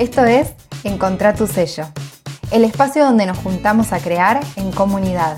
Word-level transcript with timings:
Esto 0.00 0.24
es 0.24 0.54
Encontrá 0.82 1.34
tu 1.34 1.46
sello, 1.46 1.84
el 2.50 2.64
espacio 2.64 3.04
donde 3.04 3.26
nos 3.26 3.36
juntamos 3.36 3.92
a 3.92 3.98
crear 3.98 4.40
en 4.56 4.72
comunidad. 4.72 5.36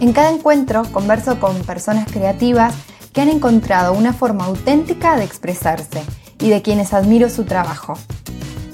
En 0.00 0.12
cada 0.12 0.32
encuentro 0.32 0.82
converso 0.90 1.38
con 1.38 1.56
personas 1.62 2.10
creativas 2.10 2.74
que 3.12 3.20
han 3.20 3.28
encontrado 3.28 3.92
una 3.92 4.12
forma 4.12 4.46
auténtica 4.46 5.16
de 5.16 5.22
expresarse 5.22 6.02
y 6.40 6.48
de 6.48 6.60
quienes 6.60 6.92
admiro 6.92 7.30
su 7.30 7.44
trabajo. 7.44 7.94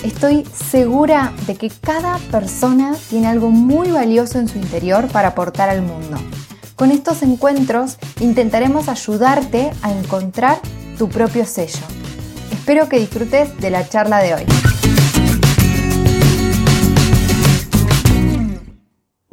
Estoy 0.03 0.46
segura 0.46 1.34
de 1.46 1.57
que 1.57 1.68
cada 1.68 2.16
persona 2.30 2.95
tiene 3.11 3.27
algo 3.27 3.50
muy 3.50 3.91
valioso 3.91 4.39
en 4.39 4.48
su 4.48 4.57
interior 4.57 5.09
para 5.09 5.29
aportar 5.29 5.68
al 5.68 5.82
mundo. 5.82 6.16
Con 6.77 6.91
estos 6.91 7.21
encuentros 7.21 7.98
intentaremos 8.21 8.89
ayudarte 8.89 9.71
a 9.82 9.93
encontrar 9.93 10.61
tu 10.97 11.11
propio 11.11 11.45
sello. 11.45 11.84
Espero 12.51 12.89
que 12.89 12.98
disfrutes 12.98 13.55
de 13.59 13.69
la 13.69 13.87
charla 13.87 14.23
de 14.23 14.33
hoy. 14.33 14.63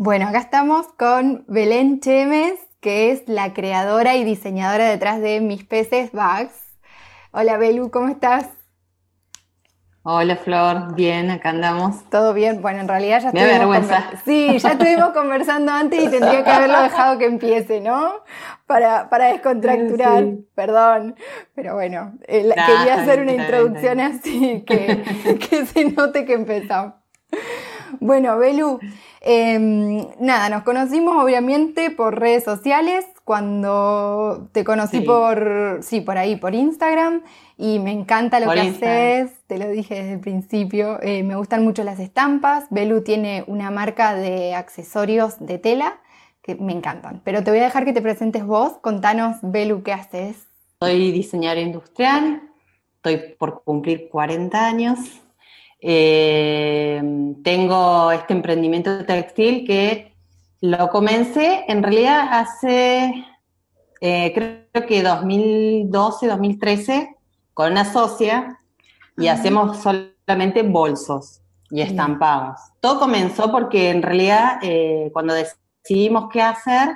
Bueno, 0.04 0.28
acá 0.28 0.40
estamos 0.40 0.88
con 0.98 1.46
Belén 1.48 2.00
Chemes, 2.00 2.56
que 2.80 3.12
es 3.12 3.22
la 3.28 3.54
creadora 3.54 4.16
y 4.16 4.24
diseñadora 4.24 4.86
detrás 4.90 5.22
de 5.22 5.42
Mis 5.42 5.64
Peces 5.64 6.12
Bags. 6.12 6.56
Hola 7.32 7.58
Belu, 7.58 7.92
¿cómo 7.92 8.08
estás? 8.08 8.48
Hola 10.02 10.36
Flor, 10.38 10.96
bien, 10.96 11.30
acá 11.30 11.50
andamos. 11.50 12.04
Todo 12.10 12.34
bien, 12.34 12.64
bueno, 12.64 12.80
en 12.80 12.88
realidad 12.88 13.22
ya 13.22 13.32
Me 13.32 13.42
estuvimos, 13.42 13.88
vergüenza. 13.88 14.10
sí, 14.26 14.58
ya 14.58 14.70
estuvimos 14.72 15.10
conversando 15.14 15.72
antes 15.72 16.04
y 16.04 16.10
tendría 16.10 16.44
que 16.44 16.50
haberlo 16.50 16.82
dejado 16.82 17.20
que 17.20 17.26
empiece, 17.26 17.82
¿no? 17.82 18.24
Para, 18.66 19.08
para 19.08 19.28
descontracturar, 19.28 20.24
Sí. 20.24 20.48
perdón, 20.56 21.16
pero 21.54 21.76
bueno, 21.76 22.14
eh, 22.28 22.52
Nah, 22.56 22.66
quería 22.66 22.96
hacer 22.96 23.22
una 23.22 23.34
introducción 23.34 24.00
así 24.00 24.64
que, 24.66 25.04
que 25.52 25.66
se 25.68 25.86
note 25.92 26.26
que 26.26 26.34
empezamos. 26.34 26.96
Bueno, 28.00 28.38
Belu, 28.38 28.80
em, 29.22 30.06
nada, 30.20 30.50
nos 30.50 30.64
conocimos 30.64 31.22
obviamente 31.24 31.90
por 31.92 32.20
redes 32.20 32.44
sociales, 32.44 33.06
cuando 33.24 34.50
te 34.52 34.64
conocí 34.64 34.98
Sí. 35.00 35.04
por, 35.04 35.80
sí, 35.82 36.02
por 36.02 36.18
ahí, 36.18 36.36
por 36.36 36.56
Instagram, 36.56 37.22
y 37.58 37.80
me 37.80 37.92
encanta 37.92 38.40
lo 38.40 38.48
Por 38.48 38.56
que 38.56 38.64
Instagram. 38.66 38.98
haces, 39.28 39.40
te 39.48 39.58
lo 39.58 39.68
dije 39.70 39.96
desde 39.96 40.14
el 40.14 40.20
principio, 40.20 41.00
eh, 41.02 41.24
me 41.24 41.36
gustan 41.36 41.64
mucho 41.64 41.84
las 41.84 42.00
estampas, 42.00 42.66
Belu 42.72 43.04
tiene 43.04 43.44
una 43.48 43.70
marca 43.72 44.16
de 44.16 44.56
accesorios 44.56 45.36
de 45.40 45.60
tela 45.60 46.00
que 46.42 46.56
me 46.56 46.74
encantan, 46.74 47.22
pero 47.24 47.44
te 47.44 47.52
voy 47.52 47.60
a 47.60 47.64
dejar 47.66 47.86
que 47.86 47.94
te 47.94 48.02
presentes 48.02 48.44
vos, 48.46 48.74
contanos, 48.82 49.38
Belu, 49.44 49.84
¿qué 49.84 49.94
haces? 49.94 50.48
Soy 50.82 51.12
diseñadora 51.12 51.62
industrial, 51.62 52.42
estoy 52.96 53.36
por 53.38 53.64
cumplir 53.64 54.10
40 54.10 54.66
años. 54.66 54.98
Eh, 55.82 57.02
tengo 57.44 58.12
este 58.12 58.34
emprendimiento 58.34 59.04
textil 59.06 59.66
que 59.66 60.14
lo 60.62 60.90
comencé 60.90 61.66
en 61.68 61.82
realidad 61.82 62.28
hace, 62.32 63.26
eh, 64.00 64.32
creo 64.34 64.86
que 64.88 65.02
2012, 65.02 66.28
2013, 66.28 67.16
con 67.56 67.72
una 67.72 67.92
socia 67.92 68.60
y 69.18 69.28
Ah. 69.28 69.34
hacemos 69.34 69.80
solamente 69.80 70.62
bolsos 70.62 71.42
y 71.72 71.82
estampados. 71.82 72.60
Todo 72.80 73.00
comenzó 73.00 73.52
porque 73.52 73.90
en 73.90 74.04
realidad 74.04 74.60
eh, 74.62 75.10
cuando 75.14 75.34
decidimos 75.34 76.30
qué 76.32 76.42
hacer, 76.44 76.90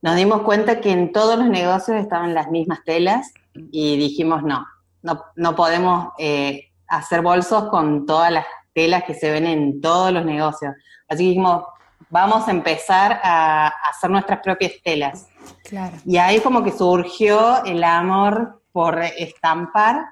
nos 0.00 0.16
dimos 0.16 0.42
cuenta 0.42 0.80
que 0.80 0.92
en 0.92 1.12
todos 1.12 1.38
los 1.38 1.48
negocios 1.48 1.98
estaban 1.98 2.32
las 2.32 2.50
mismas 2.50 2.82
telas 2.84 3.32
y 3.54 3.96
dijimos 3.98 4.42
no, 4.44 4.64
no, 5.02 5.24
no 5.36 5.54
podemos 5.56 6.08
eh, 6.18 6.67
hacer 6.88 7.22
bolsos 7.22 7.68
con 7.68 8.06
todas 8.06 8.32
las 8.32 8.46
telas 8.72 9.04
que 9.04 9.14
se 9.14 9.30
ven 9.30 9.46
en 9.46 9.80
todos 9.80 10.12
los 10.12 10.24
negocios. 10.24 10.74
Así 11.08 11.24
que 11.24 11.28
dijimos, 11.30 11.64
vamos 12.10 12.48
a 12.48 12.50
empezar 12.50 13.20
a, 13.22 13.68
hacer 13.90 14.10
nuestras 14.10 14.40
propias 14.40 14.72
telas. 14.82 15.28
Claro. 15.64 15.96
Y 16.04 16.16
ahí 16.16 16.40
como 16.40 16.62
que 16.62 16.72
surgió 16.72 17.64
el 17.64 17.84
amor 17.84 18.62
por 18.72 19.00
estampar 19.02 20.06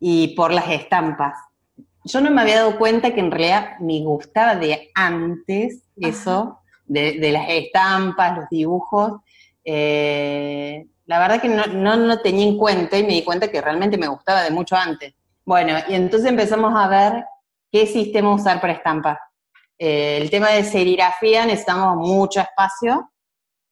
y 0.00 0.28
por 0.34 0.52
las 0.52 0.68
estampas. 0.68 1.36
Yo 2.04 2.20
no 2.20 2.30
me 2.30 2.42
había 2.42 2.56
dado 2.56 2.78
cuenta 2.78 3.14
que 3.14 3.20
en 3.20 3.30
realidad 3.30 3.78
me 3.80 4.00
gustaba 4.00 4.56
de 4.56 4.90
antes 4.94 5.82
eso, 5.96 6.60
de, 6.86 7.18
de 7.18 7.32
las 7.32 7.48
estampas, 7.48 8.36
los 8.36 8.48
dibujos. 8.50 9.20
Eh, 9.64 10.86
la 11.06 11.18
verdad 11.18 11.40
que 11.40 11.48
no, 11.48 11.66
no 11.66 11.96
lo 11.96 12.20
tenía 12.20 12.46
en 12.46 12.58
cuenta 12.58 12.98
y 12.98 13.02
me 13.04 13.14
di 13.14 13.24
cuenta 13.24 13.48
que 13.48 13.60
realmente 13.60 13.96
me 13.96 14.08
gustaba 14.08 14.42
de 14.42 14.50
mucho 14.50 14.76
antes. 14.76 15.14
Bueno, 15.44 15.76
y 15.88 15.94
entonces 15.94 16.28
empezamos 16.30 16.72
a 16.74 16.88
ver 16.88 17.24
qué 17.70 17.86
sistema 17.86 18.34
usar 18.34 18.60
para 18.60 18.72
estampar. 18.74 19.18
Eh, 19.78 20.18
el 20.20 20.30
tema 20.30 20.50
de 20.50 20.64
serigrafía 20.64 21.44
necesitamos 21.44 21.96
mucho 21.96 22.40
espacio 22.40 23.10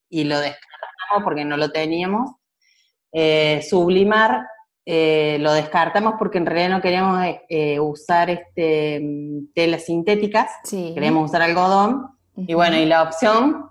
y 0.08 0.24
lo 0.24 0.38
descartamos 0.38 1.24
porque 1.24 1.44
no 1.44 1.56
lo 1.56 1.70
teníamos. 1.70 2.32
Eh, 3.12 3.62
sublimar 3.68 4.46
eh, 4.84 5.36
lo 5.40 5.52
descartamos 5.52 6.14
porque 6.18 6.38
en 6.38 6.46
realidad 6.46 6.70
no 6.70 6.82
queríamos 6.82 7.24
eh, 7.48 7.78
usar 7.78 8.30
este, 8.30 9.00
telas 9.54 9.84
sintéticas, 9.84 10.50
Sí. 10.64 10.92
queríamos 10.94 11.30
usar 11.30 11.42
algodón. 11.42 12.08
Y 12.34 12.54
bueno, 12.54 12.76
y 12.76 12.86
la 12.86 13.02
opción 13.02 13.68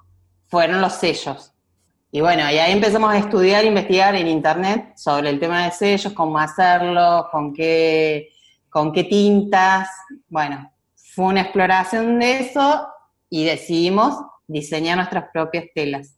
fueron 0.48 0.82
los 0.82 0.94
sellos. 0.94 1.51
Y 2.14 2.20
bueno, 2.20 2.44
y 2.52 2.58
ahí 2.58 2.74
empezamos 2.74 3.14
a 3.14 3.18
estudiar, 3.18 3.64
investigar 3.64 4.16
en 4.16 4.28
internet 4.28 4.98
sobre 4.98 5.30
el 5.30 5.40
tema 5.40 5.64
de 5.64 5.72
sellos, 5.72 6.12
cómo 6.12 6.38
hacerlo, 6.38 7.30
con 7.32 7.54
qué, 7.54 8.32
con 8.70 8.92
qué 8.92 9.06
tintas. 9.06 9.90
Bueno, 10.28 10.70
fue 11.16 11.26
una 11.26 11.42
exploración 11.42 12.20
de 12.20 12.40
eso 12.40 12.86
y 13.30 13.46
decidimos 13.46 14.18
diseñar 14.46 14.98
nuestras 14.98 15.26
propias 15.32 15.66
telas 15.74 16.18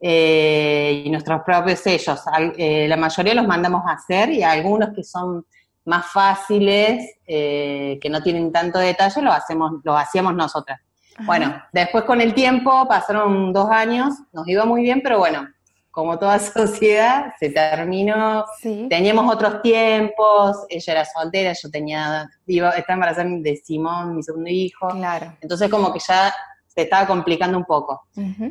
eh, 0.00 1.04
y 1.04 1.10
nuestros 1.10 1.42
propios 1.46 1.78
sellos. 1.78 2.20
Eh, 2.56 2.88
la 2.88 2.96
mayoría 2.96 3.34
los 3.34 3.46
mandamos 3.46 3.82
a 3.86 3.92
hacer 3.92 4.32
y 4.32 4.42
algunos 4.42 4.90
que 4.96 5.04
son 5.04 5.46
más 5.84 6.06
fáciles, 6.06 7.18
eh, 7.24 8.00
que 8.02 8.10
no 8.10 8.20
tienen 8.20 8.50
tanto 8.50 8.80
detalle, 8.80 9.22
los, 9.22 9.34
hacemos, 9.34 9.74
los 9.84 9.96
hacíamos 9.96 10.34
nosotras. 10.34 10.80
Bueno, 11.26 11.54
después 11.72 12.04
con 12.04 12.20
el 12.20 12.32
tiempo, 12.34 12.86
pasaron 12.88 13.52
dos 13.52 13.70
años, 13.70 14.14
nos 14.32 14.46
iba 14.48 14.64
muy 14.64 14.82
bien, 14.82 15.00
pero 15.02 15.18
bueno, 15.18 15.46
como 15.90 16.18
toda 16.18 16.38
sociedad, 16.38 17.32
se 17.38 17.50
terminó, 17.50 18.44
Sí. 18.60 18.86
teníamos 18.88 19.32
otros 19.32 19.60
tiempos, 19.62 20.64
ella 20.68 20.92
era 20.92 21.04
soltera, 21.04 21.52
yo 21.52 21.70
tenía, 21.70 22.28
iba, 22.46 22.70
estaba 22.70 22.94
embarazada 22.94 23.28
de 23.28 23.56
Simón, 23.56 24.16
mi 24.16 24.22
segundo 24.22 24.48
hijo, 24.50 24.88
Claro. 24.90 25.34
entonces 25.40 25.68
como 25.68 25.92
que 25.92 25.98
ya 25.98 26.32
se 26.66 26.82
estaba 26.82 27.04
complicando 27.06 27.58
un 27.58 27.64
poco. 27.64 28.04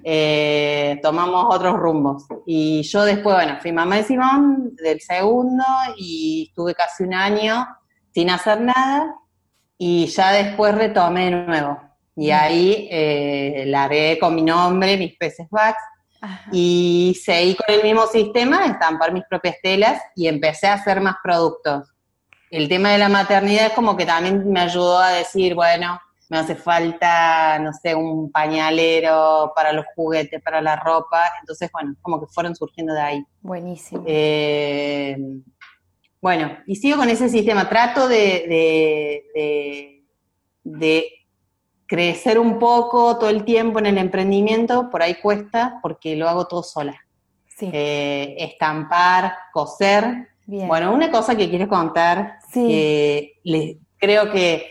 Eh, 0.03 0.99
tomamos 1.01 1.45
otros 1.55 1.73
rumbos. 1.77 2.25
Y 2.45 2.81
yo 2.83 3.03
después, 3.05 3.33
bueno, 3.33 3.57
fui 3.61 3.71
mamá 3.71 3.95
de 3.95 4.03
Simón, 4.03 4.75
del 4.75 4.99
segundo, 4.99 5.63
y 5.97 6.47
estuve 6.49 6.75
casi 6.75 7.03
un 7.03 7.13
año 7.13 7.65
sin 8.13 8.29
hacer 8.29 8.59
nada, 8.59 9.15
y 9.77 10.07
ya 10.07 10.33
después 10.33 10.75
retomé 10.75 11.25
de 11.25 11.31
nuevo. 11.31 11.79
Y 12.19 12.31
ahí 12.31 12.88
eh, 12.91 13.63
largué 13.68 14.18
con 14.19 14.35
mi 14.35 14.41
nombre, 14.41 14.97
mis 14.97 15.16
peces 15.18 15.47
Ajá. 16.22 16.50
y 16.52 17.18
seguí 17.24 17.56
con 17.56 17.74
el 17.75 17.81
mismo 17.84 18.06
sistema, 18.07 18.66
estampar 18.66 19.13
mis 19.13 19.24
propias 19.30 19.56
telas, 19.63 20.02
y 20.16 20.28
empecé 20.28 20.68
a 20.68 20.74
hacer 20.74 21.00
más 21.02 21.16
productos. 21.24 21.88
El 22.52 22.68
tema 22.68 22.91
de 22.91 22.97
la 22.97 23.09
maternidad 23.09 23.68
es 23.68 23.74
como 23.74 23.96
que 23.96 24.06
también 24.06 24.52
me 24.52 24.59
ayudó 24.59 25.00
a 25.00 25.12
decir, 25.12 25.53
bueno, 25.56 26.00
me 26.30 26.38
hace 26.40 26.56
falta, 26.56 27.57
no 27.59 27.72
sé, 27.74 27.96
un 27.96 28.31
pañalero 28.31 29.51
para 29.56 29.72
los 29.72 29.86
juguetes, 29.96 30.41
para 30.44 30.62
la 30.62 30.75
ropa. 30.75 31.31
Entonces, 31.40 31.69
bueno, 31.72 31.96
como 32.01 32.19
que 32.19 32.28
fueron 32.28 32.56
surgiendo 32.56 32.94
de 32.94 33.01
ahí. 33.01 33.24
Buenísimo. 33.42 34.04
Eh, 34.06 35.18
bueno, 36.22 36.57
y 36.68 36.75
sigo 36.75 36.98
con 36.98 37.10
ese 37.10 37.30
sistema. 37.30 37.69
Trato 37.69 38.07
de, 38.07 38.15
de, 38.15 39.24
de- 39.33 39.95
de 40.63 41.12
crecer 41.89 42.38
un 42.38 42.59
poco 42.59 43.18
todo 43.18 43.30
el 43.31 43.44
tiempo 43.44 43.80
en 43.80 43.88
el 43.88 43.97
emprendimiento. 43.97 44.89
Por 44.91 45.01
ahí 45.01 45.15
cuesta 45.15 45.80
porque 45.81 46.15
lo 46.15 46.30
hago 46.30 46.45
todo 46.47 46.62
sola. 46.63 46.95
sí. 47.47 47.69
Eh, 47.74 48.36
estampar, 48.39 49.33
coser. 49.51 50.30
Bien. 50.45 50.68
Bueno, 50.69 50.94
una 50.94 51.12
cosa 51.12 51.36
que 51.36 51.50
quiero 51.50 51.68
contar, 51.68 52.38
Sí. 52.53 52.65
que 52.65 53.33
les, 53.44 53.75
creo 53.97 54.31
que 54.31 54.68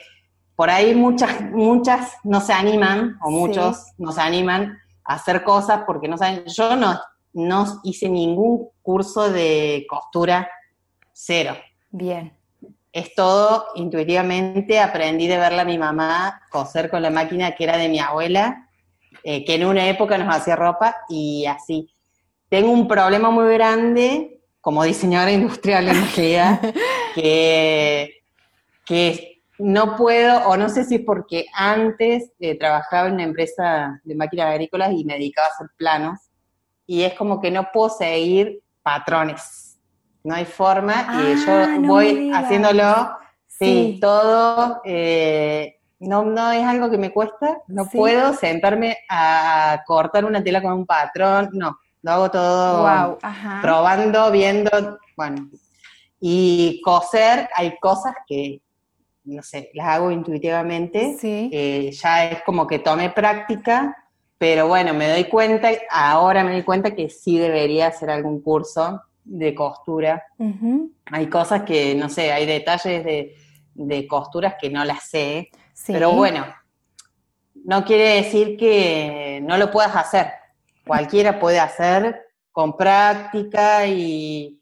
por 0.57 0.71
ahí 0.71 0.95
muchas, 0.95 1.39
muchas 1.51 2.15
no 2.25 2.41
se 2.41 2.55
animan, 2.55 3.19
o 3.23 3.29
Sí. 3.29 3.35
muchos 3.35 3.93
no 3.99 4.11
se 4.13 4.23
animan 4.23 4.79
a 5.05 5.15
hacer 5.17 5.45
cosas 5.45 5.83
porque 5.87 6.09
no 6.09 6.17
saben. 6.17 6.45
Yo 6.47 6.77
no, 6.77 6.99
no 7.35 7.67
hice 7.85 8.09
ningún 8.09 8.71
curso 8.81 9.29
de 9.31 9.85
costura, 9.91 10.49
cero. 11.13 11.55
Bien. 11.91 12.33
Es 12.93 13.15
todo 13.15 13.67
intuitivamente, 13.75 14.81
aprendí 14.81 15.27
de 15.27 15.37
verla 15.37 15.63
a 15.63 15.67
mi 15.67 15.79
mamá 15.79 16.43
coser 16.51 16.91
con 16.91 17.03
la 17.03 17.11
máquina 17.11 17.53
que 17.53 17.65
era 17.65 17.77
de 17.77 17.89
mi 17.89 17.99
abuela, 17.99 18.69
eh, 19.23 19.45
que 19.45 19.55
en 19.55 19.67
una 19.67 19.89
época 19.89 20.17
nos 20.19 20.35
hacía 20.35 20.57
ropa 20.57 20.97
y 21.09 21.47
así. 21.47 21.95
Tengo 22.49 22.71
un 22.71 22.89
problema 22.89 23.31
muy 23.31 23.53
grande 23.55 24.41
como 24.61 24.85
diseñadora 24.85 25.33
industrial 25.33 25.89
en 25.89 26.15
realidad, 26.15 26.61
que, 27.15 28.23
que 28.85 29.43
no 29.59 29.97
puedo, 29.97 30.49
o 30.49 30.57
no 30.57 30.69
sé 30.69 30.85
si 30.85 30.97
es 30.97 31.01
porque 31.05 31.47
antes 31.53 32.33
eh, 32.39 32.57
trabajaba 32.59 33.09
en 33.09 33.15
una 33.15 33.25
empresa 33.25 34.01
de 34.05 34.15
máquinas 34.15 34.47
agrícolas 34.47 34.93
y 34.93 35.05
me 35.05 35.15
dedicaba 35.15 35.49
a 35.49 35.51
hacer 35.51 35.69
planos, 35.77 36.19
y 36.87 37.03
es 37.03 37.15
como 37.15 37.41
que 37.41 37.51
no 37.51 37.69
puedo 37.73 37.91
seguir 37.91 38.63
patrones. 38.83 39.68
No 40.25 40.35
hay 40.35 40.45
forma, 40.45 41.09
y 41.23 41.37
yo 41.37 41.53
Ah, 41.53 41.77
no 41.79 41.89
voy 41.93 42.31
haciéndolo, 42.35 43.17
sí, 43.47 43.93
Sí. 43.95 43.99
todo, 44.01 44.81
eh, 44.85 45.77
no, 46.01 46.25
no 46.25 46.53
es 46.53 46.65
algo 46.65 46.91
que 46.91 46.99
me 46.99 47.13
cuesta, 47.13 47.59
no 47.69 47.85
Sí. 47.85 47.97
puedo 47.97 48.35
sentarme 48.35 48.99
a 49.09 49.83
cortar 49.87 50.25
una 50.25 50.43
tela 50.43 50.61
con 50.61 50.73
un 50.73 50.87
patrón, 50.87 51.51
no, 51.53 51.79
lo 52.03 52.11
hago 52.11 52.31
todo 52.31 52.83
Wow, 52.83 53.19
probando, 53.63 54.31
viendo, 54.31 54.99
bueno. 55.17 55.49
Y 56.21 56.81
coser, 56.85 57.49
hay 57.55 57.77
cosas 57.79 58.15
que, 58.27 58.61
no 59.25 59.43
sé, 59.43 59.71
las 59.75 59.87
hago 59.89 60.11
intuitivamente. 60.11 61.17
Sí. 61.19 61.49
Eh, 61.53 61.91
ya 61.93 62.25
es 62.27 62.43
como 62.43 62.67
que 62.67 62.81
tomé 62.81 63.11
práctica, 63.11 63.97
pero 64.37 64.67
bueno, 64.69 64.95
me 64.95 65.09
doy 65.09 65.25
cuenta, 65.25 65.69
ahora 65.91 66.43
me 66.45 66.53
doy 66.53 66.63
cuenta 66.65 66.95
que 66.95 67.09
sí 67.09 67.39
debería 67.39 67.87
hacer 67.89 68.11
algún 68.11 68.41
curso 68.43 69.01
de 69.29 69.55
costura. 69.55 70.25
Hay 71.13 71.27
cosas 71.29 71.63
que, 71.63 71.95
no 71.95 72.09
sé, 72.09 72.33
hay 72.33 72.47
detalles 72.47 73.05
de, 73.05 73.37
de 73.75 74.07
costuras 74.07 74.55
que 74.61 74.71
no 74.71 74.85
las 74.85 75.05
sé, 75.09 75.51
Sí. 75.75 75.93
pero 75.93 76.11
bueno, 76.13 76.45
no 77.65 77.85
quiere 77.85 78.15
decir 78.17 78.57
que 78.57 79.41
no 79.45 79.57
lo 79.59 79.71
puedas 79.71 79.95
hacer. 79.95 80.33
Cualquiera 80.87 81.39
puede 81.39 81.61
hacer 81.61 82.21
con 82.51 82.77
práctica 82.77 83.87
y, 83.87 84.58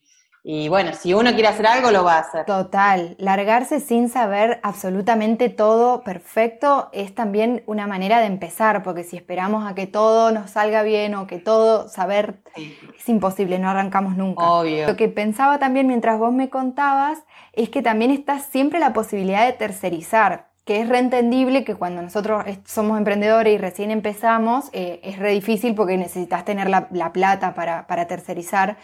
y 0.49 0.69
bueno, 0.69 0.93
si 0.93 1.13
uno 1.13 1.33
quiere 1.33 1.49
hacer 1.49 1.67
algo, 1.67 1.91
lo 1.91 2.05
va 2.05 2.19
a 2.19 2.21
hacer. 2.21 2.45
Total, 2.47 3.17
largarse 3.19 3.81
sin 3.81 4.09
saber 4.09 4.61
absolutamente 4.63 5.49
todo 5.49 6.03
perfecto 6.03 6.89
es 6.93 7.13
también 7.17 7.65
una 7.67 7.89
manera 7.89 8.21
de 8.21 8.27
empezar, 8.27 8.85
porque 8.85 9.03
si 9.03 9.17
esperamos 9.17 9.69
a 9.69 9.75
que 9.75 9.89
todo 9.89 10.31
nos 10.31 10.53
salga 10.53 10.85
bien 10.85 11.17
o 11.17 11.27
que 11.27 11.41
todo 11.41 11.89
saber 11.89 12.37
es 12.55 13.09
imposible, 13.09 13.59
no 13.59 13.69
arrancamos 13.69 14.17
nunca. 14.17 14.45
obvio. 14.49 14.87
Lo 14.87 14.95
que 14.95 15.09
pensaba 15.09 15.59
también 15.59 15.89
mientras 15.89 16.17
vos 16.17 16.33
me 16.33 16.49
contabas 16.49 17.19
es 17.53 17.69
que 17.69 17.83
también 17.83 18.13
está 18.13 18.39
siempre 18.39 18.79
la 18.79 18.93
posibilidad 18.93 19.47
de 19.47 19.53
tercerizar, 19.53 20.47
que 20.65 20.81
es 20.81 20.89
reentendible 20.89 21.65
que 21.65 21.75
cuando 21.75 22.03
nosotros 22.03 22.45
somos 22.65 22.99
emprendedores 22.99 23.53
y 23.53 23.59
recién 23.59 23.91
empezamos, 23.91 24.71
eh, 24.73 25.01
es 25.03 25.19
re 25.19 25.33
difícil 25.33 25.75
porque 25.75 25.97
necesitas 25.97 26.45
tener 26.45 26.71
la, 26.71 26.87
la 26.93 27.13
plata 27.13 27.53
para, 27.55 27.89
para 27.89 28.07
tercerizar. 28.07 28.77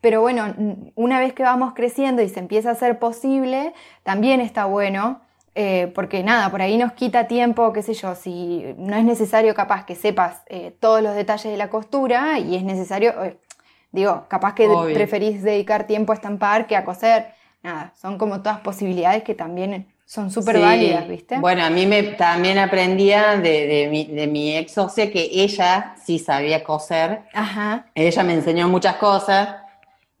Pero 0.00 0.20
bueno, 0.22 0.54
una 0.94 1.18
vez 1.20 1.32
que 1.34 1.42
vamos 1.42 1.74
creciendo 1.74 2.22
y 2.22 2.28
se 2.28 2.40
empieza 2.40 2.70
a 2.70 2.72
hacer 2.72 2.98
posible, 2.98 3.72
también 4.02 4.40
está 4.40 4.64
bueno. 4.64 5.20
eh, 5.56 5.90
porque 5.96 6.22
nada, 6.22 6.48
por 6.50 6.62
ahí 6.62 6.78
nos 6.78 6.92
quita 6.92 7.26
tiempo, 7.26 7.72
qué 7.72 7.82
sé 7.82 7.92
yo, 7.94 8.14
si 8.14 8.64
no 8.78 8.96
es 8.96 9.04
necesario 9.04 9.52
capaz 9.54 9.84
que 9.84 9.96
sepas 9.96 10.42
eh, 10.46 10.72
todos 10.80 11.02
los 11.02 11.14
detalles 11.16 11.50
de 11.50 11.56
la 11.58 11.68
costura 11.68 12.38
y 12.38 12.54
es 12.56 12.62
necesario, 12.62 13.12
eh, 13.24 13.36
Digo, 13.92 14.26
capaz 14.28 14.54
que 14.54 14.68
Obvio. 14.68 14.94
preferís 14.94 15.42
dedicar 15.42 15.88
tiempo 15.88 16.12
a 16.12 16.14
estampar 16.14 16.68
que 16.68 16.76
a 16.76 16.84
coser. 16.84 17.26
Nada, 17.64 17.92
son 18.00 18.16
como 18.18 18.40
todas 18.40 18.60
posibilidades 18.60 19.24
que 19.24 19.34
también 19.34 19.88
son 20.06 20.30
súper 20.30 20.56
Sí. 20.56 20.62
válidas, 20.62 21.08
¿viste? 21.08 21.38
Bueno, 21.40 21.64
a 21.64 21.70
mí 21.70 21.86
me, 21.86 22.04
también 22.04 22.56
aprendía 22.58 23.36
de, 23.36 23.66
de 23.66 23.88
mi, 23.90 24.04
de 24.06 24.28
mi 24.28 24.56
ex 24.56 24.72
socia 24.74 25.10
que 25.10 25.28
ella 25.32 25.96
sí 26.04 26.20
sabía 26.20 26.62
coser. 26.62 27.22
Ajá, 27.34 27.86
Ella 27.96 28.22
me 28.22 28.34
enseñó 28.34 28.68
muchas 28.68 28.94
cosas 28.96 29.56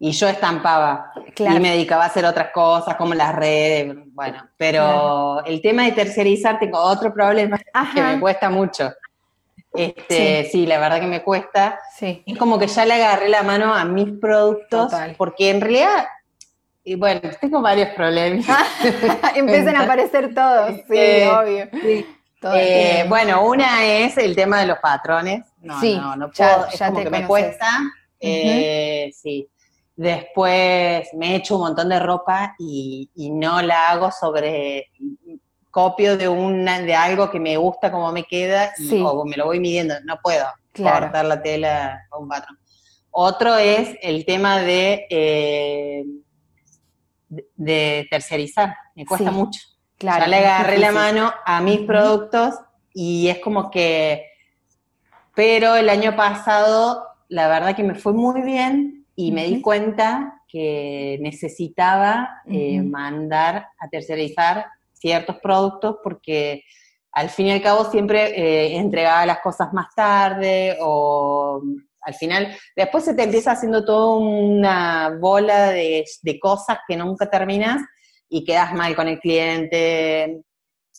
y 0.02 0.12
yo 0.12 0.28
estampaba. 0.28 1.12
Claro. 1.34 1.56
Y 1.56 1.60
me 1.60 1.70
dedicaba 1.72 2.04
a 2.04 2.06
hacer 2.06 2.24
otras 2.24 2.50
cosas, 2.52 2.96
como 2.96 3.14
las 3.14 3.34
redes, 3.34 3.94
bueno. 4.12 4.48
Pero 4.56 4.82
Claro. 4.82 5.44
el 5.44 5.60
tema 5.60 5.84
de 5.84 5.92
tercerizar, 5.92 6.58
tengo 6.58 6.78
otro 6.80 7.12
problema 7.14 7.58
que 7.94 8.02
me 8.02 8.18
cuesta 8.18 8.48
mucho. 8.50 8.90
Este, 9.72 10.48
sí. 10.50 10.66
la 10.66 10.78
verdad 10.80 11.00
que 11.00 11.06
me 11.06 11.22
cuesta. 11.22 11.78
Sí, 11.96 12.22
Es 12.26 12.36
como 12.38 12.58
que 12.58 12.66
ya 12.66 12.84
le 12.86 12.94
agarré 12.94 13.28
la 13.28 13.42
mano 13.42 13.72
a 13.72 13.84
mis 13.84 14.10
productos, 14.18 14.90
Total. 14.90 15.14
porque 15.16 15.50
en 15.50 15.60
realidad, 15.60 16.06
y 16.82 16.94
bueno, 16.96 17.20
tengo 17.40 17.60
varios 17.62 17.90
problemas. 17.90 18.46
empiezan 19.36 19.76
a 19.76 19.82
aparecer 19.84 20.34
todos, 20.34 20.72
sí, 20.88 20.96
Eh, 20.96 21.28
obvio. 21.30 21.68
Sí. 21.82 22.06
Todo 22.40 22.54
Eh, 22.56 23.04
bueno, 23.06 23.44
una 23.44 23.84
es 23.84 24.16
el 24.16 24.34
tema 24.34 24.60
de 24.60 24.66
los 24.66 24.78
patrones. 24.78 25.44
No, 25.60 25.78
Sí, 25.78 25.94
no, 25.96 26.16
no 26.16 26.32
ya- 26.32 26.54
puedo, 26.56 26.68
es 26.68 26.78
ya 26.78 26.86
como 26.86 26.98
te 26.98 27.04
que 27.04 27.10
me 27.10 27.26
cuesta. 27.26 27.66
Eh, 28.18 29.12
sí. 29.14 29.46
Después 30.00 31.10
me 31.12 31.32
he 31.32 31.36
hecho 31.36 31.56
un 31.56 31.60
montón 31.60 31.90
de 31.90 31.98
ropa 32.00 32.54
y, 32.58 33.10
y 33.14 33.28
no 33.28 33.60
la 33.60 33.88
hago 33.90 34.10
sobre 34.10 34.90
copio 35.70 36.16
de 36.16 36.26
una 36.26 36.80
de 36.80 36.94
algo 36.94 37.30
que 37.30 37.38
me 37.38 37.58
gusta 37.58 37.92
como 37.92 38.10
me 38.10 38.24
queda 38.24 38.72
y 38.78 38.82
Sí. 38.88 39.02
o 39.06 39.26
me 39.26 39.36
lo 39.36 39.44
voy 39.44 39.60
midiendo, 39.60 39.94
no 40.06 40.18
puedo 40.22 40.46
Claro. 40.72 41.00
cortar 41.02 41.26
la 41.26 41.42
tela 41.42 42.06
con 42.08 42.22
un 42.22 42.28
patrón. 42.30 42.58
Otro 43.10 43.58
es 43.58 43.94
el 44.00 44.24
tema 44.24 44.60
de, 44.60 45.06
eh, 45.10 46.04
de, 47.28 48.06
tercerizar, 48.10 48.74
me 48.96 49.04
cuesta 49.04 49.28
Sí, 49.30 49.36
mucho. 49.36 49.60
Claro, 49.98 50.20
ya 50.24 50.28
le 50.28 50.36
agarré 50.38 50.78
la 50.78 50.92
mano 50.92 51.30
a 51.44 51.60
mis 51.60 51.80
productos 51.80 52.54
y 52.94 53.28
es 53.28 53.38
como 53.40 53.70
que, 53.70 54.24
pero 55.34 55.76
el 55.76 55.90
año 55.90 56.16
pasado 56.16 57.04
la 57.28 57.48
verdad 57.48 57.76
que 57.76 57.82
me 57.82 57.94
fue 57.96 58.14
muy 58.14 58.40
bien 58.40 58.99
y 59.16 59.32
me 59.32 59.44
di 59.44 59.60
cuenta 59.60 60.42
que 60.48 61.18
necesitaba 61.20 62.42
eh, 62.46 62.80
mandar 62.82 63.68
a 63.78 63.88
tercerizar 63.88 64.66
ciertos 64.92 65.36
productos 65.38 65.96
porque 66.02 66.64
al 67.12 67.28
fin 67.30 67.46
y 67.46 67.52
al 67.52 67.62
cabo 67.62 67.90
siempre 67.90 68.38
eh, 68.38 68.76
entregaba 68.76 69.26
las 69.26 69.40
cosas 69.40 69.72
más 69.72 69.88
tarde 69.94 70.76
o 70.80 71.62
al 72.02 72.14
final, 72.14 72.56
después 72.74 73.04
se 73.04 73.14
te 73.14 73.24
empieza 73.24 73.52
haciendo 73.52 73.84
toda 73.84 74.16
una 74.16 75.18
bola 75.20 75.70
de, 75.70 76.04
de 76.22 76.40
cosas 76.40 76.78
que 76.88 76.96
nunca 76.96 77.28
terminas 77.28 77.82
y 78.28 78.44
quedas 78.44 78.72
mal 78.72 78.96
con 78.96 79.08
el 79.08 79.18
cliente, 79.18 80.42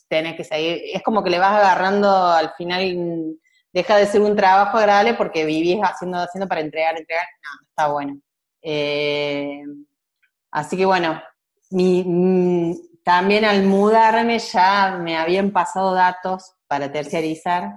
tenés 0.08 0.36
que 0.36 0.44
seguir, 0.44 0.82
es 0.92 1.02
como 1.02 1.24
que 1.24 1.30
le 1.30 1.38
vas 1.38 1.56
agarrando 1.56 2.26
al 2.26 2.52
final, 2.56 3.36
deja 3.72 3.96
de 3.96 4.06
ser 4.06 4.20
un 4.20 4.36
trabajo 4.36 4.78
agradable 4.78 5.14
porque 5.14 5.44
vivís 5.44 5.78
haciendo, 5.82 6.18
haciendo 6.18 6.48
para 6.48 6.60
entregar, 6.60 6.96
entregar, 6.96 7.26
no, 7.42 7.68
está 7.68 7.88
bueno. 7.88 8.20
Eh, 8.62 9.62
así 10.50 10.76
que 10.76 10.84
bueno, 10.84 11.20
mm, 11.70 12.72
también 13.04 13.44
al 13.44 13.64
mudarme 13.64 14.38
ya 14.38 14.98
me 15.00 15.16
habían 15.16 15.50
pasado 15.50 15.94
datos 15.94 16.54
para 16.66 16.92
terciarizar 16.92 17.72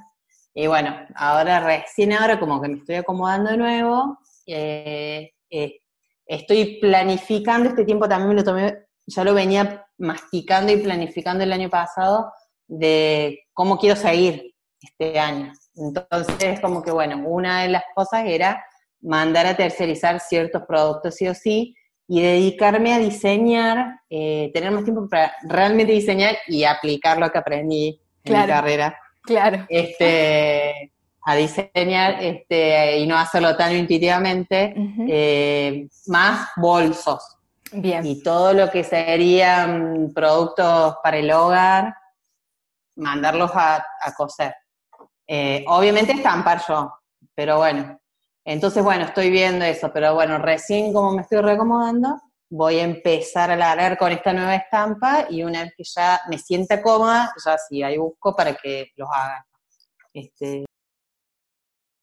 y 0.57 0.67
bueno, 0.67 0.95
ahora 1.15 1.59
recién 1.59 2.13
ahora 2.13 2.39
como 2.39 2.61
que 2.61 2.69
me 2.69 2.77
estoy 2.77 2.95
acomodando 2.95 3.51
de 3.51 3.57
nuevo, 3.57 4.19
eh, 4.47 5.33
eh, 5.49 5.81
estoy 6.25 6.79
planificando 6.79 7.67
este 7.67 7.83
tiempo, 7.83 8.07
también 8.07 8.29
me 8.29 8.35
lo 8.35 8.43
tomé, 8.45 8.85
ya 9.05 9.25
lo 9.25 9.33
venía 9.33 9.85
masticando 9.97 10.71
y 10.71 10.77
planificando 10.77 11.43
el 11.43 11.51
año 11.51 11.69
pasado 11.69 12.31
de 12.67 13.43
cómo 13.51 13.77
quiero 13.77 13.97
seguir 13.97 14.55
este 14.79 15.19
año. 15.19 15.51
Entonces, 15.75 16.59
como 16.61 16.81
que 16.81 16.91
bueno, 16.91 17.21
una 17.27 17.63
de 17.63 17.69
las 17.69 17.83
cosas 17.93 18.23
era 18.25 18.63
mandar 19.01 19.45
a 19.45 19.55
tercerizar 19.55 20.19
ciertos 20.19 20.63
productos 20.67 21.15
sí 21.15 21.27
o 21.27 21.33
sí 21.33 21.75
y 22.07 22.21
dedicarme 22.21 22.93
a 22.93 22.99
diseñar, 22.99 23.99
eh, 24.09 24.51
tener 24.53 24.71
más 24.71 24.83
tiempo 24.83 25.07
para 25.09 25.33
realmente 25.43 25.91
diseñar 25.93 26.37
y 26.47 26.63
aplicar 26.63 27.17
lo 27.17 27.29
que 27.31 27.37
aprendí 27.37 27.99
en 28.23 28.33
mi 28.41 28.47
carrera 28.47 28.97
Claro. 29.23 29.65
este, 29.69 30.91
a 31.23 31.35
diseñar 31.35 32.23
este, 32.23 32.99
y 32.99 33.07
no 33.07 33.17
hacerlo 33.17 33.57
tan 33.57 33.75
intuitivamente, 33.75 34.75
eh, 35.09 35.87
más 36.07 36.49
bolsos 36.57 37.37
Bien. 37.71 38.05
y 38.05 38.21
todo 38.21 38.53
lo 38.53 38.69
que 38.69 38.83
serían 38.83 40.11
productos 40.13 40.97
para 41.01 41.17
el 41.17 41.31
hogar, 41.31 41.95
mandarlos 42.95 43.49
a, 43.55 43.77
a 43.77 44.13
coser. 44.15 44.53
Eh, 45.27 45.63
obviamente 45.67 46.13
estampar 46.13 46.61
yo, 46.67 46.93
pero 47.33 47.57
bueno. 47.57 47.99
Entonces, 48.43 48.83
bueno, 48.83 49.05
estoy 49.05 49.31
viendo 49.31 49.65
eso, 49.65 49.91
pero 49.91 50.13
bueno, 50.13 50.37
recién 50.37 50.93
como 50.93 51.13
me 51.13 51.23
estoy 51.23 51.41
reacomodando, 51.41 52.21
voy 52.49 52.79
a 52.79 52.83
empezar 52.83 53.49
a 53.49 53.55
largar 53.55 53.97
con 53.97 54.11
esta 54.11 54.33
nueva 54.33 54.55
estampa 54.55 55.25
y 55.29 55.43
una 55.43 55.63
vez 55.63 55.73
que 55.75 55.83
ya 55.83 56.21
me 56.29 56.37
sienta 56.37 56.81
cómoda, 56.81 57.33
ya 57.43 57.57
sí, 57.57 57.81
ahí 57.81 57.97
busco 57.97 58.35
para 58.35 58.53
que 58.53 58.91
los 58.95 59.09
haga. 59.11 59.45
Este, 60.13 60.65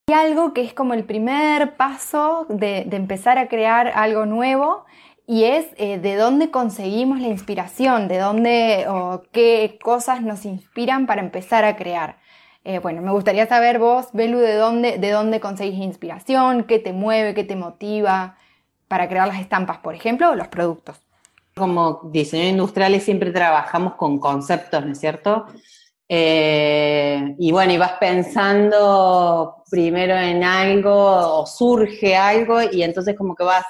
Hay 0.09 0.15
algo 0.15 0.53
que 0.53 0.63
es 0.63 0.75
como 0.75 0.95
el 0.95 1.05
primer 1.05 1.77
paso 1.77 2.47
de, 2.49 2.85
de 2.87 2.97
empezar 2.97 3.39
a 3.39 3.49
crear 3.49 3.89
algo 3.95 4.27
nuevo 4.27 4.85
y 5.27 5.45
es 5.45 5.69
eh, 5.77 5.99
de 5.99 6.17
dónde 6.17 6.51
conseguimos 6.51 7.21
la 7.21 7.29
inspiración, 7.29 8.09
de 8.09 8.19
dónde 8.19 8.87
o 8.89 9.23
qué 9.33 9.79
cosas 9.83 10.23
nos 10.23 10.45
inspiran 10.45 11.07
para 11.07 11.23
empezar 11.23 11.65
a 11.65 11.77
crear. 11.77 12.19
Eh, 12.65 12.79
bueno, 12.79 13.03
me 13.03 13.11
gustaría 13.11 13.47
saber 13.47 13.79
vos, 13.79 14.07
Belu, 14.13 14.39
de 14.39 14.55
dónde, 14.55 14.99
de 14.99 15.11
dónde 15.11 15.41
conseguís 15.41 15.81
inspiración, 15.81 16.65
qué 16.65 16.79
te 16.79 16.93
mueve, 16.93 17.35
qué 17.35 17.43
te 17.43 17.57
motiva 17.57 18.37
para 18.87 19.09
crear 19.09 19.27
las 19.27 19.41
estampas, 19.41 19.79
por 19.79 19.95
ejemplo, 19.95 20.31
o 20.31 20.35
los 20.37 20.49
productos. 20.49 21.01
Como 21.57 22.03
diseñadores 22.13 22.53
industriales 22.53 23.03
siempre 23.03 23.33
trabajamos 23.33 23.95
con 23.95 24.19
conceptos, 24.19 24.85
¿no 24.87 24.93
es 24.93 25.01
cierto? 25.01 25.47
Eh, 26.09 27.35
y 27.39 27.51
bueno, 27.53 27.73
y 27.73 27.79
vas 27.79 27.95
pensando 27.99 29.65
primero 29.71 30.15
en 30.15 30.45
algo 30.45 31.41
o 31.41 31.47
surge 31.47 32.15
algo 32.15 32.61
y 32.63 32.83
entonces 32.83 33.17
como 33.17 33.35
que 33.35 33.45
vas 33.45 33.65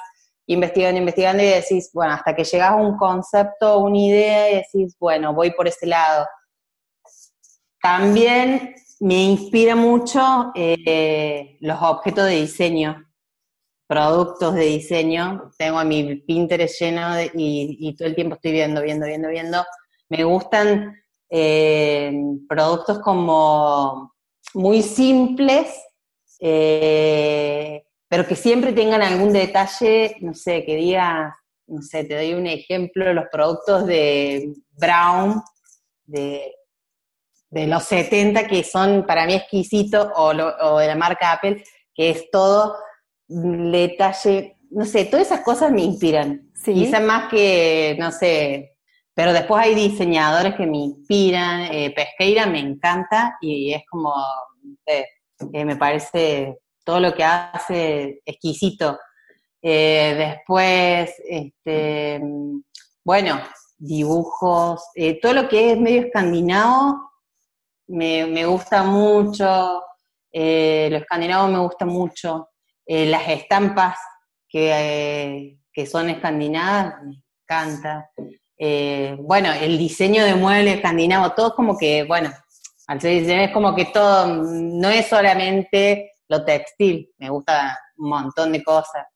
investigando, 0.47 0.99
investigando 0.99 1.43
y 1.43 1.47
decís, 1.47 1.91
bueno, 1.95 2.15
hasta 2.15 2.35
que 2.35 2.45
llegas 2.45 2.73
a 2.73 2.75
un 2.75 2.97
concepto, 2.97 3.79
una 3.79 3.99
idea 3.99 4.51
y 4.51 4.55
decís, 4.57 4.97
bueno, 4.99 5.33
voy 5.33 5.53
por 5.53 5.69
ese 5.69 5.87
lado. 5.87 6.27
También 7.81 8.75
me 9.03 9.21
inspira 9.25 9.75
mucho 9.75 10.53
eh, 10.55 11.57
los 11.59 11.83
objetos 11.83 12.25
de 12.27 12.43
diseño, 12.43 13.05
productos 13.89 14.55
de 14.55 14.65
diseño. 14.67 15.51
Tengo 15.59 15.81
a 15.81 15.85
mi 15.85 16.15
Pinterest 16.21 16.81
lleno 16.81 17.17
y, 17.35 17.97
todo 17.99 18.07
el 18.07 18.15
tiempo 18.15 18.37
estoy 18.37 18.53
viendo, 18.53 18.81
viendo, 18.81 19.05
viendo, 19.07 19.29
viendo. 19.29 19.65
Me 20.09 20.23
gustan 20.23 21.03
eh, 21.29 22.13
productos 22.49 23.01
como 23.01 24.15
muy 24.55 24.83
simples, 24.83 25.75
eh, 26.39 27.83
pero 28.07 28.25
que 28.25 28.37
siempre 28.37 28.73
tengan 28.73 29.03
algún 29.03 29.33
detalle, 29.33 30.15
no 30.21 30.33
sé, 30.33 30.65
que 30.65 30.77
diga, 30.77 31.37
no 31.67 31.83
sé, 31.83 32.05
te 32.05 32.15
doy 32.15 32.35
un 32.35 32.47
ejemplo, 32.47 33.13
los 33.13 33.25
productos 33.33 33.85
de 33.85 34.55
Brown, 34.79 35.43
de 36.05 36.55
de 37.53 37.67
los 37.67 37.85
70 37.85 38.49
que 38.49 38.65
son 38.65 39.05
para 39.07 39.27
mí 39.27 39.35
exquisitos, 39.35 40.09
o, 40.17 40.79
de 40.79 40.87
la 40.87 40.97
marca 40.97 41.33
Apple, 41.33 41.63
que 41.95 42.09
es 42.09 42.31
todo 42.31 42.77
detalle, 43.29 44.57
no 44.71 44.87
sé, 44.87 45.05
todas 45.05 45.27
esas 45.27 45.41
cosas 45.41 45.71
me 45.71 45.83
inspiran. 45.83 46.51
Sí. 46.55 46.73
Quizá 46.73 47.01
más 47.01 47.29
que, 47.31 47.95
no 47.99 48.11
sé, 48.11 48.79
pero 49.15 49.35
después 49.35 49.63
hay 49.63 49.75
diseñadores 49.75 50.55
que 50.55 50.67
me 50.67 50.79
inspiran, 50.79 51.69
eh, 51.71 51.93
Pesqueira 51.95 52.47
me 52.47 52.59
encanta 52.59 53.37
y 53.43 53.75
es 53.75 53.83
como, 53.91 54.15
eh, 54.87 55.05
me 55.53 55.77
parece 55.77 56.59
todo 56.83 57.01
lo 57.01 57.15
que 57.15 57.23
hace 57.23 58.23
exquisito. 58.25 58.99
Eh, 59.61 60.15
después, 60.17 61.15
este, 61.29 62.19
bueno, 63.05 63.43
dibujos, 63.77 64.83
todo 65.21 65.35
lo 65.35 65.49
que 65.51 65.73
es 65.73 65.79
medio 65.79 66.03
escandinavo 66.03 67.12
me, 67.89 68.45
gusta 68.47 68.83
mucho, 68.83 69.83
eh, 70.33 70.89
lo 70.91 70.99
escandinavo 70.99 71.49
me 71.49 71.59
gusta 71.59 71.85
mucho, 71.85 72.51
eh, 72.87 73.07
las 73.07 73.29
estampas 73.29 73.99
que, 74.49 75.59
que, 75.73 75.87
son 75.87 76.11
escandinavas, 76.11 77.03
me 77.05 77.23
encanta. 77.43 78.11
Eh, 78.59 79.17
bueno, 79.19 79.53
el 79.53 79.77
diseño 79.79 80.25
de 80.25 80.35
muebles 80.35 80.77
escandinavo, 80.77 81.33
todo 81.33 81.55
como 81.55 81.77
que, 81.77 82.05
bueno, 82.05 82.31
al 82.87 83.01
ser 83.01 83.29
es 83.29 83.53
como 83.53 83.75
que 83.75 83.87
todo, 83.87 84.27
no 84.27 84.89
es 84.89 85.07
solamente 85.07 86.13
lo 86.29 86.45
textil, 86.45 87.11
me 87.19 87.31
gusta 87.31 87.79
un 87.97 88.09
montón 88.09 88.53
de 88.53 88.63
cosas. 88.63 89.07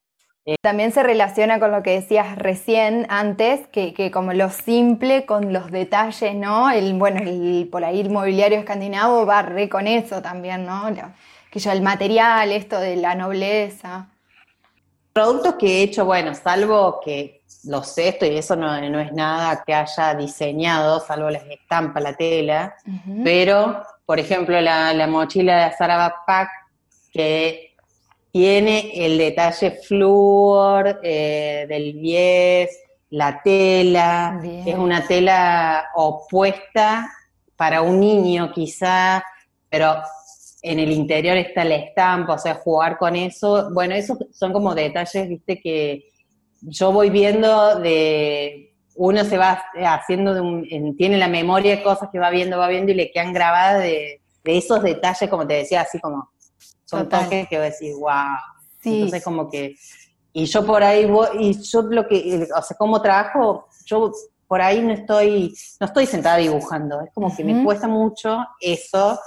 También 0.60 0.92
se 0.92 1.02
relaciona 1.02 1.58
con 1.58 1.72
lo 1.72 1.82
que 1.82 1.90
decías 1.90 2.38
recién 2.38 3.04
antes, 3.08 3.66
que, 3.66 4.10
como 4.12 4.32
lo 4.32 4.48
simple 4.50 5.26
con 5.26 5.52
los 5.52 5.72
detalles, 5.72 6.36
¿no? 6.36 6.70
El, 6.70 6.94
bueno, 6.94 7.20
el 7.20 7.68
por 7.70 7.84
ahí 7.84 8.00
el 8.00 8.10
mobiliario 8.10 8.58
escandinavo 8.58 9.26
va 9.26 9.42
re 9.42 9.68
con 9.68 9.88
eso 9.88 10.22
también, 10.22 10.64
¿no? 10.64 10.86
que 11.50 11.58
yo, 11.58 11.72
el 11.72 11.82
material, 11.82 12.52
esto 12.52 12.78
de 12.78 12.94
la 12.96 13.16
nobleza. 13.16 14.08
Productos 15.12 15.54
que 15.54 15.66
he 15.66 15.82
hecho, 15.82 16.04
bueno, 16.04 16.32
salvo 16.34 17.00
que 17.04 17.42
lo 17.64 17.82
sé, 17.82 18.08
esto 18.08 18.26
y 18.26 18.36
eso 18.36 18.54
no, 18.54 18.76
es 18.76 19.12
nada 19.12 19.64
que 19.66 19.74
haya 19.74 20.14
diseñado, 20.14 21.00
salvo 21.00 21.28
las 21.28 21.44
estampas, 21.46 22.02
la 22.02 22.12
tela, 22.12 22.76
pero, 23.24 23.82
por 24.04 24.20
ejemplo, 24.20 24.60
la, 24.60 24.92
la 24.92 25.06
mochila 25.08 25.64
de 25.64 25.76
Zara 25.76 25.96
Backpack, 25.96 26.50
que 27.12 27.75
tiene 28.36 28.92
el 28.94 29.16
detalle 29.16 29.70
flúor 29.70 31.00
eh, 31.02 31.64
del 31.66 31.94
bies, 31.94 32.68
la 33.08 33.40
tela, 33.42 34.38
es 34.44 34.74
una 34.74 35.06
tela 35.06 35.86
opuesta 35.94 37.10
para 37.56 37.80
un 37.80 37.98
niño 37.98 38.52
quizá, 38.52 39.24
pero 39.70 39.94
en 40.60 40.78
el 40.78 40.92
interior 40.92 41.38
está 41.38 41.64
la 41.64 41.76
estampa, 41.76 42.34
o 42.34 42.38
sea, 42.38 42.56
jugar 42.56 42.98
con 42.98 43.16
eso. 43.16 43.70
Bueno, 43.72 43.94
esos 43.94 44.18
son 44.32 44.52
como 44.52 44.74
detalles, 44.74 45.30
viste, 45.30 45.58
que 45.58 46.10
yo 46.60 46.92
voy 46.92 47.08
viendo 47.08 47.80
de, 47.80 48.74
uno 48.96 49.24
se 49.24 49.38
va 49.38 49.64
haciendo, 49.86 50.34
de 50.34 50.42
un, 50.42 50.94
tiene 50.98 51.16
la 51.16 51.28
memoria 51.28 51.76
de 51.76 51.82
cosas 51.82 52.10
que 52.12 52.18
va 52.18 52.28
viendo, 52.28 52.58
va 52.58 52.68
viendo 52.68 52.92
y 52.92 52.96
le 52.96 53.10
quedan 53.10 53.32
grabadas 53.32 53.82
de, 53.82 54.20
de 54.44 54.58
esos 54.58 54.82
detalles, 54.82 55.30
como 55.30 55.46
te 55.46 55.54
decía, 55.54 55.80
así 55.80 55.98
como 56.00 56.35
son 56.86 57.08
toques 57.08 57.48
que 57.48 57.56
voy 57.56 57.66
a 57.66 57.70
decir, 57.70 57.94
wow. 57.96 58.36
Entonces 58.82 59.24
como 59.24 59.50
que, 59.50 59.76
y 60.32 60.46
yo 60.46 60.64
por 60.64 60.82
ahí, 60.82 61.06
voy, 61.06 61.28
y 61.40 61.62
yo 61.62 61.82
lo 61.82 62.06
que, 62.06 62.48
o 62.56 62.62
sea, 62.62 62.76
como 62.76 63.02
trabajo, 63.02 63.66
yo 63.84 64.12
por 64.46 64.62
ahí 64.62 64.80
no 64.80 64.92
estoy, 64.92 65.54
no 65.80 65.86
estoy 65.86 66.06
sentada 66.06 66.36
dibujando, 66.36 67.00
es 67.00 67.12
como 67.12 67.34
que 67.34 67.42
me 67.42 67.64
cuesta 67.64 67.88
mucho 67.88 68.38
eso, 68.60 69.18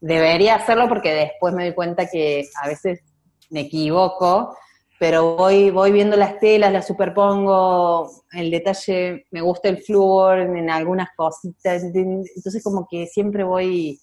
debería 0.00 0.56
hacerlo 0.56 0.88
porque 0.88 1.12
después 1.12 1.54
me 1.54 1.64
doy 1.64 1.74
cuenta 1.74 2.06
que 2.06 2.46
a 2.62 2.68
veces 2.68 3.00
me 3.48 3.60
equivoco, 3.60 4.54
pero 4.98 5.36
voy, 5.36 5.70
voy 5.70 5.92
viendo 5.92 6.16
las 6.16 6.38
telas, 6.38 6.72
las 6.72 6.86
superpongo, 6.86 8.10
el 8.32 8.50
detalle, 8.50 9.26
me 9.30 9.40
gusta 9.40 9.68
el 9.68 9.82
flúor 9.82 10.40
en 10.40 10.68
algunas 10.68 11.08
cositas, 11.16 11.82
entonces 11.84 12.62
como 12.62 12.86
que 12.90 13.06
siempre 13.06 13.44
voy, 13.44 14.00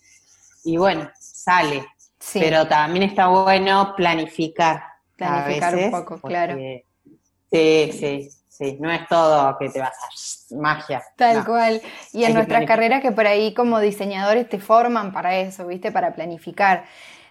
y 0.63 0.77
bueno, 0.77 1.09
sale, 1.19 1.85
pero 2.33 2.67
también 2.67 3.03
está 3.03 3.27
bueno 3.27 3.93
planificar. 3.95 4.83
Planificar 5.15 5.75
un 5.75 5.91
poco, 5.91 6.19
claro. 6.19 6.55
Sí, 7.51 7.91
sí, 7.91 8.29
sí. 8.47 8.77
No 8.79 8.91
es 8.91 9.07
todo 9.07 9.57
que 9.57 9.69
te 9.69 9.79
vas 9.79 9.91
a 9.91 10.55
magia. 10.55 11.03
Tal 11.15 11.45
cual. 11.45 11.81
Y 12.11 12.23
en 12.25 12.33
nuestras 12.33 12.65
carreras 12.65 13.01
que 13.01 13.11
por 13.11 13.27
ahí 13.27 13.53
como 13.53 13.79
diseñadores 13.79 14.49
te 14.49 14.59
forman 14.59 15.11
para 15.11 15.37
eso, 15.37 15.67
¿viste? 15.67 15.91
Para 15.91 16.13
planificar. 16.13 16.85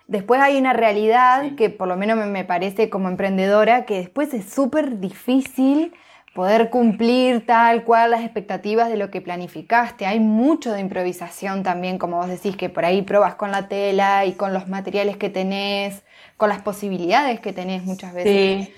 Después 0.06 0.40
hay 0.40 0.58
una 0.58 0.72
realidad 0.72 1.54
que 1.56 1.70
por 1.70 1.88
lo 1.88 1.96
menos 1.96 2.24
me 2.26 2.44
parece 2.44 2.90
como 2.90 3.08
emprendedora 3.08 3.84
que 3.84 3.98
después 3.98 4.34
es 4.34 4.52
súper 4.52 4.98
difícil 4.98 5.94
poder 6.34 6.70
cumplir 6.70 7.44
tal 7.46 7.84
cual 7.84 8.12
las 8.12 8.22
expectativas 8.22 8.88
de 8.88 8.96
lo 8.96 9.10
que 9.10 9.20
planificaste. 9.20 10.06
Hay 10.06 10.20
mucho 10.20 10.72
de 10.72 10.80
improvisación 10.80 11.62
también, 11.62 11.98
como 11.98 12.16
vos 12.16 12.28
decís, 12.28 12.56
que 12.56 12.68
por 12.70 12.84
ahí 12.84 13.02
probas 13.02 13.34
con 13.34 13.50
la 13.50 13.68
tela 13.68 14.24
y 14.24 14.32
con 14.32 14.52
los 14.54 14.68
materiales 14.68 15.16
que 15.16 15.28
tenés, 15.28 16.02
con 16.36 16.48
las 16.48 16.62
posibilidades 16.62 17.40
que 17.40 17.52
tenés 17.52 17.84
muchas 17.84 18.14
veces. 18.14 18.68
Sí. 18.68 18.74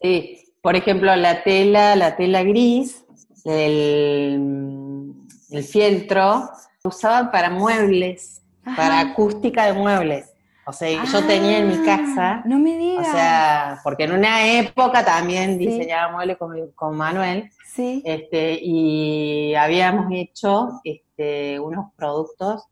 Sí, 0.00 0.54
por 0.62 0.76
ejemplo, 0.76 1.14
la 1.16 1.42
tela, 1.42 1.96
la 1.96 2.14
tela 2.14 2.44
gris, 2.44 3.04
el, 3.44 5.12
el 5.50 5.64
fieltro, 5.64 6.50
usaban 6.84 7.32
para 7.32 7.50
muebles, 7.50 8.42
para 8.76 9.00
acústica 9.00 9.66
de 9.66 9.72
muebles. 9.72 10.32
O 10.68 10.72
sea, 10.72 11.02
yo 11.02 11.26
tenía 11.26 11.60
en 11.60 11.68
mi 11.68 11.82
casa. 11.82 12.32
Ah, 12.34 12.42
no 12.44 12.58
me 12.58 12.76
digas. 12.76 13.08
O 13.08 13.10
sea, 13.10 13.80
porque 13.82 14.04
en 14.04 14.12
una 14.12 14.46
época 14.46 15.02
también 15.02 15.56
diseñaba 15.56 16.12
muebles 16.12 16.36
con, 16.74 16.94
Manuel. 16.94 17.50
Sí. 17.64 18.02
Este, 18.04 18.58
y 18.60 19.54
habíamos 19.54 20.12
hecho 20.12 20.80
este, 20.84 21.58
unos 21.58 21.86
productos 21.96 22.66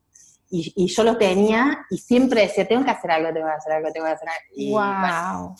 y, 0.50 0.87
yo 0.87 1.05
los 1.05 1.19
tenía 1.19 1.87
y 1.88 1.97
siempre 1.97 2.43
decía, 2.43 2.69
tengo 2.69 2.85
que 2.85 2.91
hacer 2.91 3.11
algo, 3.11 3.33
tengo 3.33 3.47
que 3.47 3.55
hacer 3.55 3.73
algo, 3.73 3.91
tengo 3.93 4.07
que 4.07 4.12
hacer 4.12 4.29
algo. 4.29 4.53
Y, 4.55 4.71
wow. 4.73 5.57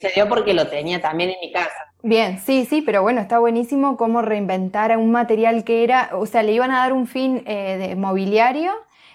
se 0.00 0.08
dio 0.12 0.28
porque 0.28 0.52
lo 0.52 0.66
tenía 0.66 1.00
también 1.00 1.30
en 1.30 1.36
mi 1.40 1.52
casa. 1.52 1.92
Bien, 2.02 2.40
sí, 2.40 2.66
sí, 2.68 2.82
pero 2.82 3.02
bueno, 3.02 3.20
está 3.20 3.38
buenísimo 3.38 3.96
cómo 3.96 4.20
reinventar 4.20 4.96
un 4.96 5.12
material 5.12 5.62
que 5.62 5.84
era, 5.84 6.10
o 6.14 6.26
sea, 6.26 6.42
le 6.42 6.52
iban 6.52 6.72
a 6.72 6.78
dar 6.78 6.92
un 6.92 7.06
fin 7.06 7.44
eh, 7.46 7.76
de 7.78 7.94
mobiliario 7.94 8.72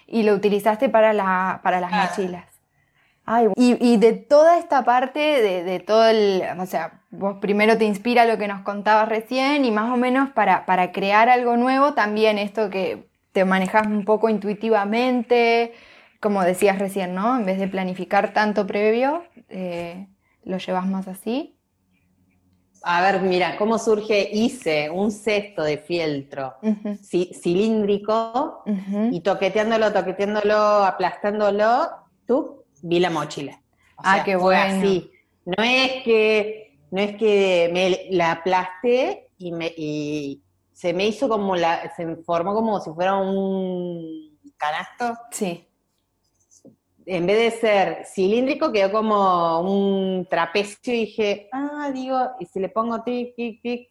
y 0.07 0.23
lo 0.23 0.33
utilizaste 0.33 0.89
para, 0.89 1.13
la, 1.13 1.59
para 1.63 1.79
las 1.79 1.91
mochilas. 1.91 2.45
y, 3.55 3.97
de 3.97 4.13
toda 4.13 4.59
esta 4.59 4.83
parte, 4.83 5.19
de, 5.19 5.79
todo 5.79 6.07
el, 6.07 6.43
o 6.59 6.65
sea, 6.65 7.01
vos 7.11 7.37
primero 7.41 7.77
te 7.77 7.85
inspira 7.85 8.25
lo 8.25 8.37
que 8.37 8.47
nos 8.47 8.61
contabas 8.61 9.09
recién 9.09 9.65
y 9.65 9.71
más 9.71 9.91
o 9.91 9.97
menos 9.97 10.29
para, 10.31 10.65
para 10.65 10.91
crear 10.91 11.29
algo 11.29 11.57
nuevo, 11.57 11.93
también 11.93 12.37
esto 12.37 12.69
que 12.69 13.07
te 13.31 13.45
manejas 13.45 13.87
un 13.87 14.05
poco 14.05 14.29
intuitivamente, 14.29 15.73
como 16.19 16.43
decías 16.43 16.79
recién, 16.79 17.15
¿no? 17.15 17.37
En 17.37 17.45
vez 17.45 17.59
de 17.59 17.67
planificar 17.67 18.33
tanto 18.33 18.65
previo, 18.65 19.23
eh, 19.49 20.07
lo 20.43 20.57
llevas 20.57 20.87
más 20.87 21.07
así. 21.07 21.54
A 22.87 23.01
ver, 23.01 23.21
mira, 23.21 23.57
¿cómo 23.57 23.79
surge? 23.79 24.29
Hice 24.31 24.91
un 24.91 25.11
cesto 25.11 25.63
de 25.63 25.79
fieltro 25.79 26.53
cilíndrico 27.41 28.63
y 29.11 29.21
toqueteándolo, 29.21 29.91
toqueteándolo, 29.91 30.55
aplastándolo, 30.55 31.89
tú 32.27 32.63
vi 32.83 32.99
la 32.99 33.09
mochila. 33.09 33.59
ah, 33.97 34.21
qué 34.23 34.35
bueno. 34.35 35.01
No 35.45 35.63
es 35.63 36.03
que 36.03 36.77
no 36.91 37.01
es 37.01 37.17
que 37.17 37.71
me 37.73 38.15
la 38.15 38.31
aplasté 38.31 39.29
y, 39.37 39.51
me, 39.51 39.73
y 39.75 40.43
se 40.71 40.93
me 40.93 41.07
hizo 41.07 41.27
como 41.27 41.55
la, 41.55 41.91
se 41.95 42.15
formó 42.17 42.53
como 42.53 42.79
si 42.81 42.91
fuera 42.91 43.15
un 43.15 44.37
canasto. 44.57 45.19
Sí. 45.31 45.67
En 47.05 47.27
vez 47.27 47.37
de 47.37 47.59
ser 47.59 48.05
cilíndrico, 48.05 48.71
quedó 48.71 48.91
como 48.91 49.61
un 49.61 50.25
trapecio 50.27 50.93
y 50.93 51.05
dije, 51.05 51.49
ah, 51.51 51.91
digo, 51.93 52.19
y 52.39 52.45
si 52.45 52.59
le 52.59 52.69
pongo 52.69 53.03
tic, 53.03 53.35
tic, 53.35 53.61
tic, 53.61 53.89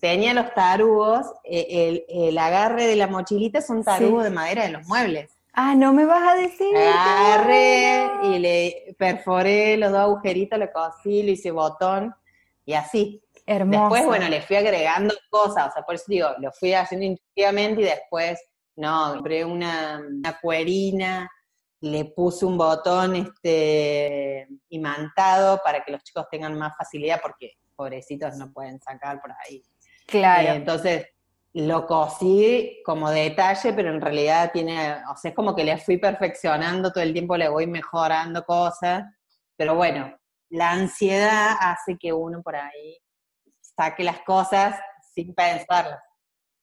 tenía 0.00 0.34
los 0.34 0.52
tarugos, 0.52 1.26
eh, 1.44 1.66
el, 1.70 2.04
el, 2.08 2.38
agarre 2.38 2.86
de 2.86 2.96
la 2.96 3.06
mochilita 3.06 3.60
son 3.60 3.84
tarugos 3.84 4.24
de 4.24 4.30
madera 4.30 4.64
de 4.64 4.70
los 4.70 4.86
muebles. 4.86 5.30
Ah, 5.52 5.74
no 5.74 5.94
me 5.94 6.04
vas 6.04 6.22
a 6.22 6.34
decir. 6.34 6.76
Agarré 6.76 8.10
y 8.24 8.38
le 8.38 8.94
perforé 8.98 9.76
los 9.78 9.90
dos 9.90 10.00
agujeritos, 10.00 10.58
le 10.58 10.70
cosí, 10.70 11.22
le 11.22 11.32
hice 11.32 11.50
botón 11.50 12.14
y 12.66 12.74
así. 12.74 13.22
Hermoso. 13.46 13.94
Después, 13.94 14.04
bueno, 14.06 14.28
le 14.28 14.42
fui 14.42 14.56
agregando 14.56 15.14
cosas, 15.30 15.68
o 15.68 15.72
sea, 15.72 15.82
por 15.82 15.94
eso 15.94 16.04
digo, 16.08 16.28
lo 16.40 16.50
fui 16.52 16.74
haciendo 16.74 17.06
intuitivamente 17.06 17.80
y 17.80 17.84
después, 17.84 18.38
no, 18.74 19.14
compré 19.14 19.44
una, 19.44 20.02
una 20.06 20.38
cuerina, 20.40 21.30
le 21.90 22.06
puse 22.06 22.44
un 22.44 22.56
botón 22.58 23.16
este, 23.16 24.48
imantado 24.68 25.60
para 25.62 25.84
que 25.84 25.92
los 25.92 26.02
chicos 26.02 26.26
tengan 26.30 26.58
más 26.58 26.76
facilidad 26.76 27.20
porque 27.22 27.54
pobrecitos 27.74 28.36
no 28.36 28.52
pueden 28.52 28.80
sacar 28.80 29.20
por 29.20 29.32
ahí. 29.32 29.62
Claro. 30.06 30.48
Eh, 30.48 30.56
entonces, 30.56 31.06
lo 31.52 31.86
cosí 31.86 32.82
como 32.84 33.10
detalle, 33.10 33.72
pero 33.72 33.90
en 33.90 34.00
realidad 34.00 34.50
tiene, 34.52 34.96
o 35.10 35.16
sea, 35.16 35.30
es 35.30 35.34
como 35.34 35.54
que 35.54 35.64
le 35.64 35.78
fui 35.78 35.96
perfeccionando 35.96 36.92
todo 36.92 37.02
el 37.02 37.12
tiempo, 37.12 37.36
le 37.36 37.48
voy 37.48 37.66
mejorando 37.66 38.44
cosas, 38.44 39.04
pero 39.56 39.74
bueno, 39.74 40.14
la 40.50 40.72
ansiedad 40.72 41.56
hace 41.58 41.96
que 41.98 42.12
uno 42.12 42.42
por 42.42 42.56
ahí 42.56 42.98
saque 43.60 44.04
las 44.04 44.20
cosas 44.20 44.78
sin 45.14 45.34
pensarlas. 45.34 46.00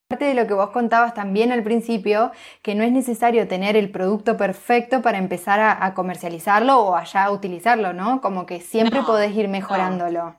Parte 0.07 0.25
de 0.25 0.33
lo 0.33 0.45
que 0.45 0.53
vos 0.53 0.69
contabas 0.69 1.13
también 1.13 1.51
al 1.51 1.63
principio, 1.63 2.31
que 2.62 2.75
no 2.75 2.83
es 2.83 2.91
necesario 2.91 3.48
tener 3.48 3.75
el 3.75 3.89
producto 3.89 4.38
perfecto 4.38 5.01
para 5.01 5.17
empezar 5.17 5.60
a, 5.60 5.93
comercializarlo 5.93 6.79
o 6.79 6.95
allá 6.95 7.24
a 7.25 7.31
utilizarlo, 7.31 7.93
¿no? 7.93 8.22
Como 8.22 8.45
que 8.45 8.60
siempre 8.60 9.01
podés 9.01 9.36
ir 9.36 9.48
mejorándolo. 9.48 10.36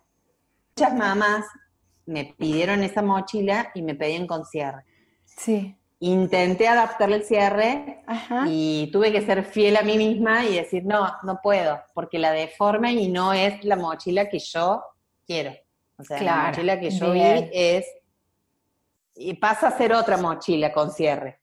Muchas 0.76 0.94
mamás 0.94 1.44
me 2.06 2.34
pidieron 2.36 2.82
esa 2.82 3.02
mochila 3.02 3.70
y 3.74 3.82
me 3.82 3.94
pedían 3.94 4.26
con 4.26 4.44
cierre. 4.44 4.84
Sí. 5.24 5.76
Intenté 6.00 6.68
adaptarle 6.68 7.16
el 7.16 7.24
cierre 7.24 8.02
y 8.46 8.90
tuve 8.92 9.10
que 9.10 9.22
ser 9.22 9.44
fiel 9.44 9.76
a 9.76 9.82
mí 9.82 9.96
misma 9.96 10.44
y 10.44 10.56
decir, 10.56 10.84
no, 10.84 11.10
no 11.22 11.40
puedo, 11.42 11.80
porque 11.94 12.18
la 12.18 12.32
deforma 12.32 12.90
y 12.90 13.08
no 13.08 13.32
es 13.32 13.64
la 13.64 13.76
mochila 13.76 14.28
que 14.28 14.38
yo 14.38 14.82
quiero. 15.26 15.52
O 15.96 16.02
sea, 16.02 16.22
la 16.22 16.36
mochila 16.48 16.78
que 16.78 16.90
yo 16.90 17.12
vi 17.12 17.22
es, 17.52 17.86
y 19.14 19.34
pasa 19.34 19.68
a 19.68 19.78
ser 19.78 19.92
otra 19.92 20.16
mochila 20.16 20.72
con 20.72 20.90
cierre. 20.90 21.40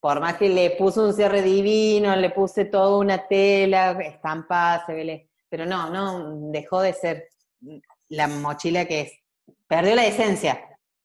Por 0.00 0.20
más 0.20 0.36
que 0.36 0.48
le 0.48 0.70
puse 0.70 1.00
un 1.00 1.14
cierre 1.14 1.42
divino, 1.42 2.14
le 2.16 2.30
puse 2.30 2.64
toda 2.64 2.98
una 2.98 3.26
tela, 3.26 3.92
estampada, 4.00 4.84
se 4.86 4.94
ve, 4.94 5.30
pero 5.48 5.64
no, 5.64 5.90
no, 5.90 6.50
dejó 6.50 6.80
de 6.80 6.92
ser 6.92 7.28
la 8.08 8.26
mochila 8.26 8.84
que 8.86 9.00
es. 9.02 9.12
Perdió 9.66 9.94
la 9.94 10.06
esencia. 10.06 10.60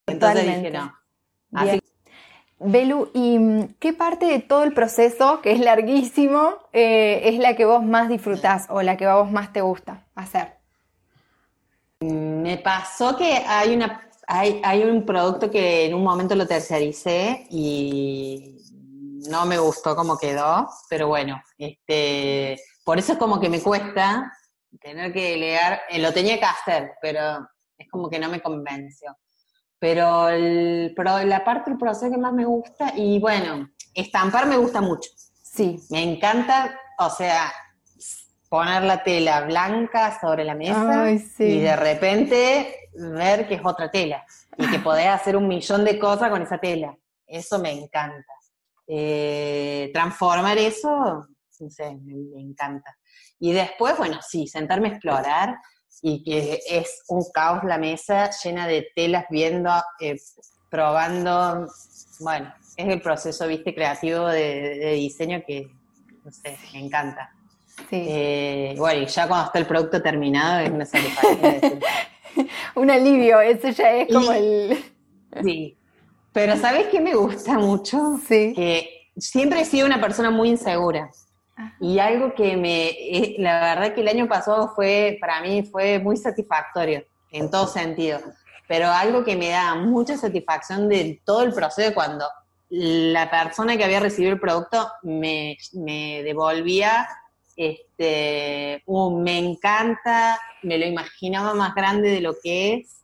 Entonces 0.07 0.45
dije, 0.45 0.71
no. 0.71 0.93
Así 1.53 1.79
Belu, 2.59 3.11
¿y 3.13 3.37
mm, 3.37 3.75
qué 3.79 3.93
parte 3.93 4.25
de 4.25 4.39
todo 4.39 4.63
el 4.63 4.73
proceso, 4.73 5.41
que 5.41 5.51
es 5.51 5.59
larguísimo, 5.59 6.57
eh, 6.73 7.21
es 7.25 7.39
la 7.39 7.55
que 7.55 7.65
vos 7.65 7.83
más 7.83 8.09
disfrutás 8.09 8.65
o 8.69 8.81
la 8.81 8.97
que 8.97 9.05
a 9.05 9.15
vos 9.15 9.31
más 9.31 9.53
te 9.53 9.61
gusta 9.61 10.05
hacer? 10.15 10.55
Me 11.99 12.57
pasó 12.57 13.15
que 13.15 13.31
hay, 13.47 13.75
una, 13.75 14.06
hay, 14.27 14.61
hay 14.63 14.83
un 14.83 15.05
producto 15.05 15.49
que 15.49 15.85
en 15.85 15.93
un 15.93 16.03
momento 16.03 16.35
lo 16.35 16.45
tercericé 16.45 17.47
y 17.49 18.57
no 19.29 19.45
me 19.45 19.57
gustó 19.57 19.95
cómo 19.95 20.17
quedó, 20.17 20.69
pero 20.89 21.07
bueno, 21.07 21.41
este, 21.57 22.59
por 22.83 22.99
eso 22.99 23.13
es 23.13 23.17
como 23.19 23.39
que 23.39 23.49
me 23.49 23.61
cuesta 23.61 24.31
tener 24.81 25.13
que 25.13 25.31
delegar, 25.31 25.81
eh, 25.89 25.99
lo 25.99 26.13
tenía 26.13 26.37
que 26.37 26.45
hacer, 26.45 26.91
pero 27.01 27.47
es 27.77 27.89
como 27.89 28.09
que 28.09 28.19
no 28.19 28.29
me 28.29 28.41
convenció. 28.41 29.17
Pero, 29.79 30.29
el, 30.29 30.93
pero 30.95 31.23
la 31.23 31.43
parte 31.45 31.69
del 31.69 31.79
proceso 31.79 32.11
que 32.11 32.17
más 32.17 32.33
me 32.33 32.45
gusta, 32.45 32.93
y 32.95 33.19
bueno, 33.19 33.69
estampar 33.93 34.47
me 34.47 34.57
gusta 34.57 34.81
mucho. 34.81 35.09
Sí. 35.41 35.79
Me 35.89 36.03
encanta, 36.03 36.79
o 36.99 37.09
sea, 37.09 37.51
poner 38.49 38.83
la 38.83 39.03
tela 39.03 39.41
blanca 39.41 40.17
sobre 40.19 40.43
la 40.43 40.55
mesa 40.55 41.11
y 41.39 41.59
de 41.59 41.75
repente 41.75 42.89
ver 42.93 43.47
que 43.47 43.55
es 43.55 43.61
otra 43.63 43.91
tela 43.91 44.25
y 44.57 44.69
que 44.69 44.79
podés 44.79 45.07
hacer 45.07 45.35
un 45.35 45.47
millón 45.47 45.83
de 45.83 45.99
cosas 45.99 46.29
con 46.29 46.41
esa 46.41 46.57
tela. 46.57 46.97
Eso 47.25 47.59
me 47.59 47.71
encanta. 47.71 48.33
Eh, 48.87 49.91
transformar 49.93 50.57
eso, 50.57 51.27
no 51.59 51.69
sé, 51.69 51.95
me, 51.95 52.41
encanta. 52.41 52.97
Y 53.39 53.51
después, 53.51 53.97
bueno, 53.97 54.19
sí, 54.25 54.47
sentarme 54.47 54.87
a 54.87 54.91
explorar 54.93 55.57
y 56.01 56.23
que 56.23 56.59
es 56.69 57.03
un 57.09 57.25
caos 57.33 57.63
la 57.65 57.77
mesa 57.77 58.29
llena 58.43 58.65
de 58.65 58.87
telas 58.95 59.25
viendo, 59.29 59.71
eh, 59.99 60.15
probando, 60.69 61.67
bueno, 62.21 62.53
es 62.77 62.87
el 62.87 63.01
proceso, 63.01 63.47
viste, 63.47 63.75
creativo 63.75 64.27
de 64.27 64.93
diseño 64.93 65.41
que, 65.45 65.67
no 66.23 66.31
sé, 66.31 66.57
me 66.73 66.79
encanta. 66.79 67.36
Sí. 67.89 68.05
Eh, 68.09 68.75
bueno, 68.77 69.01
y 69.01 69.05
ya 69.05 69.27
cuando 69.27 69.45
está 69.45 69.59
el 69.59 69.65
producto 69.65 70.01
terminado 70.01 70.59
es 70.59 70.69
una 70.69 70.85
satisfacción. 70.85 71.79
Un 72.75 72.91
alivio, 72.91 73.41
eso 73.41 73.69
ya 73.69 73.91
es 73.91 74.13
como 74.13 74.31
el... 74.31 74.77
Sí, 75.43 75.77
pero 76.33 76.55
¿sabes 76.57 76.87
qué 76.87 76.99
me 76.99 77.15
gusta 77.15 77.57
mucho? 77.57 78.19
Sí. 78.27 78.53
Que 78.55 79.09
siempre 79.17 79.61
he 79.61 79.65
sido 79.65 79.87
una 79.87 79.99
persona 79.99 80.29
muy 80.29 80.49
insegura. 80.49 81.09
Y 81.79 81.97
algo 81.97 82.35
que 82.35 82.55
me, 82.55 82.89
eh, 82.89 83.35
la 83.39 83.59
verdad 83.75 83.95
que 83.95 84.01
el 84.01 84.07
año 84.07 84.27
pasado 84.27 84.71
fue, 84.75 85.17
para 85.19 85.41
mí 85.41 85.63
fue 85.63 85.97
muy 85.97 86.15
satisfactorio, 86.15 87.03
en 87.31 87.49
todo 87.49 87.67
sentido. 87.67 88.19
Pero 88.67 88.89
algo 88.89 89.23
que 89.23 89.35
me 89.35 89.49
da 89.49 89.73
mucha 89.75 90.17
satisfacción 90.17 90.87
de 90.87 91.19
todo 91.25 91.41
el 91.41 91.53
proceso 91.53 91.93
cuando 91.95 92.25
la 92.69 93.31
persona 93.31 93.77
que 93.77 93.83
había 93.83 93.99
recibido 93.99 94.33
el 94.33 94.39
producto 94.39 94.91
me, 95.01 95.57
me 95.73 96.21
devolvía 96.21 97.07
este, 97.57 98.83
uh, 98.85 99.19
me 99.19 99.39
encanta, 99.39 100.39
me 100.63 100.77
lo 100.77 100.85
imaginaba 100.85 101.53
más 101.55 101.75
grande 101.75 102.11
de 102.11 102.21
lo 102.21 102.35
que 102.41 102.75
es. 102.75 103.01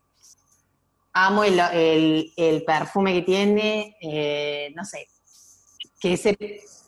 Amo 1.12 1.44
el, 1.44 2.32
el, 2.38 2.64
perfume 2.64 3.14
que 3.14 3.22
tiene, 3.24 3.98
eh, 4.02 4.72
no 4.76 4.86
sé, 4.86 5.08
que 6.00 6.14
ese 6.14 6.36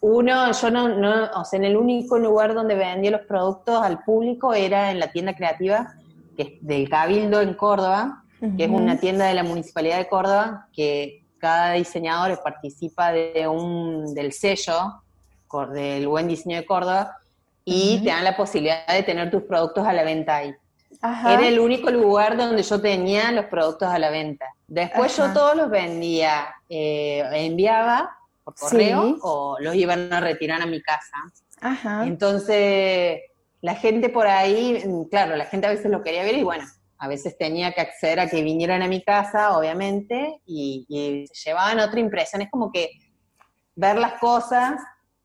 uno, 0.02 0.52
yo 0.52 0.72
no, 0.72 0.90
no, 0.90 1.32
o 1.36 1.46
sea, 1.46 1.58
en 1.58 1.66
el 1.66 1.78
único 1.78 2.18
lugar 2.18 2.54
donde 2.54 2.76
vendía 2.76 3.12
los 3.12 3.22
productos 3.22 3.84
al 3.84 4.04
público 4.04 4.54
era 4.54 4.92
en 4.92 5.00
la 5.00 5.12
tienda 5.12 5.36
creativa 5.36 5.96
que 6.36 6.42
es 6.44 6.50
del 6.62 6.90
Cabildo 6.90 7.42
en 7.42 7.54
Córdoba, 7.54 8.24
que 8.58 8.66
es 8.66 8.70
una 8.70 9.00
tienda 9.00 9.26
de 9.26 9.34
la 9.34 9.44
Municipalidad 9.44 9.98
de 9.98 10.08
Córdoba, 10.08 10.68
que 10.74 11.24
cada 11.40 11.74
diseñador 11.74 12.40
participa 12.44 13.12
de 13.12 13.48
un, 13.48 14.14
del 14.14 14.34
sello 14.34 15.02
del 15.72 16.08
buen 16.08 16.28
diseño 16.28 16.58
de 16.58 16.66
Córdoba, 16.66 17.18
y 17.66 18.00
te 18.04 18.10
dan 18.12 18.24
la 18.24 18.38
posibilidad 18.38 18.88
de 18.88 19.04
tener 19.04 19.32
tus 19.32 19.44
productos 19.44 19.86
a 19.86 19.92
la 19.92 20.04
venta 20.04 20.38
ahí. 20.38 20.56
Era 21.02 21.48
el 21.48 21.60
único 21.60 21.92
lugar 21.92 22.38
donde 22.38 22.64
yo 22.64 22.80
tenía 22.80 23.32
los 23.32 23.46
productos 23.46 23.90
a 23.90 24.00
la 24.00 24.10
venta. 24.10 24.46
Después 24.68 25.18
yo 25.18 25.34
todos 25.34 25.56
los 25.56 25.70
vendía, 25.70 26.48
eh, 26.70 27.24
enviaba 27.34 28.18
por 28.44 28.56
correo 28.56 29.18
o 29.22 29.58
los 29.60 29.76
iban 29.76 30.12
a 30.14 30.20
retirar 30.20 30.62
a 30.62 30.66
mi 30.66 30.82
casa. 30.82 31.18
Entonces, 32.04 33.22
la 33.62 33.76
gente 33.76 34.10
por 34.10 34.28
ahí, 34.28 34.84
claro, 35.10 35.36
la 35.36 35.46
gente 35.46 35.68
a 35.68 35.72
veces 35.72 35.92
lo 35.92 36.04
quería 36.04 36.24
ver 36.24 36.36
y 36.36 36.44
bueno, 36.44 36.66
a 36.98 37.08
veces 37.08 37.38
tenía 37.38 37.72
que 37.72 37.82
acceder 37.82 38.20
a 38.20 38.30
que 38.30 38.42
vinieran 38.42 38.82
a 38.82 38.88
mi 38.88 39.04
casa, 39.04 39.58
obviamente, 39.58 40.42
y, 40.46 40.86
y 40.88 41.26
llevaban 41.44 41.80
otra 41.80 42.00
impresión. 42.00 42.42
Es 42.42 42.50
como 42.50 42.72
que 42.72 42.92
ver 43.76 43.98
las 43.98 44.14
cosas 44.14 44.76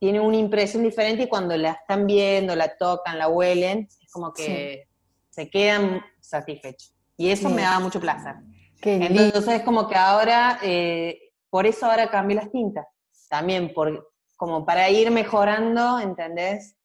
tiene 0.01 0.19
una 0.19 0.39
impresión 0.39 0.83
diferente 0.83 1.25
y 1.25 1.29
cuando 1.29 1.55
la 1.59 1.73
están 1.73 2.07
viendo, 2.07 2.57
la 2.57 2.75
tocan, 2.75 3.19
la 3.19 3.29
huelen, 3.29 3.87
es 4.03 4.11
como 4.11 4.33
que 4.33 4.89
se 5.29 5.51
quedan 5.51 6.03
satisfechos. 6.19 6.95
Y 7.19 7.29
eso 7.29 7.51
me 7.51 7.63
da 7.63 7.79
mucho 7.79 8.01
placer. 8.01 8.37
Entonces 8.81 9.57
es 9.57 9.63
como 9.63 9.87
que 9.87 9.95
ahora, 9.95 10.59
eh, 10.63 11.33
por 11.51 11.67
eso 11.67 11.85
ahora 11.85 12.11
cambio 12.11 12.37
las 12.37 12.51
tintas. 12.51 12.87
También 13.29 13.75
por, 13.75 14.15
como 14.37 14.65
para 14.65 14.89
ir 14.89 15.11
mejorando, 15.11 16.01
¿entendés? 16.01 16.77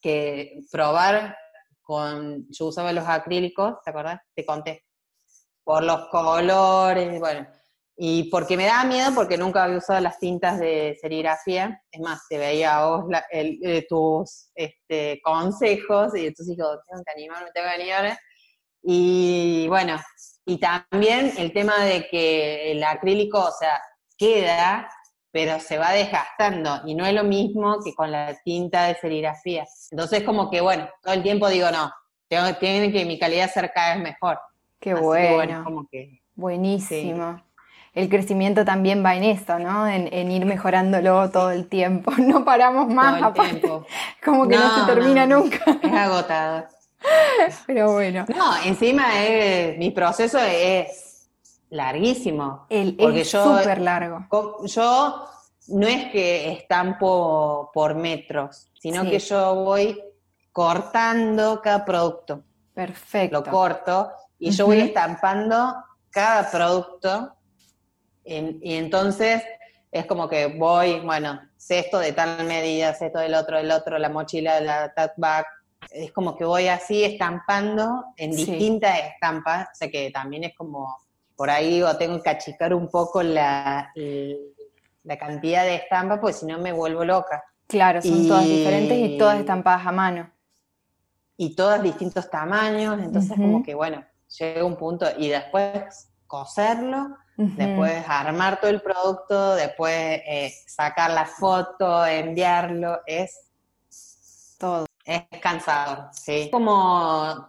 Que 0.00 0.62
probar 0.72 1.36
con, 1.82 2.46
yo 2.50 2.66
usaba 2.66 2.94
los 2.94 3.06
acrílicos, 3.06 3.74
¿te 3.84 3.90
acordás? 3.90 4.22
Te 4.34 4.46
conté. 4.46 4.86
Por 5.62 5.84
los 5.84 6.08
colores, 6.08 7.20
bueno 7.20 7.46
y 7.96 8.24
porque 8.30 8.56
me 8.56 8.66
da 8.66 8.84
miedo, 8.84 9.14
porque 9.14 9.36
nunca 9.36 9.64
había 9.64 9.78
usado 9.78 10.00
las 10.00 10.18
tintas 10.18 10.58
de 10.58 10.96
serigrafía. 11.00 11.82
Es 11.90 12.00
más, 12.00 12.22
te 12.28 12.38
veía 12.38 12.78
a 12.78 12.86
vos 12.86 13.04
eh, 13.30 13.86
tus 13.88 14.50
este, 14.54 15.20
consejos 15.22 16.16
y 16.16 16.26
entonces 16.26 16.56
digo, 16.56 16.68
tengo 16.88 17.02
que 17.04 17.12
animarme, 17.12 17.50
tengo 17.52 17.68
que 17.68 17.82
animarme. 17.82 18.18
Y 18.82 19.66
bueno, 19.68 20.00
y 20.44 20.58
también 20.58 21.32
el 21.36 21.52
tema 21.52 21.84
de 21.84 22.08
que 22.08 22.72
el 22.72 22.82
acrílico, 22.82 23.38
o 23.38 23.52
sea, 23.52 23.80
queda, 24.16 24.90
pero 25.30 25.60
se 25.60 25.78
va 25.78 25.92
desgastando 25.92 26.80
y 26.86 26.94
no 26.94 27.06
es 27.06 27.14
lo 27.14 27.24
mismo 27.24 27.78
que 27.84 27.94
con 27.94 28.10
la 28.10 28.36
tinta 28.42 28.86
de 28.86 28.94
serigrafía. 28.96 29.66
Entonces 29.90 30.24
como 30.24 30.50
que 30.50 30.60
bueno, 30.60 30.88
todo 31.02 31.14
el 31.14 31.22
tiempo 31.22 31.48
digo 31.48 31.70
no, 31.70 31.92
tengo, 32.28 32.54
tiene 32.58 32.92
que 32.92 33.04
mi 33.04 33.18
calidad 33.18 33.50
ser 33.50 33.72
cada 33.72 33.94
vez 33.94 34.02
mejor. 34.02 34.38
Qué 34.80 34.94
bueno. 34.94 35.62
como 35.64 35.86
que, 35.88 36.22
Buenísimo. 36.34 37.42
El 37.94 38.08
crecimiento 38.08 38.64
también 38.64 39.04
va 39.04 39.16
en 39.16 39.24
esto, 39.24 39.58
¿no? 39.58 39.86
En, 39.86 40.30
ir 40.30 40.46
mejorándolo 40.46 41.30
todo 41.30 41.50
el 41.50 41.68
tiempo. 41.68 42.10
No 42.18 42.44
paramos 42.44 42.88
más, 42.88 43.20
todo 43.34 43.44
el 43.44 43.60
tiempo. 43.60 43.86
como 44.24 44.48
que 44.48 44.56
no, 44.56 44.80
se 44.80 44.94
termina 44.94 45.26
nunca. 45.26 45.58
Es 45.82 45.92
agotado. 45.92 46.66
Pero 47.66 47.92
bueno. 47.92 48.24
No, 48.34 48.56
encima 48.64 49.22
es, 49.22 49.76
mi 49.76 49.90
proceso 49.90 50.38
es 50.38 51.28
larguísimo. 51.68 52.66
El, 52.70 52.96
porque 52.96 53.22
es 53.22 53.30
súper 53.30 53.80
largo. 53.80 54.26
Yo 54.64 55.26
no 55.68 55.86
es 55.86 56.10
que 56.12 56.52
estampo 56.52 57.70
por 57.74 57.94
metros, 57.94 58.68
sino 58.80 59.02
que 59.02 59.18
yo 59.18 59.54
voy 59.56 60.00
cortando 60.50 61.60
cada 61.62 61.84
producto. 61.84 62.42
Perfecto. 62.72 63.38
Lo 63.38 63.44
corto 63.44 64.12
y 64.38 64.50
yo 64.50 64.66
voy 64.66 64.80
estampando 64.80 65.74
cada 66.10 66.50
producto 66.50 67.34
y 68.24 68.74
entonces 68.74 69.42
es 69.90 70.06
como 70.06 70.28
que 70.28 70.46
voy, 70.46 71.00
bueno, 71.00 71.40
sé 71.56 71.80
esto 71.80 71.98
de 71.98 72.12
tal 72.12 72.44
medida, 72.46 72.94
sé 72.94 73.06
esto 73.06 73.18
del 73.18 73.34
otro, 73.34 73.58
del 73.58 73.70
otro, 73.70 73.98
la 73.98 74.08
mochila, 74.08 74.60
la 74.60 74.92
tat 74.94 75.12
bag, 75.16 75.44
es 75.90 76.12
como 76.12 76.34
que 76.36 76.44
voy 76.44 76.68
así 76.68 77.04
estampando 77.04 78.06
en 78.16 78.30
distintas 78.30 78.98
estampas, 79.00 79.68
o 79.72 79.74
sea 79.74 79.90
que 79.90 80.10
también 80.10 80.44
es 80.44 80.56
como 80.56 80.96
por 81.36 81.50
ahí 81.50 81.82
o 81.82 81.96
tengo 81.96 82.22
que 82.22 82.30
achicar 82.30 82.72
un 82.72 82.88
poco 82.88 83.22
la, 83.22 83.92
la 85.04 85.18
cantidad 85.18 85.64
de 85.64 85.76
estampas, 85.76 86.20
porque 86.20 86.34
si 86.34 86.46
no 86.46 86.58
me 86.58 86.72
vuelvo 86.72 87.04
loca. 87.04 87.44
Claro, 87.66 88.00
son 88.00 88.26
todas 88.28 88.44
diferentes 88.44 88.96
y 88.96 89.18
todas 89.18 89.40
estampadas 89.40 89.86
a 89.86 89.92
mano. 89.92 90.30
Y 91.36 91.54
todas 91.54 91.82
distintos 91.82 92.30
tamaños, 92.30 92.98
entonces 93.02 93.36
como 93.36 93.62
que 93.62 93.74
bueno, 93.74 94.04
llega 94.38 94.64
un 94.64 94.76
punto 94.76 95.06
y 95.18 95.28
después 95.28 96.08
coserlo, 96.26 97.16
después 97.56 98.04
armar 98.06 98.60
todo 98.60 98.70
el 98.70 98.80
producto, 98.80 99.54
después 99.54 99.94
eh, 99.94 100.54
sacar 100.66 101.10
la 101.10 101.26
foto, 101.26 102.04
enviarlo, 102.06 103.00
es 103.06 103.50
todo. 104.58 104.86
Es 105.04 105.24
cansador, 105.40 106.10
sí. 106.12 106.48
Como 106.52 107.48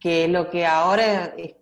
que 0.00 0.28
lo 0.28 0.50
que 0.50 0.66
ahora 0.66 1.34
es 1.36 1.54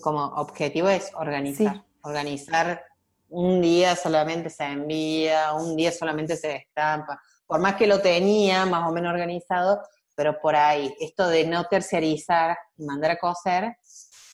como 0.00 0.24
objetivo 0.24 0.88
es 0.88 1.10
organizar. 1.14 1.84
Organizar 2.02 2.84
un 3.28 3.60
día 3.60 3.96
solamente 3.96 4.50
se 4.50 4.64
envía, 4.64 5.52
un 5.54 5.76
día 5.76 5.90
solamente 5.90 6.36
se 6.36 6.56
estampa. 6.56 7.20
Por 7.46 7.60
más 7.60 7.74
que 7.74 7.86
lo 7.86 8.00
tenía 8.00 8.64
más 8.66 8.88
o 8.88 8.92
menos 8.92 9.12
organizado, 9.12 9.82
pero 10.14 10.40
por 10.40 10.54
ahí, 10.54 10.94
esto 11.00 11.28
de 11.28 11.46
no 11.46 11.64
terciarizar 11.64 12.56
y 12.76 12.84
mandar 12.84 13.12
a 13.12 13.18
coser, 13.18 13.76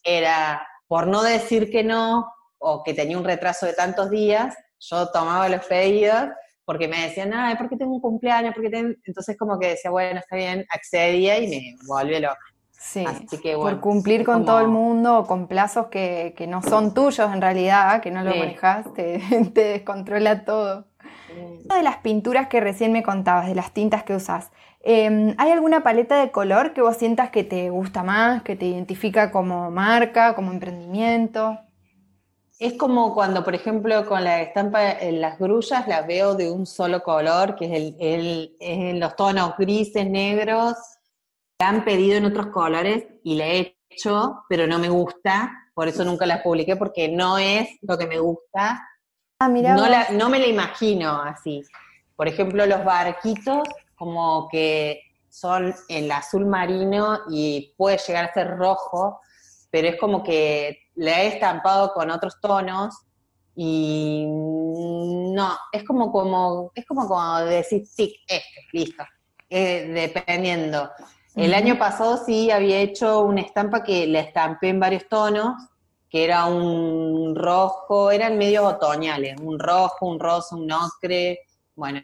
era 0.03 0.67
por 0.87 1.07
no 1.07 1.23
decir 1.23 1.71
que 1.71 1.85
no 1.85 2.33
o 2.61 2.83
que 2.85 2.95
tenía 2.95 3.19
un 3.19 3.25
retraso 3.25 3.67
de 3.67 3.73
tantos 3.73 4.11
días, 4.11 4.55
yo 4.79 5.11
tomaba 5.11 5.49
los 5.49 5.65
pedidos 5.67 6.29
porque 6.65 6.87
me 6.87 7.03
decían, 7.03 7.33
ay, 7.35 7.57
¿por 7.57 7.69
qué 7.69 7.77
tengo 7.77 7.93
un 7.93 8.01
cumpleaños? 8.01 8.55
¿Por 8.55 8.71
tengo? 8.71 8.95
Entonces 9.05 9.37
como 9.37 9.59
que 9.59 9.71
decía, 9.71 9.91
bueno, 9.91 10.21
está 10.21 10.37
bien, 10.37 10.65
accedía 10.71 11.39
y 11.39 11.49
me 11.49 11.77
volví 11.87 12.21
loca. 12.21 12.39
Sí, 12.71 13.05
por 13.57 13.81
cumplir 13.81 14.25
con 14.25 14.47
todo 14.47 14.61
el 14.61 14.69
mundo 14.69 15.19
o 15.19 15.27
con 15.27 15.49
plazos 15.49 15.89
que, 15.89 16.35
no 16.49 16.63
son 16.63 16.95
tuyos 16.95 17.31
en 17.33 17.43
realidad, 17.43 18.01
que 18.01 18.11
no 18.11 18.23
lo 18.23 18.31
manejas, 18.31 18.87
te, 18.95 19.21
descontrola 19.53 20.45
todo. 20.45 20.87
Una 21.65 21.77
de 21.77 21.83
las 21.83 21.99
pinturas 21.99 22.49
que 22.49 22.61
recién 22.61 22.93
me 22.93 23.03
contabas, 23.03 23.49
de 23.49 23.55
las 23.55 23.73
tintas 23.73 24.03
que 24.05 24.15
usas, 24.15 24.51
em, 24.83 25.35
¿hay 25.37 25.51
alguna 25.51 25.83
paleta 25.83 26.21
de 26.21 26.31
color 26.31 26.73
que 26.73 26.81
vos 26.81 26.97
sientas 26.97 27.31
que 27.31 27.45
te 27.45 27.69
gusta 27.69 28.03
más, 28.03 28.43
que 28.43 28.57
te 28.57 28.65
identifica 28.65 29.31
como 29.31 29.71
marca, 29.71 30.35
como 30.35 30.51
emprendimiento? 30.51 31.59
Es 32.61 32.75
como 32.75 33.15
cuando, 33.15 33.43
por 33.43 33.55
ejemplo, 33.55 34.05
con 34.05 34.23
la 34.23 34.43
estampa 34.43 34.93
en 34.93 35.23
las 35.23 35.39
grullas 35.39 35.89
las 35.89 36.07
veo 36.07 36.35
de 36.35 36.51
un 36.51 36.67
solo 36.67 37.03
color, 37.03 37.57
que 37.57 37.65
es, 37.65 37.95
el, 37.99 38.55
es 38.61 38.95
los 38.97 39.17
tonos 39.17 39.55
grises, 39.57 40.07
negros, 40.07 40.75
han 41.59 41.87
pedido 41.87 42.19
en 42.19 42.27
otros 42.27 42.49
colores 42.49 43.07
y 43.25 43.37
le 43.37 43.59
he 43.59 43.77
hecho, 43.89 44.45
pero 44.47 44.67
no 44.67 44.79
me 44.79 44.91
gusta, 44.91 45.71
por 45.73 45.89
eso 45.89 46.05
nunca 46.05 46.27
las 46.27 46.43
publiqué, 46.43 46.77
porque 46.77 47.09
no 47.09 47.39
es 47.39 47.67
lo 47.81 47.97
que 47.97 48.07
me 48.07 48.19
gusta. 48.19 48.87
Ah, 49.39 49.49
mira. 49.49 49.75
No, 49.75 49.87
no 50.13 50.29
me 50.29 50.39
la 50.39 50.47
imagino 50.47 51.23
así. 51.23 51.63
Por 52.15 52.29
ejemplo, 52.29 52.67
los 52.67 52.85
barquitos, 52.85 53.67
como 53.95 54.49
que 54.51 55.01
son 55.31 55.75
el 55.89 56.13
azul 56.13 56.45
marino 56.45 57.21
y 57.31 57.73
puede 57.79 57.97
llegar 57.97 58.27
a 58.27 58.35
ser 58.35 58.59
rojo, 58.59 59.23
pero 59.71 59.89
es 59.89 59.97
como 59.99 60.23
que 60.23 60.80
le 61.01 61.13
he 61.13 61.27
estampado 61.29 61.95
con 61.95 62.11
otros 62.11 62.39
tonos 62.43 62.95
y 63.57 64.27
no, 64.29 65.57
es 65.73 65.83
como, 65.85 66.13
como, 66.13 66.73
es 66.75 66.85
como, 66.85 67.09
como 67.09 67.39
decir, 67.41 67.85
tic, 67.97 68.17
este, 68.29 68.67
listo, 68.75 69.03
eh, 69.49 69.91
dependiendo. 69.95 70.91
El 71.35 71.55
año 71.55 71.79
pasado 71.79 72.23
sí 72.23 72.51
había 72.51 72.81
hecho 72.81 73.21
una 73.21 73.41
estampa 73.41 73.83
que 73.83 74.07
la 74.07 74.21
estampé 74.21 74.69
en 74.69 74.81
varios 74.81 75.09
tonos, 75.09 75.55
que 76.11 76.23
era 76.23 76.45
un 76.45 77.35
rojo, 77.35 78.11
eran 78.11 78.37
medios 78.37 78.67
otoñales, 78.67 79.41
un 79.41 79.59
rojo, 79.59 80.07
un 80.07 80.21
rosa, 80.21 80.55
un 80.55 80.71
ocre, 80.71 81.41
bueno, 81.75 82.03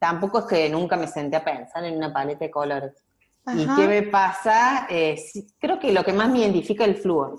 tampoco 0.00 0.40
es 0.40 0.44
que 0.46 0.68
nunca 0.68 0.96
me 0.96 1.06
senté 1.06 1.36
a 1.36 1.44
pensar 1.44 1.84
en 1.84 1.96
una 1.96 2.12
paleta 2.12 2.46
de 2.46 2.50
colores. 2.50 2.94
¿Y 3.54 3.64
qué 3.76 3.86
me 3.86 4.02
pasa? 4.02 4.88
Eh, 4.90 5.22
creo 5.60 5.78
que 5.78 5.92
lo 5.92 6.02
que 6.02 6.12
más 6.12 6.28
me 6.28 6.40
identifica 6.40 6.82
es 6.82 6.90
el 6.90 6.96
flúor. 6.96 7.38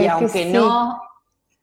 Y 0.00 0.06
aunque 0.06 0.46
no, 0.46 1.00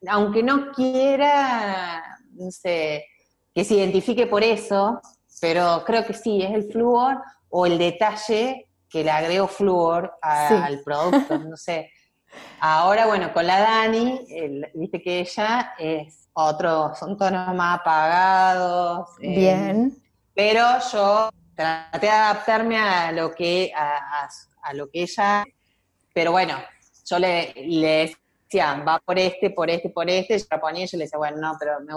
aunque 0.08 0.44
no 0.44 0.72
quiera, 0.72 2.04
no 2.34 2.52
sé, 2.52 3.06
que 3.54 3.64
se 3.64 3.76
identifique 3.76 4.28
por 4.28 4.44
eso, 4.44 5.02
pero 5.40 5.84
creo 5.86 6.06
que 6.06 6.14
sí, 6.14 6.42
es 6.42 6.52
el 6.52 6.72
flúor 6.72 7.22
o 7.50 7.66
el 7.66 7.78
detalle 7.78 8.68
que 8.90 9.04
le 9.04 9.12
agrego 9.12 9.48
flúor 9.48 10.14
al 10.22 10.82
producto, 10.82 11.38
no 11.40 11.58
sé. 11.58 11.92
Ahora, 12.60 13.06
bueno, 13.06 13.34
con 13.34 13.46
la 13.46 13.60
Dani, 13.60 14.26
viste 14.74 15.02
que 15.02 15.20
ella 15.20 15.74
es 15.78 16.30
otro, 16.34 16.94
son 16.96 17.18
tonos 17.18 17.54
más 17.56 17.80
apagados. 17.80 19.10
Eh, 19.22 19.36
Bien. 19.36 19.98
pero 20.34 20.66
yo 20.92 21.30
traté 21.56 22.08
de 22.08 22.12
adaptarme 22.12 22.78
a 22.78 23.12
lo 23.12 23.34
que, 23.34 23.72
a, 23.76 24.74
lo 24.74 24.90
que 24.90 25.04
ella, 25.04 25.46
pero 26.14 26.32
bueno, 26.32 26.56
yo 27.06 27.20
le, 27.20 27.54
le, 27.56 28.16
decía, 28.48 28.84
va 28.88 29.00
por 29.00 29.20
este, 29.20 29.50
por 29.50 29.70
este, 29.70 29.90
por 29.90 30.10
este, 30.10 30.38
yo 30.38 30.46
la 30.52 30.60
ponía 30.60 30.86
y 30.86 30.88
yo 30.88 30.98
le 30.98 31.06
decía, 31.06 31.18
bueno, 31.18 31.38
no, 31.38 31.56
pero 31.60 31.80
me, 31.82 31.94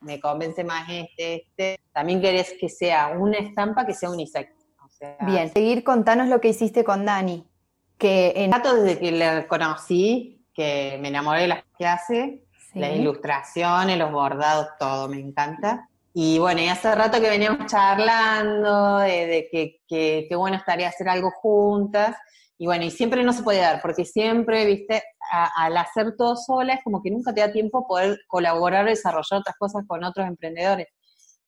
me 0.00 0.20
convence 0.20 0.64
más 0.64 0.88
este, 0.88 1.34
este. 1.34 1.80
También 1.92 2.20
querés 2.20 2.54
que 2.58 2.68
sea 2.68 3.08
una 3.18 3.38
estampa 3.38 3.86
que 3.86 3.94
sea 3.94 4.10
unisex. 4.10 4.50
Bien, 5.20 5.50
seguir 5.50 5.82
contanos 5.82 6.28
lo 6.28 6.40
que 6.40 6.48
hiciste 6.48 6.84
con 6.84 7.06
Dani. 7.06 7.46
Que 7.96 8.32
en... 8.36 8.50
Desde 8.50 8.98
que 8.98 9.12
le 9.12 9.46
conocí, 9.46 10.46
que 10.54 10.98
me 11.00 11.08
enamoré 11.08 11.42
de 11.42 11.48
las 11.48 11.64
clases, 11.76 12.40
las 12.74 12.92
ilustraciones, 12.92 13.98
los 13.98 14.12
bordados, 14.12 14.68
todo, 14.78 15.08
me 15.08 15.18
encanta. 15.18 15.88
Y 16.12 16.38
bueno, 16.38 16.60
y 16.60 16.68
hace 16.68 16.94
rato 16.94 17.20
que 17.20 17.28
veníamos 17.28 17.70
charlando 17.70 18.98
de, 18.98 19.48
que, 19.50 19.80
que, 19.88 20.36
bueno 20.36 20.56
estaría 20.56 20.88
hacer 20.88 21.08
algo 21.08 21.30
juntas. 21.30 22.16
Y 22.60 22.66
bueno, 22.66 22.84
y 22.84 22.90
siempre 22.90 23.22
no 23.22 23.32
se 23.32 23.42
puede 23.42 23.60
dar, 23.60 23.80
porque 23.80 24.04
siempre, 24.04 24.66
viste, 24.66 25.02
al 25.56 25.74
hacer 25.78 26.14
todo 26.14 26.36
sola 26.36 26.74
es 26.74 26.84
como 26.84 27.02
que 27.02 27.10
nunca 27.10 27.32
te 27.32 27.40
da 27.40 27.50
tiempo 27.50 27.88
poder 27.88 28.18
colaborar, 28.28 28.84
desarrollar 28.84 29.40
otras 29.40 29.56
cosas 29.56 29.84
con 29.88 30.04
otros 30.04 30.26
emprendedores. 30.26 30.88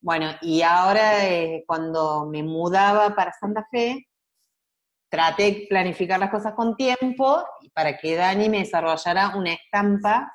Bueno, 0.01 0.31
y 0.40 0.62
ahora 0.62 1.29
eh, 1.29 1.64
cuando 1.66 2.25
me 2.25 2.42
mudaba 2.42 3.14
para 3.14 3.31
Santa 3.38 3.68
Fe, 3.70 4.07
traté 5.11 5.42
de 5.42 5.66
planificar 5.68 6.18
las 6.18 6.31
cosas 6.31 6.55
con 6.55 6.77
tiempo 6.77 7.44
para 7.75 7.98
que 7.98 8.16
Dani 8.16 8.48
me 8.48 8.61
desarrollara 8.61 9.37
una 9.37 9.53
estampa. 9.53 10.33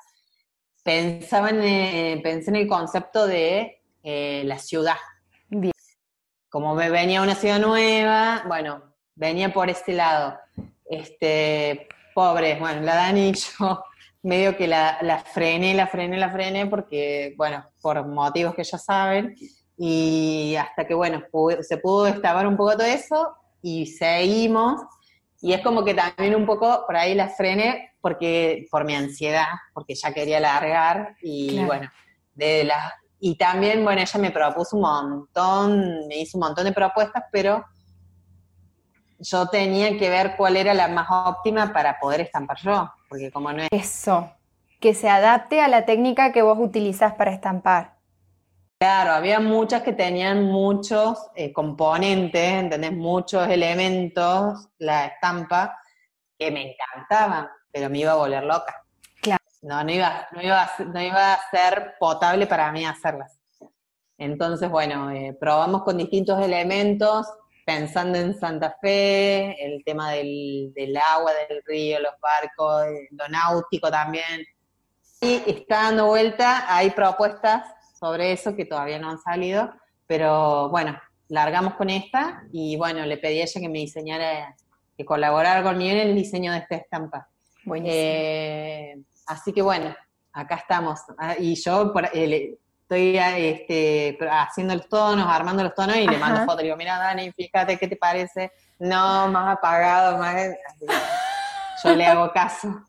Pensaba 0.84 1.50
en, 1.50 1.60
eh, 1.60 2.20
pensé 2.22 2.50
en 2.50 2.56
el 2.56 2.68
concepto 2.68 3.26
de 3.26 3.82
eh, 4.04 4.42
la 4.44 4.60
ciudad. 4.60 4.94
Bien. 5.48 5.72
Como 6.48 6.76
me 6.76 6.88
venía 6.88 7.20
una 7.20 7.34
ciudad 7.34 7.58
nueva, 7.58 8.44
bueno, 8.46 8.87
venía 9.18 9.52
por 9.52 9.68
este 9.68 9.92
lado. 9.92 10.38
Este, 10.88 11.88
pobre, 12.14 12.58
bueno, 12.58 12.80
la 12.80 12.94
Dani 12.94 13.28
y 13.28 13.34
yo 13.34 13.82
medio 14.22 14.56
que 14.56 14.66
la, 14.66 14.98
la 15.02 15.18
frené, 15.18 15.74
la 15.74 15.86
frené, 15.86 16.16
la 16.16 16.30
frené, 16.30 16.66
porque, 16.66 17.34
bueno, 17.36 17.64
por 17.80 18.06
motivos 18.06 18.54
que 18.54 18.64
ya 18.64 18.78
saben, 18.78 19.36
y 19.76 20.56
hasta 20.56 20.86
que, 20.86 20.94
bueno, 20.94 21.22
se 21.60 21.76
pudo 21.78 22.04
destapar 22.04 22.46
un 22.46 22.56
poco 22.56 22.72
todo 22.72 22.86
eso 22.86 23.34
y 23.62 23.86
seguimos. 23.86 24.80
Y 25.40 25.52
es 25.52 25.62
como 25.62 25.84
que 25.84 25.94
también 25.94 26.34
un 26.34 26.46
poco 26.46 26.84
por 26.84 26.96
ahí 26.96 27.14
la 27.14 27.28
frené 27.28 27.92
porque, 28.00 28.66
por 28.72 28.84
mi 28.84 28.96
ansiedad, 28.96 29.46
porque 29.72 29.94
ya 29.94 30.12
quería 30.12 30.40
largar 30.40 31.14
y 31.22 31.64
bueno, 31.64 31.88
de 32.34 32.64
las 32.64 32.92
y 33.20 33.36
también, 33.36 33.82
bueno, 33.82 34.00
ella 34.00 34.20
me 34.20 34.30
propuso 34.30 34.76
un 34.76 34.82
montón, 34.82 36.06
me 36.06 36.18
hizo 36.18 36.38
un 36.38 36.44
montón 36.44 36.64
de 36.64 36.72
propuestas, 36.72 37.24
pero 37.32 37.64
yo 39.18 39.48
tenía 39.48 39.98
que 39.98 40.10
ver 40.10 40.36
cuál 40.36 40.56
era 40.56 40.74
la 40.74 40.88
más 40.88 41.08
óptima 41.10 41.72
para 41.72 41.98
poder 41.98 42.20
estampar 42.20 42.58
yo, 42.58 42.92
porque 43.08 43.30
como 43.30 43.52
no 43.52 43.62
es... 43.62 43.68
Eso, 43.70 44.30
que 44.80 44.94
se 44.94 45.08
adapte 45.08 45.60
a 45.60 45.68
la 45.68 45.84
técnica 45.84 46.32
que 46.32 46.42
vos 46.42 46.58
utilizás 46.60 47.14
para 47.14 47.32
estampar. 47.32 47.96
Claro, 48.78 49.10
había 49.12 49.40
muchas 49.40 49.82
que 49.82 49.92
tenían 49.92 50.44
muchos 50.44 51.18
eh, 51.34 51.52
componentes, 51.52 52.52
¿entendés? 52.52 52.92
Muchos 52.92 53.48
elementos, 53.48 54.68
la 54.78 55.06
estampa, 55.06 55.80
que 56.38 56.52
me 56.52 56.72
encantaban, 56.72 57.48
pero 57.72 57.90
me 57.90 57.98
iba 57.98 58.12
a 58.12 58.16
volver 58.16 58.44
loca. 58.44 58.84
No, 59.60 59.82
no 59.82 59.90
iba, 59.90 60.28
no 60.30 60.40
iba, 60.40 60.70
no 60.86 61.02
iba 61.02 61.34
a 61.34 61.50
ser 61.50 61.94
potable 61.98 62.46
para 62.46 62.70
mí 62.70 62.86
hacerlas. 62.86 63.40
Entonces, 64.16 64.70
bueno, 64.70 65.10
eh, 65.10 65.36
probamos 65.38 65.82
con 65.82 65.96
distintos 65.96 66.40
elementos, 66.40 67.26
pensando 67.68 68.16
en 68.16 68.40
Santa 68.40 68.78
Fe, 68.80 69.62
el 69.62 69.84
tema 69.84 70.12
del, 70.12 70.72
agua, 70.96 71.32
del 71.50 71.62
río, 71.66 72.00
los 72.00 72.14
barcos, 72.18 72.86
lo 73.10 73.28
náutico 73.28 73.90
también. 73.90 74.46
Y 75.20 75.42
está 75.46 75.82
dando 75.82 76.06
vuelta, 76.06 76.64
hay 76.74 76.88
propuestas 76.92 77.68
sobre 78.00 78.32
eso 78.32 78.56
que 78.56 78.64
todavía 78.64 78.98
no 78.98 79.10
han 79.10 79.18
salido, 79.20 79.70
pero 80.06 80.70
bueno, 80.70 80.98
largamos 81.28 81.74
con 81.74 81.90
esta 81.90 82.42
y 82.54 82.78
bueno, 82.78 83.04
le 83.04 83.18
pedí 83.18 83.40
a 83.40 83.44
ella 83.44 83.60
que 83.60 83.68
me 83.68 83.80
diseñara, 83.80 84.56
que 84.96 85.04
colaborara 85.04 85.62
conmigo 85.62 85.92
en 85.92 86.08
el 86.08 86.14
diseño 86.14 86.52
de 86.52 86.58
esta 86.60 86.76
estampa. 86.76 87.28
Eh, 87.84 88.96
Así 89.26 89.52
que 89.52 89.60
bueno, 89.60 89.94
acá 90.32 90.54
estamos. 90.54 91.00
Ah, 91.18 91.36
y 91.38 91.54
yo 91.54 91.92
eh, 92.14 92.56
estoy 92.88 93.18
este, 93.18 94.18
haciendo 94.30 94.74
los 94.74 94.88
tonos, 94.88 95.26
armando 95.28 95.62
los 95.62 95.74
tonos 95.74 95.96
y 95.96 96.06
le 96.06 96.16
mando 96.16 96.40
fotos. 96.40 96.58
Le 96.58 96.64
digo, 96.64 96.76
mira 96.76 96.98
Dani, 96.98 97.30
fíjate 97.32 97.76
qué 97.76 97.86
te 97.86 97.96
parece. 97.96 98.50
No, 98.78 99.28
más 99.28 99.56
apagado, 99.56 100.16
más... 100.16 100.36
Yo 101.84 101.94
le 101.94 102.06
hago 102.06 102.32
caso. 102.32 102.82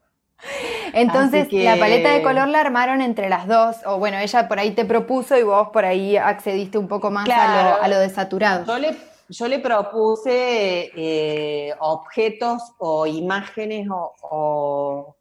Entonces, 0.93 1.51
la 1.51 1.75
paleta 1.77 2.11
de 2.11 2.23
color 2.23 2.47
la 2.47 2.61
armaron 2.61 3.01
entre 3.01 3.27
las 3.27 3.45
dos, 3.45 3.75
o 3.85 3.97
bueno, 3.99 4.17
ella 4.17 4.47
por 4.47 4.57
ahí 4.57 4.71
te 4.71 4.85
propuso 4.85 5.37
y 5.37 5.43
vos 5.43 5.67
por 5.73 5.83
ahí 5.83 6.15
accediste 6.15 6.77
un 6.77 6.87
poco 6.87 7.11
más 7.11 7.27
a, 7.29 7.85
lo, 7.89 7.99
desaturado. 7.99 8.65
Yo 8.65 8.79
le, 8.79 8.95
yo 9.27 9.47
le 9.49 9.59
propuse 9.59 10.91
eh, 10.95 11.75
objetos 11.79 12.73
o 12.77 13.05
imágenes 13.05 13.89
o 13.91 15.15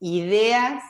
ideas 0.00 0.82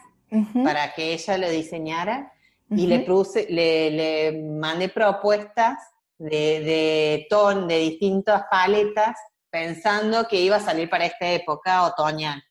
para 0.64 0.94
que 0.94 1.12
ella 1.12 1.38
lo 1.38 1.48
diseñara 1.50 2.33
y 2.76 2.86
le, 2.86 3.90
le, 3.90 4.42
mandé 4.42 4.88
propuestas 4.88 5.78
de, 6.18 7.26
ton, 7.28 7.68
de 7.68 7.78
distintas 7.78 8.44
paletas 8.50 9.16
pensando 9.50 10.26
que 10.26 10.40
iba 10.40 10.56
a 10.56 10.60
salir 10.60 10.88
para 10.90 11.06
esta 11.06 11.30
época 11.30 11.84
otoñal. 11.84 12.42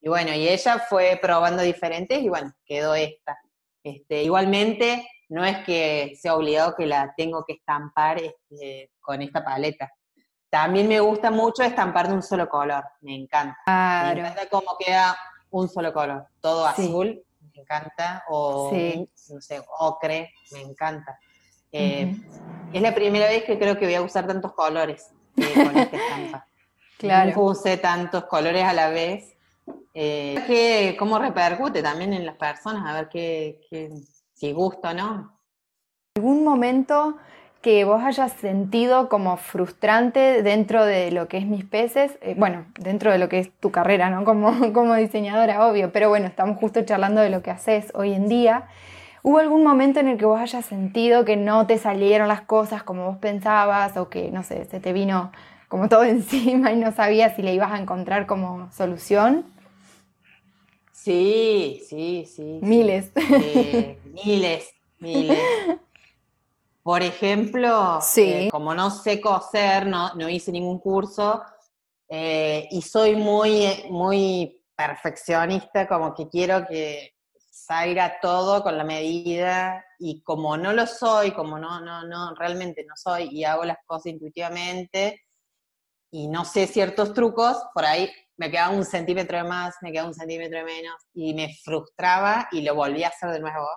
Y 0.00 0.08
bueno, 0.08 0.32
y 0.34 0.48
ella 0.48 0.78
fue 0.78 1.18
probando 1.20 1.62
diferentes 1.62 2.20
y 2.20 2.28
bueno, 2.28 2.52
quedó 2.64 2.94
esta. 2.94 3.38
Este, 3.82 4.22
igualmente, 4.22 5.08
no 5.28 5.44
es 5.44 5.58
que 5.64 6.16
sea 6.20 6.34
obligado 6.34 6.74
que 6.74 6.86
la 6.86 7.14
tengo 7.16 7.44
que 7.46 7.54
estampar 7.54 8.18
este, 8.18 8.90
con 9.00 9.22
esta 9.22 9.44
paleta. 9.44 9.90
También 10.50 10.88
me 10.88 10.98
gusta 10.98 11.30
mucho 11.30 11.62
estampar 11.62 12.08
de 12.08 12.14
un 12.14 12.22
solo 12.22 12.48
color, 12.48 12.84
me 13.00 13.14
encanta. 13.14 13.56
Me 14.14 14.20
encanta 14.20 14.48
cómo 14.50 14.76
queda 14.78 15.16
un 15.50 15.68
solo 15.68 15.92
color, 15.92 16.26
todo 16.40 16.66
azul, 16.66 17.22
me 17.60 17.62
encanta, 17.62 18.24
o 18.28 18.72
no 18.72 19.40
sé, 19.40 19.62
ocre, 19.78 20.32
me 20.52 20.60
encanta. 20.62 21.18
Eh, 21.72 22.14
es 22.72 22.82
la 22.82 22.94
primera 22.94 23.26
vez 23.26 23.44
que 23.44 23.58
creo 23.58 23.78
que 23.78 23.84
voy 23.84 23.94
a 23.94 24.02
usar 24.02 24.26
tantos 24.26 24.52
colores 24.54 25.10
eh, 25.36 25.52
con 25.54 25.76
esta 25.76 25.96
estampa. 25.96 26.46
Claro. 26.98 27.42
Usé 27.42 27.76
tantos 27.76 28.24
colores 28.24 28.64
a 28.64 28.72
la 28.72 28.90
vez. 28.90 29.36
Eh, 29.94 30.96
¿Cómo 30.98 31.18
repercute 31.18 31.82
también 31.82 32.12
en 32.12 32.26
las 32.26 32.36
personas? 32.36 32.84
A 32.86 32.94
ver 32.94 33.08
qué, 33.08 33.60
qué 33.68 33.90
si 34.34 34.52
gusta 34.52 34.90
o 34.90 34.94
no. 34.94 35.40
¿Algún 36.16 36.44
momento 36.44 37.16
que 37.62 37.84
vos 37.84 38.02
hayas 38.02 38.32
sentido 38.32 39.08
como 39.08 39.36
frustrante 39.36 40.42
dentro 40.42 40.84
de 40.84 41.10
lo 41.10 41.28
que 41.28 41.38
es 41.38 41.46
mis 41.46 41.64
peces, 41.64 42.18
eh, 42.22 42.34
bueno, 42.36 42.64
dentro 42.78 43.12
de 43.12 43.18
lo 43.18 43.28
que 43.28 43.38
es 43.38 43.50
tu 43.60 43.70
carrera, 43.70 44.08
¿no? 44.08 44.24
Como, 44.24 44.52
como 44.72 44.94
diseñadora, 44.94 45.66
obvio, 45.68 45.92
pero 45.92 46.08
bueno, 46.08 46.26
estamos 46.26 46.58
justo 46.58 46.82
charlando 46.82 47.20
de 47.20 47.30
lo 47.30 47.42
que 47.42 47.50
haces 47.50 47.92
hoy 47.94 48.14
en 48.14 48.28
día. 48.28 48.68
¿Hubo 49.22 49.38
algún 49.38 49.62
momento 49.62 50.00
en 50.00 50.08
el 50.08 50.16
que 50.16 50.24
vos 50.24 50.40
hayas 50.40 50.64
sentido 50.64 51.26
que 51.26 51.36
no 51.36 51.66
te 51.66 51.76
salieron 51.76 52.28
las 52.28 52.40
cosas 52.40 52.82
como 52.82 53.04
vos 53.04 53.18
pensabas 53.18 53.98
o 53.98 54.08
que, 54.08 54.30
no 54.30 54.42
sé, 54.42 54.64
se 54.64 54.80
te 54.80 54.94
vino 54.94 55.30
como 55.68 55.90
todo 55.90 56.04
encima 56.04 56.72
y 56.72 56.76
no 56.76 56.92
sabías 56.92 57.36
si 57.36 57.42
le 57.42 57.52
ibas 57.52 57.72
a 57.72 57.78
encontrar 57.78 58.24
como 58.26 58.72
solución? 58.72 59.44
Sí, 60.92 61.82
sí, 61.86 62.26
sí. 62.26 62.58
Miles. 62.62 63.10
miles, 64.24 64.70
miles. 64.98 65.38
Por 66.82 67.02
ejemplo, 67.02 67.98
eh, 68.16 68.48
como 68.50 68.74
no 68.74 68.90
sé 68.90 69.20
coser, 69.20 69.86
no, 69.86 70.14
no 70.14 70.28
hice 70.28 70.50
ningún 70.50 70.78
curso 70.78 71.42
eh, 72.08 72.66
y 72.70 72.80
soy 72.80 73.16
muy, 73.16 73.84
muy 73.90 74.64
perfeccionista, 74.74 75.86
como 75.86 76.14
que 76.14 76.28
quiero 76.28 76.66
que 76.66 77.14
salga 77.50 78.18
todo 78.20 78.62
con 78.62 78.78
la 78.78 78.84
medida 78.84 79.84
y 79.98 80.22
como 80.22 80.56
no 80.56 80.72
lo 80.72 80.86
soy, 80.86 81.32
como 81.32 81.58
no, 81.58 81.80
no, 81.80 82.04
no, 82.04 82.34
realmente 82.34 82.84
no 82.88 82.94
soy 82.96 83.28
y 83.30 83.44
hago 83.44 83.64
las 83.64 83.78
cosas 83.84 84.06
intuitivamente 84.06 85.22
y 86.10 86.28
no 86.28 86.46
sé 86.46 86.66
ciertos 86.66 87.12
trucos, 87.12 87.58
por 87.74 87.84
ahí 87.84 88.10
me 88.38 88.50
quedaba 88.50 88.74
un 88.74 88.86
centímetro 88.86 89.36
de 89.36 89.44
más, 89.44 89.76
me 89.82 89.92
quedaba 89.92 90.08
un 90.08 90.14
centímetro 90.14 90.58
de 90.58 90.64
menos 90.64 90.96
y 91.12 91.34
me 91.34 91.54
frustraba 91.62 92.48
y 92.50 92.62
lo 92.62 92.74
volví 92.74 93.04
a 93.04 93.08
hacer 93.08 93.30
de 93.30 93.40
nuevo 93.40 93.68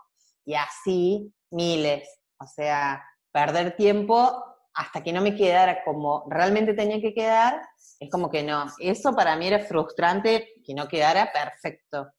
y 0.46 0.56
así 0.56 1.34
miles 1.52 2.08
o 2.44 2.48
sea, 2.48 3.04
perder 3.32 3.76
tiempo 3.76 4.44
hasta 4.74 5.04
que 5.04 5.14
no 5.14 5.22
me 5.22 5.36
quedara 5.36 5.84
como 5.84 6.26
realmente 6.30 6.74
tenía 6.74 7.00
que 7.00 7.14
quedar, 7.14 7.62
es 8.00 8.10
como 8.10 8.30
que 8.30 8.44
no. 8.44 8.66
Eso 8.80 9.16
para 9.16 9.36
mí 9.36 9.48
era 9.48 9.60
frustrante 9.60 10.54
que 10.66 10.74
no 10.74 10.88
quedara 10.88 11.32
perfecto. 11.32 12.12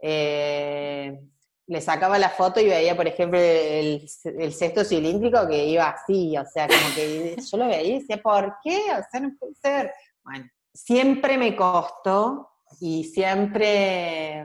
Eh, 0.00 1.18
le 1.66 1.80
sacaba 1.80 2.18
la 2.18 2.28
foto 2.28 2.60
y 2.60 2.68
veía, 2.68 2.94
por 2.94 3.06
ejemplo, 3.06 3.38
el, 3.40 4.06
el, 4.38 4.52
cesto 4.52 4.84
cilíndrico 4.84 5.46
que 5.48 5.64
iba 5.66 5.88
así, 5.88 6.36
o 6.36 6.44
sea, 6.44 6.68
como 6.68 6.94
que 6.94 7.36
yo 7.50 7.56
lo 7.56 7.66
veía 7.66 7.96
y 7.96 8.00
decía, 8.00 8.20
¿por 8.22 8.56
qué? 8.62 8.78
O 8.92 9.02
sea, 9.10 9.20
no 9.20 9.32
puede 9.38 9.54
ser. 9.54 9.92
Bueno, 10.22 10.46
siempre 10.74 11.38
me 11.38 11.56
costó 11.56 12.50
y 12.80 13.04
siempre, 13.04 14.44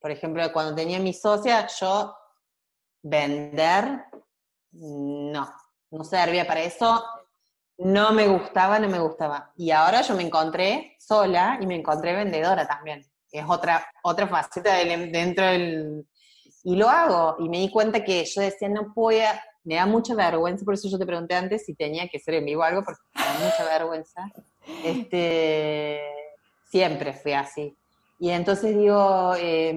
por 0.00 0.10
ejemplo, 0.10 0.50
cuando 0.52 0.74
tenía 0.74 0.98
mi 0.98 1.12
socia, 1.12 1.66
yo 1.78 2.14
vender 3.02 4.04
no, 4.72 5.52
no 5.90 6.04
servía 6.04 6.46
para 6.46 6.62
eso, 6.62 7.04
no 7.78 8.12
me 8.12 8.28
gustaba, 8.28 8.78
no 8.78 8.88
me 8.88 8.98
gustaba. 8.98 9.52
Y 9.56 9.70
ahora 9.70 10.02
yo 10.02 10.14
me 10.14 10.22
encontré 10.22 10.96
sola 10.98 11.58
y 11.60 11.66
me 11.66 11.76
encontré 11.76 12.14
vendedora 12.14 12.66
también. 12.66 13.04
Es 13.32 13.44
otra, 13.48 13.86
otra 14.02 14.26
faceta 14.26 14.74
dentro 14.74 15.46
del... 15.46 16.06
Y 16.62 16.76
lo 16.76 16.90
hago, 16.90 17.36
y 17.38 17.48
me 17.48 17.58
di 17.58 17.70
cuenta 17.70 18.04
que 18.04 18.22
yo 18.26 18.42
decía, 18.42 18.68
no 18.68 18.92
puedo, 18.92 19.24
me 19.64 19.76
da 19.76 19.86
mucha 19.86 20.14
vergüenza, 20.14 20.62
por 20.62 20.74
eso 20.74 20.90
yo 20.90 20.98
te 20.98 21.06
pregunté 21.06 21.34
antes 21.34 21.64
si 21.64 21.74
tenía 21.74 22.06
que 22.08 22.18
ser 22.18 22.34
en 22.34 22.44
vivo 22.44 22.62
algo, 22.62 22.82
porque 22.84 23.00
me 23.14 23.24
da 23.24 23.32
mucha 23.44 23.64
vergüenza. 23.64 24.30
Este, 24.84 26.02
siempre 26.70 27.14
fui 27.14 27.32
así. 27.32 27.74
Y 28.18 28.28
entonces 28.28 28.76
digo, 28.76 29.34
eh, 29.38 29.74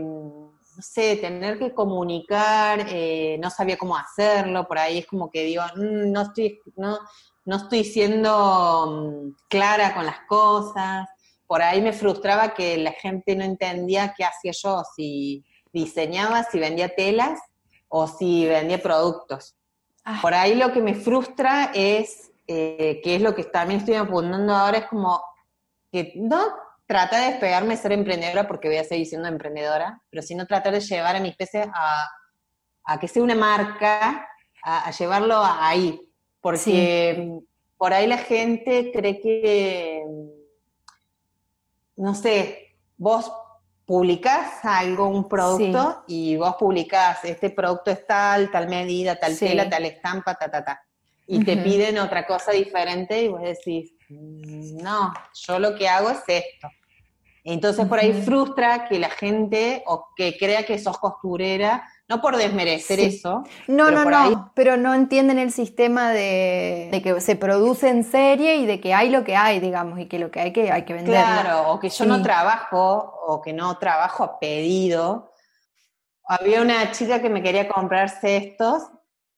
no 0.75 0.81
sé, 0.81 1.17
tener 1.17 1.59
que 1.59 1.73
comunicar, 1.73 2.85
eh, 2.89 3.37
no 3.41 3.49
sabía 3.49 3.77
cómo 3.77 3.95
hacerlo, 3.95 4.67
por 4.67 4.77
ahí 4.77 4.99
es 4.99 5.07
como 5.07 5.29
que 5.29 5.43
digo, 5.43 5.63
mm, 5.75 6.11
no, 6.11 6.21
estoy, 6.21 6.59
no, 6.75 6.97
no 7.45 7.55
estoy 7.55 7.83
siendo 7.83 8.87
mm, 8.87 9.35
clara 9.49 9.93
con 9.93 10.05
las 10.05 10.21
cosas, 10.27 11.07
por 11.45 11.61
ahí 11.61 11.81
me 11.81 11.93
frustraba 11.93 12.53
que 12.53 12.77
la 12.77 12.91
gente 12.93 13.35
no 13.35 13.43
entendía 13.43 14.13
qué 14.17 14.25
hacía 14.25 14.51
yo, 14.51 14.83
si 14.95 15.45
diseñaba, 15.71 16.43
si 16.43 16.59
vendía 16.59 16.95
telas 16.95 17.39
o 17.89 18.07
si 18.07 18.45
vendía 18.45 18.81
productos. 18.81 19.55
Ah. 20.03 20.19
Por 20.21 20.33
ahí 20.33 20.55
lo 20.55 20.71
que 20.71 20.81
me 20.81 20.95
frustra 20.95 21.71
es, 21.73 22.31
eh, 22.47 23.01
que 23.03 23.15
es 23.15 23.21
lo 23.21 23.35
que 23.35 23.43
también 23.43 23.81
estoy 23.81 23.95
apuntando 23.95 24.53
ahora, 24.53 24.79
es 24.79 24.85
como 24.87 25.21
que 25.91 26.13
no 26.15 26.39
trata 26.93 27.17
de 27.17 27.31
despegarme 27.31 27.75
de 27.75 27.81
ser 27.81 27.91
emprendedora 27.91 28.47
porque 28.47 28.67
voy 28.67 28.77
a 28.77 28.83
seguir 28.83 29.07
siendo 29.07 29.27
emprendedora, 29.27 29.99
pero 30.11 30.21
sino 30.21 30.45
tratar 30.45 30.73
de 30.73 30.79
llevar 30.79 31.15
a 31.15 31.19
mis 31.19 31.35
peces 31.35 31.65
a, 31.73 32.99
que 32.99 33.07
sea 33.07 33.23
una 33.23 33.33
marca, 33.33 34.29
a, 34.63 34.91
llevarlo 34.91 35.41
ahí, 35.43 35.99
porque 36.39 37.39
por 37.77 37.93
ahí 37.93 38.05
la 38.05 38.19
gente 38.19 38.91
cree 38.93 39.19
que 39.19 40.03
no 41.95 42.13
sé, 42.13 42.75
vos 42.95 43.31
publicás 43.87 44.63
algo, 44.63 45.07
un 45.07 45.27
producto, 45.27 46.03
y 46.07 46.35
vos 46.35 46.57
publicás, 46.59 47.25
este 47.25 47.49
producto 47.49 47.89
es 47.89 48.05
tal, 48.05 48.51
tal 48.51 48.69
medida, 48.69 49.15
tal 49.15 49.35
tela, 49.35 49.67
tal 49.67 49.85
estampa, 49.85 50.35
ta, 50.35 50.47
ta, 50.47 50.63
ta. 50.63 50.85
Y 51.25 51.43
te 51.43 51.57
piden 51.57 51.97
otra 51.97 52.27
cosa 52.27 52.51
diferente 52.51 53.23
y 53.23 53.29
vos 53.29 53.41
decís, 53.41 53.93
mm, 54.09 54.77
no, 54.77 55.11
yo 55.33 55.57
lo 55.57 55.73
que 55.73 55.89
hago 55.89 56.11
es 56.11 56.21
esto. 56.27 56.69
Entonces 57.45 57.85
por 57.87 57.99
ahí 57.99 58.13
frustra 58.13 58.87
que 58.87 58.99
la 58.99 59.09
gente 59.09 59.83
o 59.85 60.07
que 60.15 60.37
crea 60.37 60.65
que 60.65 60.79
sos 60.79 60.97
costurera, 60.97 61.89
no 62.07 62.21
por 62.21 62.37
desmerecer 62.37 62.99
eso. 63.01 63.43
No, 63.67 63.91
no, 63.91 64.05
no, 64.05 64.51
pero 64.55 64.77
no 64.77 64.93
entienden 64.93 65.39
el 65.39 65.51
sistema 65.51 66.11
de, 66.11 67.01
que 67.03 67.19
se 67.19 67.35
produce 67.35 67.89
en 67.89 68.05
serie 68.05 68.55
y 68.57 68.65
de 68.65 68.79
que 68.79 68.93
hay 68.93 69.09
lo 69.09 69.25
que 69.25 69.35
hay, 69.35 69.59
digamos, 69.59 69.99
y 69.99 70.07
que 70.07 70.19
lo 70.19 70.31
que 70.31 70.39
hay 70.39 70.53
que 70.53 70.71
hay 70.71 70.85
que 70.85 70.93
vender. 70.93 71.13
Claro, 71.13 71.71
o 71.71 71.79
que 71.79 71.89
yo 71.89 72.05
no 72.05 72.21
trabajo, 72.21 73.13
o 73.27 73.41
que 73.41 73.51
no 73.51 73.77
trabajo 73.77 74.23
a 74.23 74.39
pedido. 74.39 75.31
Había 76.25 76.61
una 76.61 76.91
chica 76.91 77.21
que 77.21 77.29
me 77.29 77.43
quería 77.43 77.67
comprar 77.67 78.09
cestos 78.09 78.83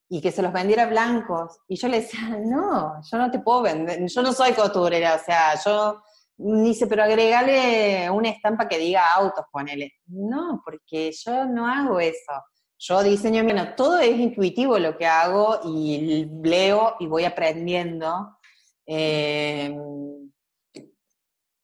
y 0.08 0.22
que 0.22 0.32
se 0.32 0.44
los 0.44 0.54
vendiera 0.54 0.86
blancos. 0.86 1.58
Y 1.68 1.78
yo 1.78 1.88
le 1.88 2.02
decía, 2.02 2.22
no, 2.46 3.02
yo 3.02 3.18
no 3.18 3.32
te 3.32 3.40
puedo 3.40 3.64
vender, 3.64 4.06
yo 4.08 4.22
no 4.22 4.32
soy 4.32 4.54
costurera, 4.54 5.16
o 5.16 5.20
sea, 5.20 5.56
yo 5.64 6.04
Dice, 6.38 6.88
pero 6.88 7.04
agregale 7.04 8.10
una 8.10 8.30
estampa 8.30 8.68
que 8.68 8.78
diga 8.78 9.14
autos, 9.14 9.46
ponele. 9.52 9.94
No, 10.08 10.62
porque 10.64 11.12
yo 11.12 11.46
no 11.46 11.68
hago 11.68 12.00
eso. 12.00 12.34
Yo 12.78 13.02
diseño, 13.04 13.44
bueno, 13.44 13.74
todo 13.76 14.00
es 14.00 14.18
intuitivo 14.18 14.78
lo 14.78 14.98
que 14.98 15.06
hago 15.06 15.62
y 15.64 16.28
leo 16.44 16.96
y 17.00 17.08
voy 17.08 17.24
aprendiendo. 17.24 18.38
Eh, 18.86 19.74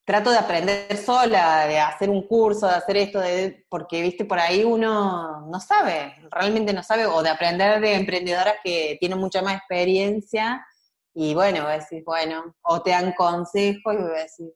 trato 0.05 0.31
de 0.31 0.37
aprender 0.37 0.97
sola, 0.97 1.67
de 1.67 1.79
hacer 1.79 2.09
un 2.09 2.27
curso, 2.27 2.67
de 2.67 2.73
hacer 2.75 2.97
esto, 2.97 3.19
de, 3.19 3.65
porque, 3.69 4.01
viste, 4.01 4.25
por 4.25 4.39
ahí 4.39 4.63
uno 4.63 5.47
no 5.47 5.59
sabe, 5.59 6.15
realmente 6.29 6.73
no 6.73 6.83
sabe, 6.83 7.05
o 7.05 7.21
de 7.21 7.29
aprender 7.29 7.79
de 7.79 7.95
emprendedoras 7.95 8.55
que 8.63 8.97
tienen 8.99 9.19
mucha 9.19 9.41
más 9.41 9.57
experiencia 9.57 10.65
y 11.13 11.33
bueno, 11.33 11.67
decir, 11.67 12.03
bueno, 12.05 12.55
o 12.63 12.81
te 12.81 12.91
dan 12.91 13.13
consejos 13.13 13.93
y 13.93 13.97
voy 13.97 14.17
a 14.17 14.23
decir, 14.23 14.53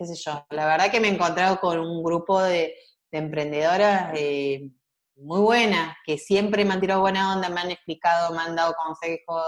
qué 0.00 0.06
sé 0.06 0.14
yo. 0.14 0.46
La 0.48 0.64
verdad 0.64 0.90
que 0.90 0.98
me 0.98 1.08
he 1.08 1.12
encontrado 1.12 1.60
con 1.60 1.78
un 1.78 2.02
grupo 2.02 2.40
de, 2.40 2.74
emprendedoras 3.12 4.12
eh, 4.14 4.70
muy 5.16 5.40
buenas, 5.40 5.96
que 6.06 6.16
siempre 6.16 6.64
me 6.64 6.72
han 6.72 6.80
tirado 6.80 7.02
buena 7.02 7.34
onda, 7.34 7.50
me 7.50 7.60
han 7.60 7.70
explicado, 7.72 8.34
me 8.34 8.40
han 8.40 8.56
dado 8.56 8.72
consejos, 8.82 9.44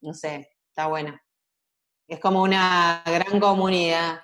no 0.00 0.14
sé, 0.14 0.48
está 0.68 0.86
buena. 0.86 1.20
Es 2.08 2.20
como 2.20 2.42
una 2.42 3.02
gran 3.04 3.38
comunidad. 3.38 4.20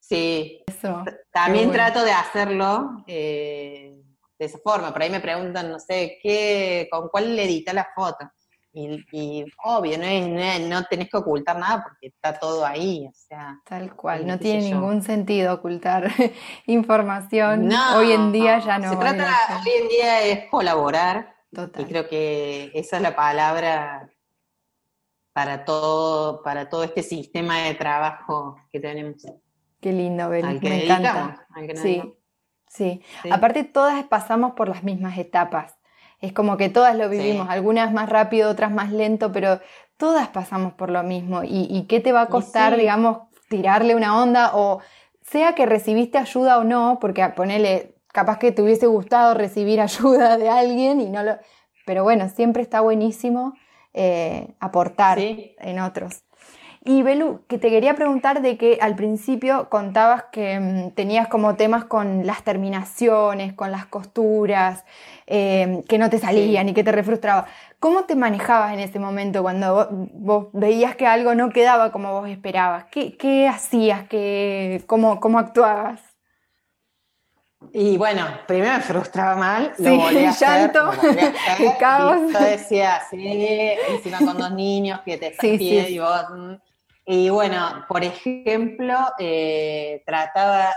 Sí. 0.00 0.64
Eso, 0.66 1.04
También 1.32 1.70
trato 1.70 2.02
de 2.02 2.12
hacerlo 2.12 3.04
eh, 3.06 3.94
de 4.38 4.46
esa 4.46 4.58
forma. 4.58 4.92
Por 4.92 5.02
ahí 5.02 5.10
me 5.10 5.20
preguntan, 5.20 5.70
no 5.70 5.78
sé, 5.78 6.18
¿qué, 6.22 6.88
¿con 6.90 7.08
cuál 7.08 7.36
le 7.36 7.44
edita 7.44 7.74
la 7.74 7.90
foto? 7.94 8.30
Y, 8.72 9.44
obvio, 9.64 9.98
no, 9.98 10.68
no, 10.68 10.84
tenés 10.84 11.08
que 11.08 11.16
ocultar 11.16 11.58
nada 11.58 11.82
porque 11.82 12.08
está 12.08 12.38
todo 12.38 12.64
ahí, 12.64 13.06
o 13.08 13.12
sea. 13.14 13.60
Tal 13.64 13.96
cual, 13.96 14.26
no 14.26 14.38
tiene 14.38 14.70
ningún 14.70 15.02
sentido 15.02 15.54
ocultar 15.54 16.08
información. 16.66 17.70
hoy 17.96 18.12
en 18.12 18.30
día 18.30 18.58
ya 18.58 18.78
no. 18.78 18.90
Se 18.90 18.96
trata, 18.96 19.34
hoy 19.60 19.72
en 19.82 19.88
día 19.88 20.22
es 20.22 20.50
colaborar. 20.50 21.34
Total. 21.50 21.82
Y 21.82 21.86
creo 21.86 22.08
que 22.08 22.70
esa 22.74 22.96
es 22.96 23.02
la 23.02 23.16
palabra 23.16 24.10
para 25.32 25.64
todo, 25.64 26.42
para 26.42 26.68
todo 26.68 26.84
este 26.84 27.02
sistema 27.02 27.58
de 27.62 27.74
trabajo 27.74 28.56
que 28.70 28.80
tenemos. 28.80 29.24
Qué 29.80 29.92
lindo, 29.92 30.28
Bel, 30.28 30.60
me 30.60 30.84
encanta. 30.84 31.46
sí, 31.76 32.02
sí, 32.68 33.00
Aparte, 33.30 33.64
todas 33.64 34.04
pasamos 34.04 34.52
por 34.54 34.68
las 34.68 34.82
mismas 34.82 35.16
etapas. 35.16 35.77
Es 36.20 36.32
como 36.32 36.56
que 36.56 36.68
todas 36.68 36.96
lo 36.96 37.08
vivimos, 37.08 37.48
algunas 37.48 37.92
más 37.92 38.08
rápido, 38.08 38.50
otras 38.50 38.72
más 38.72 38.90
lento, 38.90 39.30
pero 39.30 39.60
todas 39.96 40.28
pasamos 40.28 40.72
por 40.72 40.90
lo 40.90 41.02
mismo. 41.02 41.42
¿Y, 41.44 41.86
qué 41.88 42.00
te 42.00 42.12
va 42.12 42.22
a 42.22 42.26
costar, 42.26 42.76
digamos, 42.76 43.18
tirarle 43.48 43.94
una 43.94 44.20
onda 44.20 44.50
o 44.54 44.80
sea 45.22 45.54
que 45.54 45.66
recibiste 45.66 46.18
ayuda 46.18 46.58
o 46.58 46.64
no, 46.64 46.98
porque 47.00 47.26
ponele, 47.36 47.94
capaz 48.08 48.38
que 48.38 48.52
te 48.52 48.62
hubiese 48.62 48.86
gustado 48.86 49.34
recibir 49.34 49.80
ayuda 49.80 50.38
de 50.38 50.48
alguien 50.48 51.00
y 51.00 51.10
no 51.10 51.22
lo... 51.22 51.38
Pero 51.86 52.02
bueno, 52.04 52.28
siempre 52.28 52.62
está 52.62 52.80
buenísimo 52.80 53.54
eh, 53.94 54.54
aportar 54.60 55.18
en 55.18 55.80
otros. 55.80 56.22
Y 56.84 57.02
Belu, 57.02 57.40
que 57.48 57.58
te 57.58 57.70
quería 57.70 57.94
preguntar 57.94 58.40
de 58.40 58.56
que 58.56 58.78
al 58.80 58.94
principio 58.94 59.68
contabas 59.68 60.24
que 60.30 60.58
mm, 60.58 60.90
tenías 60.92 61.28
como 61.28 61.56
temas 61.56 61.84
con 61.84 62.26
las 62.26 62.42
terminaciones, 62.44 63.52
con 63.52 63.72
las 63.72 63.86
costuras, 63.86 64.84
em, 65.26 65.82
que 65.82 65.98
no 65.98 66.08
te 66.08 66.18
salían 66.18 66.68
y 66.68 66.74
que 66.74 66.84
te 66.84 66.92
refrustraba. 66.92 67.46
¿Cómo 67.80 68.04
te 68.04 68.14
manejabas 68.14 68.72
en 68.72 68.80
ese 68.80 68.98
momento 68.98 69.42
cuando 69.42 69.88
vos, 70.12 70.48
veías 70.52 70.96
que 70.96 71.06
algo 71.06 71.34
no 71.34 71.50
quedaba 71.50 71.92
como 71.92 72.12
vos 72.20 72.28
esperabas? 72.28 72.86
¿Qué, 72.90 73.48
hacías? 73.48 74.08
¿Qué, 74.08 74.82
cómo, 74.86 75.20
¿Cómo 75.20 75.38
actuabas? 75.38 76.00
Y 77.72 77.98
bueno, 77.98 78.24
primero 78.46 78.74
me 78.74 78.80
frustraba 78.80 79.34
mal, 79.34 79.74
lo 79.78 79.96
volví 79.96 80.24
a 80.24 80.30
hacer, 80.30 80.72
llanto. 80.72 80.92
Y 81.58 82.32
yo 82.32 82.40
decía, 82.40 83.02
sí, 83.10 83.76
encima 83.88 84.18
con 84.18 84.38
dos 84.38 84.52
niños 84.52 85.00
que 85.04 85.18
te 85.18 85.34
sí, 85.40 85.58
y 85.88 85.98
vos... 85.98 86.24
Y 87.10 87.30
bueno, 87.30 87.86
por 87.88 88.04
ejemplo, 88.04 88.94
eh, 89.18 90.02
trataba 90.04 90.74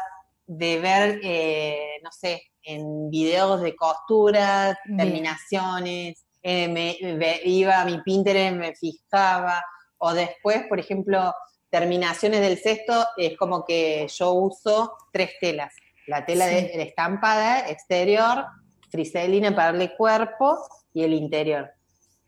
de 0.48 0.80
ver, 0.80 1.20
eh, 1.22 2.00
no 2.02 2.10
sé, 2.14 2.44
en 2.64 3.10
videos 3.10 3.62
de 3.62 3.76
costura, 3.76 4.80
terminaciones, 4.96 6.24
eh, 6.42 6.70
me, 6.70 6.98
iba 7.44 7.82
a 7.82 7.86
mi 7.86 8.02
Pinterest, 8.02 8.56
me 8.56 8.74
fijaba, 8.74 9.62
o 9.98 10.14
después, 10.14 10.64
por 10.70 10.80
ejemplo, 10.80 11.34
terminaciones 11.70 12.40
del 12.40 12.58
cesto, 12.58 13.08
es 13.18 13.36
como 13.36 13.66
que 13.66 14.08
yo 14.08 14.32
uso 14.32 14.94
tres 15.12 15.32
telas. 15.42 15.74
La 16.08 16.26
tela 16.26 16.46
de, 16.46 16.82
estampada 16.82 17.70
exterior, 17.70 18.46
friselina 18.90 19.54
para 19.54 19.74
darle 19.74 19.98
cuerpo 19.98 20.58
y 20.94 21.04
el 21.04 21.14
interior. 21.14 21.72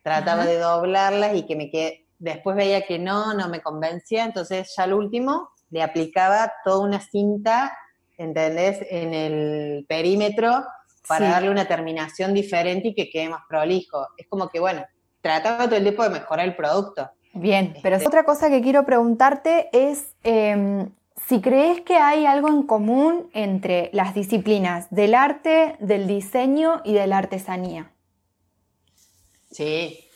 Trataba 0.02 0.46
de 0.46 0.58
doblarlas 0.58 1.38
y 1.38 1.44
que 1.44 1.56
me 1.56 1.72
quede 1.72 2.03
después 2.24 2.56
veía 2.56 2.86
que 2.86 2.98
no, 3.00 3.34
no 3.34 3.50
me 3.50 3.62
convencía, 3.62 4.24
entonces 4.26 4.74
ya 4.76 4.84
al 4.84 4.94
último 4.94 5.50
le 5.70 5.82
aplicaba 5.82 6.54
toda 6.64 6.86
una 6.86 7.00
cinta, 7.00 7.78
¿entendés?, 8.18 8.80
en 8.90 9.14
el 9.14 9.86
perímetro 9.88 10.64
para 11.08 11.30
darle 11.30 11.50
una 11.50 11.68
terminación 11.68 12.34
diferente 12.34 12.90
y 12.90 12.96
que 12.96 13.10
quede 13.10 13.28
más 13.28 13.42
prolijo. 13.50 14.08
Es 14.16 14.28
como 14.30 14.48
que, 14.48 14.60
bueno, 14.60 14.86
trataba 15.22 15.66
todo 15.66 15.76
el 15.76 15.84
tiempo 15.84 16.04
de 16.04 16.12
mejorar 16.12 16.48
el 16.48 16.56
producto. 16.56 17.10
Bien, 17.34 17.76
pero 17.84 17.98
este 17.98 18.08
otra 18.08 18.24
cosa 18.24 18.50
que 18.50 18.62
quiero 18.62 18.86
preguntarte 18.86 19.68
es 19.74 20.16
em, 20.24 20.92
si 21.28 21.42
crees 21.42 21.82
que 21.82 21.98
hay 21.98 22.26
algo 22.26 22.48
en 22.48 22.64
común 22.64 23.30
entre 23.34 23.90
las 23.92 24.14
disciplinas 24.14 24.88
del 24.92 25.16
arte, 25.16 25.76
del 25.80 26.08
diseño 26.08 26.82
y 26.86 26.94
de 26.94 27.08
la 27.08 27.18
artesanía. 27.18 27.92
Sí, 29.52 30.10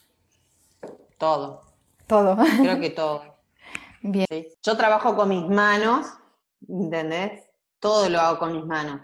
todo. 1.17 1.66
Todo. 2.07 2.37
Creo 2.61 2.79
que 2.79 2.89
todo. 2.89 3.23
Bien. 4.01 4.27
Yo 4.63 4.77
trabajo 4.77 5.15
con 5.15 5.29
mis 5.29 5.47
manos, 5.47 6.07
¿entendés? 6.67 7.43
Todo 7.79 8.09
lo 8.09 8.19
hago 8.19 8.39
con 8.39 8.53
mis 8.53 8.65
manos. 8.65 9.01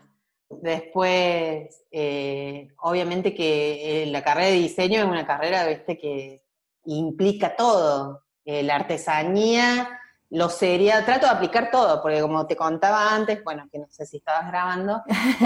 Después, 0.49 1.83
eh, 1.91 2.69
obviamente 2.81 3.33
que 3.33 4.03
eh, 4.03 4.05
la 4.05 4.23
carrera 4.23 4.47
de 4.47 4.53
diseño 4.53 4.99
es 4.99 5.05
una 5.05 5.25
carrera, 5.25 5.65
viste, 5.67 5.97
que 5.97 6.43
implica 6.85 7.56
todo. 7.56 8.23
Eh, 8.45 8.63
la 8.63 8.75
artesanía, 8.75 9.99
lo 10.29 10.49
sería, 10.49 11.06
trato 11.06 11.25
de 11.25 11.33
aplicar 11.33 11.71
todo, 11.71 12.01
porque 12.01 12.21
como 12.21 12.45
te 12.45 12.56
contaba 12.56 13.13
antes, 13.13 13.43
bueno, 13.43 13.67
que 13.71 13.79
no 13.79 13.87
sé 13.89 14.06
si 14.06 14.17
estabas 14.17 14.47
grabando, 14.47 15.01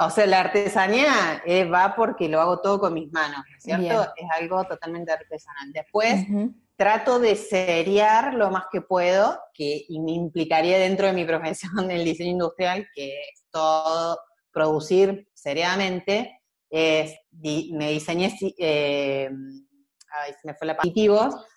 o 0.00 0.10
sea, 0.10 0.26
la 0.26 0.40
artesanía 0.40 1.42
eh, 1.44 1.64
va 1.64 1.94
porque 1.96 2.28
lo 2.28 2.40
hago 2.40 2.60
todo 2.60 2.78
con 2.78 2.94
mis 2.94 3.12
manos, 3.12 3.40
¿no 3.50 3.56
es 3.56 3.62
cierto? 3.64 4.12
Es 4.16 4.26
algo 4.38 4.64
totalmente 4.64 5.12
artesanal. 5.12 5.72
Después 5.72 6.24
trato 6.76 7.18
de 7.18 7.34
seriar 7.34 8.34
lo 8.34 8.50
más 8.50 8.66
que 8.70 8.80
puedo, 8.80 9.40
que 9.52 9.84
me 9.90 10.12
implicaría 10.12 10.78
dentro 10.78 11.08
de 11.08 11.12
mi 11.12 11.24
profesión 11.26 11.88
del 11.88 12.04
diseño 12.04 12.30
industrial, 12.30 12.86
que 12.94 13.08
es 13.08 13.44
todo 13.50 14.20
producir 14.52 15.28
seriamente. 15.34 16.40
me 16.70 17.90
diseñé, 17.90 18.38
eh, 18.58 19.28
ay, 20.12 20.32
se 20.40 20.46
me 20.46 20.54
fue 20.54 20.68
la 20.68 20.76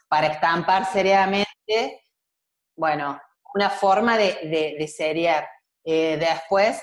para 0.07 0.27
estampar 0.27 0.91
seriamente, 0.91 1.45
bueno, 2.75 3.21
una 3.53 3.69
forma 3.69 4.17
de, 4.17 4.75
de, 4.77 4.87
seriar. 4.87 5.47
Eh, 5.83 6.17
después 6.19 6.81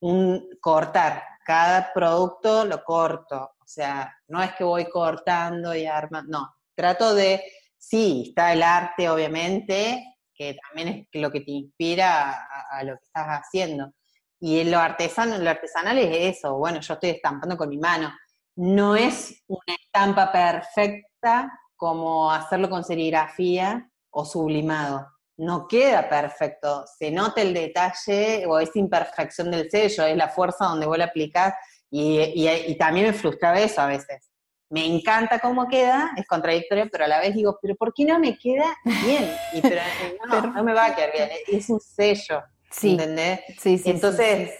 un 0.00 0.48
cortar. 0.60 1.22
Cada 1.44 1.92
producto 1.92 2.64
lo 2.64 2.82
corto. 2.84 3.52
O 3.58 3.66
sea, 3.68 4.16
no 4.28 4.42
es 4.42 4.54
que 4.54 4.64
voy 4.64 4.88
cortando 4.88 5.74
y 5.74 5.86
armando, 5.86 6.38
no. 6.38 6.56
Trato 6.74 7.14
de, 7.14 7.42
sí, 7.76 8.26
está 8.28 8.52
el 8.52 8.62
arte, 8.62 9.08
obviamente, 9.08 10.16
que 10.34 10.56
también 10.66 11.08
es 11.10 11.20
lo 11.20 11.30
que 11.30 11.40
te 11.40 11.50
inspira 11.50 12.46
a, 12.70 12.82
lo 12.84 12.96
que 12.96 13.04
estás 13.04 13.26
haciendo. 13.26 13.92
Y 14.38 14.64
lo 14.64 14.78
artesano, 14.78 15.38
lo 15.38 15.50
artesanal 15.50 15.98
es 15.98 16.36
eso, 16.36 16.56
bueno, 16.58 16.80
yo 16.80 16.94
estoy 16.94 17.10
estampando 17.10 17.56
con 17.56 17.68
mi 17.68 17.78
mano. 17.78 18.12
No 18.56 18.94
es 18.94 19.42
una 19.48 19.74
estampa 19.82 20.30
perfecta 20.30 21.50
como 21.74 22.30
hacerlo 22.30 22.68
con 22.70 22.84
serigrafía 22.84 23.90
o 24.10 24.24
sublimado. 24.24 25.06
No 25.38 25.66
queda 25.68 26.08
perfecto, 26.08 26.84
se 26.98 27.10
nota 27.10 27.42
el 27.42 27.52
detalle 27.52 28.44
o 28.46 28.58
esa 28.58 28.78
imperfección 28.78 29.50
del 29.50 29.70
sello, 29.70 30.04
es 30.04 30.16
la 30.16 30.28
fuerza 30.28 30.66
donde 30.66 30.86
vos 30.86 30.96
la 30.96 31.06
aplicás 31.06 31.54
y, 31.90 32.20
y 32.20 32.78
también 32.78 33.06
me 33.06 33.12
frustraba 33.12 33.60
eso 33.60 33.80
a 33.80 33.86
veces 33.86 34.30
me 34.68 34.84
encanta 34.84 35.38
cómo 35.38 35.68
queda, 35.68 36.10
es 36.16 36.26
contradictorio, 36.26 36.88
pero 36.90 37.04
a 37.04 37.08
la 37.08 37.20
vez 37.20 37.34
digo, 37.34 37.58
pero 37.62 37.76
¿por 37.76 37.92
qué 37.94 38.04
no 38.04 38.18
me 38.18 38.36
queda 38.36 38.76
bien? 39.04 39.30
Y 39.52 39.60
pero, 39.60 39.80
no, 40.26 40.40
no, 40.40 40.64
me 40.64 40.72
va 40.72 40.86
a 40.86 40.94
quedar 40.96 41.12
bien, 41.12 41.28
es 41.46 41.70
un 41.70 41.80
sello, 41.80 42.42
sí. 42.70 42.92
¿entendés? 42.92 43.40
Sí, 43.58 43.78
sí, 43.78 43.90
Entonces, 43.90 44.50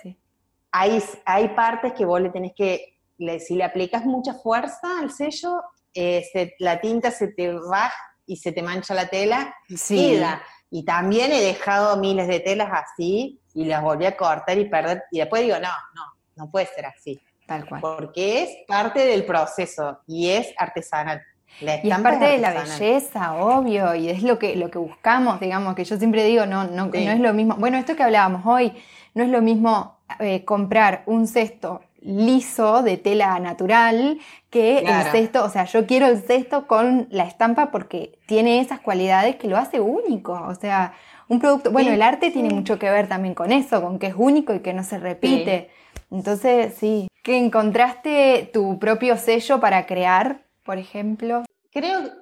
Hay, 0.71 1.03
hay 1.25 1.49
partes 1.49 1.93
que 1.95 2.05
vos 2.05 2.21
le 2.21 2.31
tenés 2.31 2.53
que, 2.55 2.99
si 3.41 3.57
le 3.57 3.65
aplicas 3.65 4.05
mucha 4.05 4.35
fuerza 4.35 5.01
al 5.01 5.11
sello, 5.11 5.61
eh, 5.95 6.25
la 6.59 6.81
tinta 6.81 7.11
se 7.11 7.29
te 7.29 7.53
baja 7.53 7.95
y 8.27 8.37
se 8.37 8.53
te 8.53 8.63
mancha 8.63 8.95
la 8.95 9.09
tela 9.09 9.55
queda. 9.89 10.43
Y 10.71 10.85
también 10.85 11.33
he 11.33 11.41
dejado 11.41 11.97
miles 11.97 12.29
de 12.29 12.41
telas 12.41 12.71
así 12.73 13.41
y 13.55 13.65
las 13.65 13.83
volví 13.83 14.05
a 14.05 14.17
cortar 14.17 14.59
y 14.59 14.67
perder, 14.67 15.05
y 15.11 15.19
después 15.19 15.43
digo, 15.43 15.57
no, 15.59 15.71
no, 15.95 16.03
no 16.37 16.51
puede 16.51 16.67
ser 16.67 16.87
así. 16.87 17.21
Tal 17.47 17.67
cual. 17.67 17.81
Porque 17.81 18.43
es 18.43 18.51
parte 18.67 19.07
del 19.07 19.25
proceso 19.25 20.01
y 20.07 20.31
es 20.31 20.53
artesanal. 20.59 21.23
y 21.61 21.91
es 21.91 21.99
parte 22.01 22.25
de 22.25 22.39
la 22.39 22.53
belleza, 22.53 23.35
obvio, 23.35 23.95
y 23.95 24.11
es 24.11 24.23
lo 24.23 24.39
que, 24.39 24.57
lo 24.57 24.71
que 24.71 24.79
buscamos, 24.79 25.41
digamos, 25.41 25.75
que 25.75 25.85
yo 25.85 25.97
siempre 25.97 26.25
digo, 26.25 26.45
no, 26.45 26.65
no, 26.65 26.87
no 26.87 26.93
es 26.93 27.21
lo 27.21 27.33
mismo, 27.33 27.55
bueno, 27.57 27.79
esto 27.79 27.95
que 27.95 28.03
hablábamos 28.03 28.45
hoy, 28.45 28.73
no 29.15 29.23
es 29.23 29.31
lo 29.31 29.41
mismo 29.41 29.97
eh, 30.19 30.45
comprar 30.45 31.03
un 31.07 31.27
cesto 31.27 31.81
liso 32.07 32.83
de 32.83 32.97
tela 32.97 33.39
natural 33.41 34.19
que 34.49 34.79
el 34.79 35.03
cesto, 35.11 35.45
o 35.45 35.51
sea, 35.51 35.65
yo 35.65 35.87
quiero 35.87 36.07
el 36.07 36.23
cesto 36.23 36.67
con 36.67 37.09
la 37.11 37.25
estampa 37.25 37.71
porque 37.71 38.19
tiene 38.27 38.61
esas 38.61 38.81
cualidades 38.81 39.37
que 39.37 39.49
lo 39.49 39.57
hace 39.57 39.81
único, 39.81 40.33
o 40.33 40.55
sea, 40.55 40.95
un 41.29 41.41
producto, 41.41 41.73
bueno, 41.73 41.91
el 41.91 42.03
arte 42.03 42.31
tiene 42.31 42.51
mucho 42.51 42.79
que 42.79 42.89
ver 42.89 43.09
también 43.09 43.35
con 43.35 43.51
eso, 43.51 43.83
con 43.83 43.99
que 43.99 44.07
es 44.07 44.15
único 44.17 44.55
y 44.55 44.61
que 44.61 44.73
no 44.73 44.85
se 44.85 44.99
repite. 44.99 45.71
Entonces, 46.13 46.75
sí, 46.79 47.09
que 47.25 47.37
encontraste 47.37 48.49
tu 48.53 48.79
propio 48.79 49.17
sello 49.17 49.59
para 49.59 49.87
crear, 49.87 50.45
por 50.65 50.79
ejemplo. 50.79 51.43
Creo, 51.73 52.13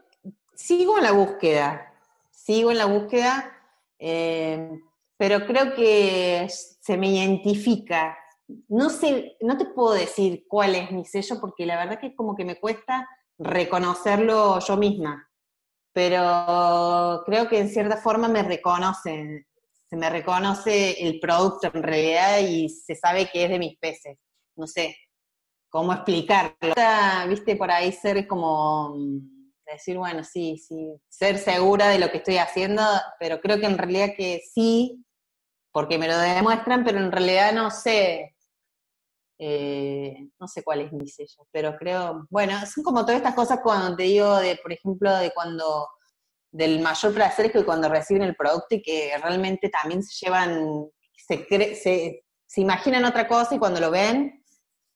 sigo 0.54 0.96
en 0.96 1.04
la 1.04 1.12
búsqueda, 1.12 1.92
sigo 2.30 2.70
en 2.70 2.78
la 2.78 2.86
búsqueda, 2.86 3.52
eh, 3.98 4.70
pero 5.18 5.46
creo 5.46 5.74
que 5.74 6.48
se 6.48 6.96
me 6.96 7.08
identifica. 7.08 8.16
No 8.68 8.90
sé, 8.90 9.36
no 9.40 9.56
te 9.56 9.66
puedo 9.66 9.94
decir 9.94 10.44
cuál 10.48 10.74
es 10.74 10.90
mi 10.90 11.04
sello 11.04 11.40
porque 11.40 11.64
la 11.66 11.76
verdad 11.76 11.98
que 11.98 12.14
como 12.14 12.36
que 12.36 12.44
me 12.44 12.60
cuesta 12.60 13.08
reconocerlo 13.38 14.58
yo 14.60 14.76
misma, 14.76 15.28
pero 15.92 17.22
creo 17.24 17.48
que 17.48 17.58
en 17.58 17.68
cierta 17.68 17.96
forma 17.96 18.28
me 18.28 18.42
reconocen, 18.42 19.46
se 19.88 19.96
me 19.96 20.10
reconoce 20.10 21.06
el 21.06 21.20
producto 21.20 21.70
en 21.72 21.82
realidad 21.82 22.40
y 22.40 22.68
se 22.68 22.94
sabe 22.94 23.30
que 23.32 23.44
es 23.44 23.50
de 23.50 23.58
mis 23.58 23.78
peces. 23.78 24.18
No 24.56 24.66
sé 24.66 24.96
cómo 25.68 25.92
explicarlo. 25.92 26.74
Viste, 27.28 27.56
por 27.56 27.70
ahí 27.70 27.92
ser 27.92 28.26
como 28.26 28.96
mm, 28.96 29.34
decir, 29.66 29.98
bueno, 29.98 30.22
sí, 30.22 30.56
sí, 30.56 30.94
ser 31.08 31.38
segura 31.38 31.88
de 31.88 31.98
lo 31.98 32.10
que 32.10 32.18
estoy 32.18 32.36
haciendo, 32.36 32.82
pero 33.18 33.40
creo 33.40 33.58
que 33.58 33.66
en 33.66 33.78
realidad 33.78 34.10
que 34.16 34.40
sí, 34.52 35.04
porque 35.72 35.98
me 35.98 36.06
lo 36.06 36.16
demuestran, 36.16 36.84
pero 36.84 36.98
en 36.98 37.10
realidad 37.10 37.52
no 37.52 37.70
sé, 37.70 38.33
eh, 39.46 40.28
no 40.38 40.48
sé 40.48 40.62
cuál 40.62 40.80
es 40.80 40.92
mi 40.92 41.06
sello, 41.06 41.46
pero 41.50 41.76
creo, 41.76 42.26
bueno, 42.30 42.54
son 42.66 42.82
como 42.82 43.00
todas 43.00 43.16
estas 43.16 43.34
cosas 43.34 43.60
cuando 43.62 43.96
te 43.96 44.04
digo 44.04 44.36
de, 44.36 44.56
por 44.56 44.72
ejemplo, 44.72 45.14
de 45.16 45.32
cuando 45.32 45.88
del 46.50 46.80
mayor 46.80 47.12
placer 47.12 47.50
que 47.50 47.64
cuando 47.64 47.88
reciben 47.88 48.22
el 48.22 48.36
producto 48.36 48.76
y 48.76 48.82
que 48.82 49.12
realmente 49.20 49.68
también 49.68 50.02
se 50.02 50.24
llevan, 50.24 50.86
se, 51.16 51.44
se, 51.74 52.24
se 52.46 52.60
imaginan 52.60 53.04
otra 53.04 53.26
cosa 53.26 53.54
y 53.54 53.58
cuando 53.58 53.80
lo 53.80 53.90
ven 53.90 54.44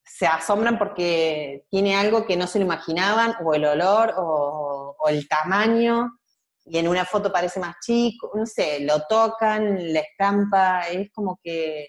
se 0.08 0.26
asombran 0.26 0.78
porque 0.78 1.66
tiene 1.70 1.94
algo 1.94 2.24
que 2.24 2.36
no 2.36 2.46
se 2.46 2.58
lo 2.58 2.64
imaginaban, 2.64 3.34
o 3.44 3.54
el 3.54 3.66
olor, 3.66 4.14
o, 4.16 4.96
el 5.08 5.28
tamaño, 5.28 6.18
y 6.64 6.78
en 6.78 6.88
una 6.88 7.04
foto 7.04 7.32
parece 7.32 7.60
más 7.60 7.76
chico, 7.80 8.30
no 8.34 8.46
sé, 8.46 8.80
lo 8.80 9.02
tocan, 9.08 9.92
la 9.92 10.00
estampa, 10.00 10.88
es 10.88 11.10
como 11.12 11.38
que, 11.42 11.88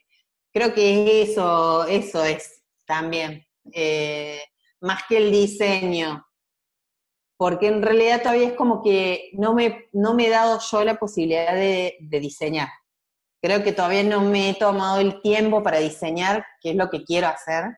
creo 0.60 0.74
que 0.74 1.22
eso, 1.22 1.86
eso 1.88 2.26
es 2.26 2.62
también, 2.86 3.46
eh, 3.72 4.42
más 4.82 5.04
que 5.08 5.16
el 5.16 5.32
diseño, 5.32 6.26
porque 7.38 7.68
en 7.68 7.82
realidad 7.82 8.22
todavía 8.22 8.50
es 8.50 8.54
como 8.56 8.84
que 8.84 9.30
no 9.36 9.54
me, 9.54 9.86
no 9.94 10.14
me 10.14 10.28
he 10.28 10.30
dado 10.30 10.60
yo 10.60 10.84
la 10.84 11.00
posibilidad 11.00 11.54
de, 11.54 11.96
diseñar. 12.02 12.68
Creo 13.42 13.64
que 13.64 13.72
todavía 13.72 14.04
no 14.04 14.20
me 14.20 14.50
he 14.50 14.54
tomado 14.54 15.00
el 15.00 15.22
tiempo 15.22 15.64
para 15.64 15.80
diseñar, 15.80 16.46
qué 16.60 16.72
es 16.72 16.76
lo 16.76 16.90
que 16.90 17.06
quiero 17.06 17.28
hacer, 17.28 17.78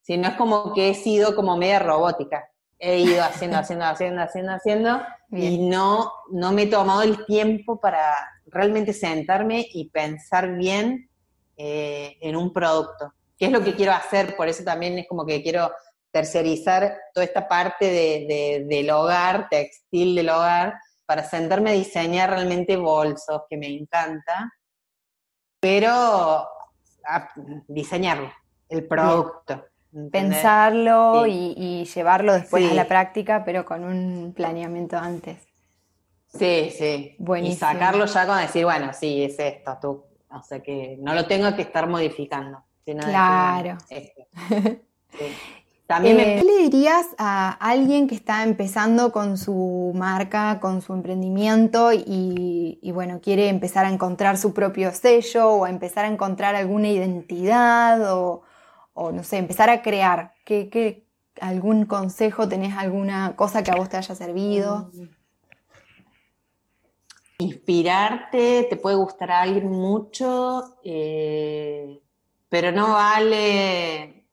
sino 0.00 0.30
es 0.30 0.34
como 0.34 0.74
que 0.74 0.90
he 0.90 0.94
sido 0.94 1.36
como 1.36 1.56
media 1.56 1.78
robótica. 1.78 2.44
He 2.80 2.98
ido 2.98 3.22
haciendo, 3.22 3.58
haciendo, 3.58 3.84
haciendo, 3.84 4.22
haciendo, 4.22 4.52
haciendo, 4.52 5.02
y 5.30 5.58
no, 5.58 6.10
no 6.32 6.50
me 6.50 6.62
he 6.62 6.66
tomado 6.66 7.02
el 7.02 7.24
tiempo 7.24 7.78
para 7.78 8.16
realmente 8.46 8.92
sentarme 8.92 9.64
y 9.72 9.90
pensar 9.90 10.56
bien 10.56 11.09
eh, 11.62 12.16
en 12.22 12.36
un 12.36 12.54
producto. 12.54 13.12
¿Qué 13.36 13.44
es 13.44 13.52
lo 13.52 13.62
que 13.62 13.74
quiero 13.74 13.92
hacer? 13.92 14.34
Por 14.34 14.48
eso 14.48 14.64
también 14.64 14.98
es 14.98 15.06
como 15.06 15.26
que 15.26 15.42
quiero 15.42 15.70
tercerizar 16.10 16.96
toda 17.12 17.24
esta 17.24 17.46
parte 17.46 17.84
de, 17.84 18.64
del 18.66 18.88
hogar, 18.88 19.48
textil 19.50 20.14
del 20.14 20.30
hogar, 20.30 20.80
para 21.04 21.22
sentarme 21.22 21.68
a 21.68 21.74
diseñar 21.74 22.30
realmente 22.30 22.78
bolsos, 22.78 23.42
que 23.50 23.58
me 23.58 23.66
encanta, 23.66 24.50
pero 25.60 25.90
a 25.90 27.28
diseñarlo, 27.68 28.32
el 28.70 28.86
producto. 28.86 29.66
Pensarlo 30.10 31.26
y, 31.26 31.84
llevarlo 31.84 32.32
después 32.32 32.70
a 32.70 32.74
la 32.74 32.88
práctica, 32.88 33.44
pero 33.44 33.66
con 33.66 33.84
un 33.84 34.32
planeamiento 34.34 34.96
antes. 34.96 35.46
Sí, 36.26 36.70
sí. 36.70 37.16
Y 37.42 37.54
sacarlo 37.54 38.06
ya 38.06 38.26
con 38.26 38.38
decir, 38.38 38.64
bueno, 38.64 38.94
sí, 38.94 39.24
es 39.24 39.38
esto, 39.38 39.76
tú. 39.78 40.09
O 40.32 40.42
sea 40.42 40.60
que 40.60 40.96
no 41.00 41.14
lo 41.14 41.26
tengo 41.26 41.54
que 41.56 41.62
estar 41.62 41.88
modificando. 41.88 42.62
claro. 42.84 43.78
Eh, 46.04 46.38
¿Qué 46.38 46.44
le 46.44 46.58
dirías 46.62 47.04
a 47.18 47.50
alguien 47.50 48.06
que 48.06 48.14
está 48.14 48.44
empezando 48.44 49.10
con 49.10 49.36
su 49.36 49.92
marca, 49.96 50.60
con 50.60 50.82
su 50.82 50.94
emprendimiento 50.94 51.92
y, 51.92 52.78
bueno, 52.94 53.20
quiere 53.20 53.48
empezar 53.48 53.86
a 53.86 53.90
encontrar 53.90 54.38
su 54.38 54.54
propio 54.54 54.92
sello 54.92 55.50
o 55.50 55.64
a 55.64 55.70
empezar 55.70 56.04
a 56.04 56.08
encontrar 56.08 56.54
alguna 56.54 56.88
identidad 56.88 58.00
o, 58.14 58.42
no 58.94 59.24
sé, 59.24 59.38
empezar 59.38 59.68
a 59.68 59.82
crear? 59.82 60.34
¿Qué, 60.44 61.06
algún 61.40 61.86
consejo? 61.86 62.48
¿Tenés 62.48 62.76
alguna 62.76 63.34
cosa 63.34 63.64
que 63.64 63.72
a 63.72 63.74
vos 63.74 63.88
te 63.88 63.96
haya 63.96 64.14
servido? 64.14 64.92
Inspirarte, 67.40 68.66
te 68.68 68.76
puede 68.76 68.96
gustar 68.96 69.30
a 69.30 69.42
alguien 69.42 69.70
mucho, 69.70 70.76
eh, 70.84 72.00
pero 72.48 72.70
no 72.70 72.92
vale 72.92 74.26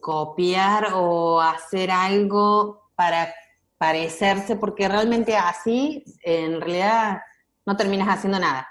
copiar 0.00 0.92
o 0.94 1.40
hacer 1.40 1.90
algo 1.90 2.90
para 2.94 3.34
parecerse, 3.78 4.56
porque 4.56 4.86
realmente 4.86 5.36
así 5.36 6.04
en 6.22 6.60
realidad 6.60 7.22
no 7.64 7.76
terminas 7.76 8.08
haciendo 8.08 8.38
nada. 8.38 8.68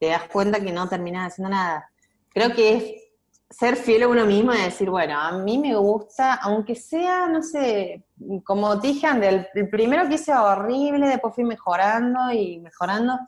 Te 0.00 0.06
das 0.06 0.24
cuenta 0.24 0.60
que 0.60 0.72
no 0.72 0.88
terminas 0.88 1.32
haciendo 1.32 1.50
nada. 1.50 1.90
Creo 2.30 2.52
que 2.52 2.76
es 2.76 3.07
ser 3.50 3.76
fiel 3.76 4.02
a 4.02 4.08
uno 4.08 4.26
mismo 4.26 4.52
y 4.52 4.58
decir, 4.60 4.90
bueno, 4.90 5.18
a 5.18 5.32
mí 5.32 5.58
me 5.58 5.74
gusta, 5.76 6.34
aunque 6.34 6.74
sea, 6.74 7.26
no 7.28 7.42
sé, 7.42 8.04
como 8.44 8.78
te 8.78 8.88
dije 8.88 9.06
antes, 9.06 9.46
el, 9.54 9.68
primero 9.68 10.06
que 10.08 10.16
hice 10.16 10.34
horrible, 10.34 11.08
después 11.08 11.34
fui 11.34 11.44
mejorando 11.44 12.30
y 12.30 12.58
mejorando, 12.60 13.18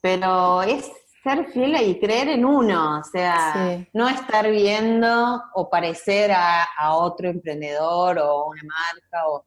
pero 0.00 0.62
es 0.62 0.90
ser 1.22 1.46
fiel 1.52 1.76
y 1.80 1.98
creer 1.98 2.28
en 2.28 2.44
uno, 2.44 3.00
o 3.00 3.04
sea, 3.04 3.84
no 3.92 4.08
estar 4.08 4.50
viendo 4.50 5.42
o 5.54 5.68
parecer 5.68 6.30
a, 6.32 6.66
otro 6.94 7.28
emprendedor 7.28 8.18
o 8.18 8.46
una 8.46 8.62
marca. 8.62 9.28
O, 9.28 9.44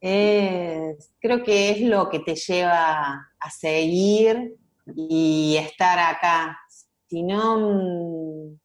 creo 0.00 1.42
que 1.44 1.70
es 1.70 1.80
lo 1.82 2.10
que 2.10 2.18
te 2.18 2.34
lleva 2.34 3.30
a 3.38 3.50
seguir 3.50 4.56
y 4.96 5.56
estar 5.56 5.98
acá. 5.98 6.58
Si 7.08 7.22
no, 7.22 8.58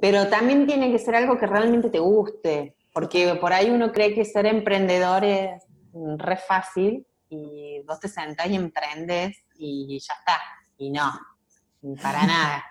pero 0.00 0.28
también 0.28 0.66
tiene 0.66 0.90
que 0.90 0.98
ser 0.98 1.14
algo 1.14 1.38
que 1.38 1.46
realmente 1.46 1.90
te 1.90 1.98
guste, 1.98 2.76
porque 2.92 3.34
por 3.40 3.52
ahí 3.52 3.70
uno 3.70 3.92
cree 3.92 4.14
que 4.14 4.24
ser 4.24 4.46
emprendedor 4.46 5.24
es 5.24 5.62
re 6.18 6.36
fácil 6.36 7.06
y 7.28 7.82
vos 7.86 8.00
te 8.00 8.08
sentás 8.08 8.48
y 8.48 8.56
emprendes 8.56 9.36
y 9.56 9.98
ya 10.00 10.14
está. 10.14 10.40
Y 10.78 10.90
no, 10.90 11.12
para 12.02 12.26
nada. 12.26 12.64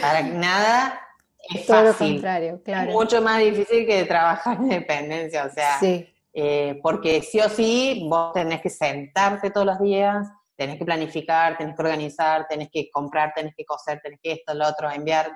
Para 0.00 0.22
nada 0.22 1.00
es 1.48 1.66
Todo 1.66 1.82
lo 1.82 1.92
fácil. 1.92 2.14
contrario, 2.14 2.62
claro. 2.64 2.88
Es 2.90 2.94
mucho 2.94 3.22
más 3.22 3.38
difícil 3.38 3.86
que 3.86 4.04
trabajar 4.04 4.56
en 4.56 4.68
dependencia, 4.68 5.44
o 5.44 5.50
sea, 5.50 5.78
Sí, 5.78 6.08
eh, 6.32 6.80
porque 6.82 7.22
sí 7.22 7.38
o 7.40 7.48
sí 7.48 8.06
vos 8.08 8.32
tenés 8.32 8.60
que 8.60 8.70
sentarte 8.70 9.50
todos 9.50 9.66
los 9.66 9.78
días, 9.80 10.26
tenés 10.56 10.78
que 10.78 10.84
planificar, 10.84 11.56
tenés 11.56 11.76
que 11.76 11.82
organizar, 11.82 12.46
tenés 12.48 12.68
que 12.72 12.90
comprar, 12.90 13.32
tenés 13.34 13.54
que 13.56 13.64
coser, 13.64 14.00
tenés 14.02 14.20
que 14.22 14.32
esto, 14.32 14.54
lo 14.54 14.66
otro, 14.66 14.90
enviar, 14.90 15.30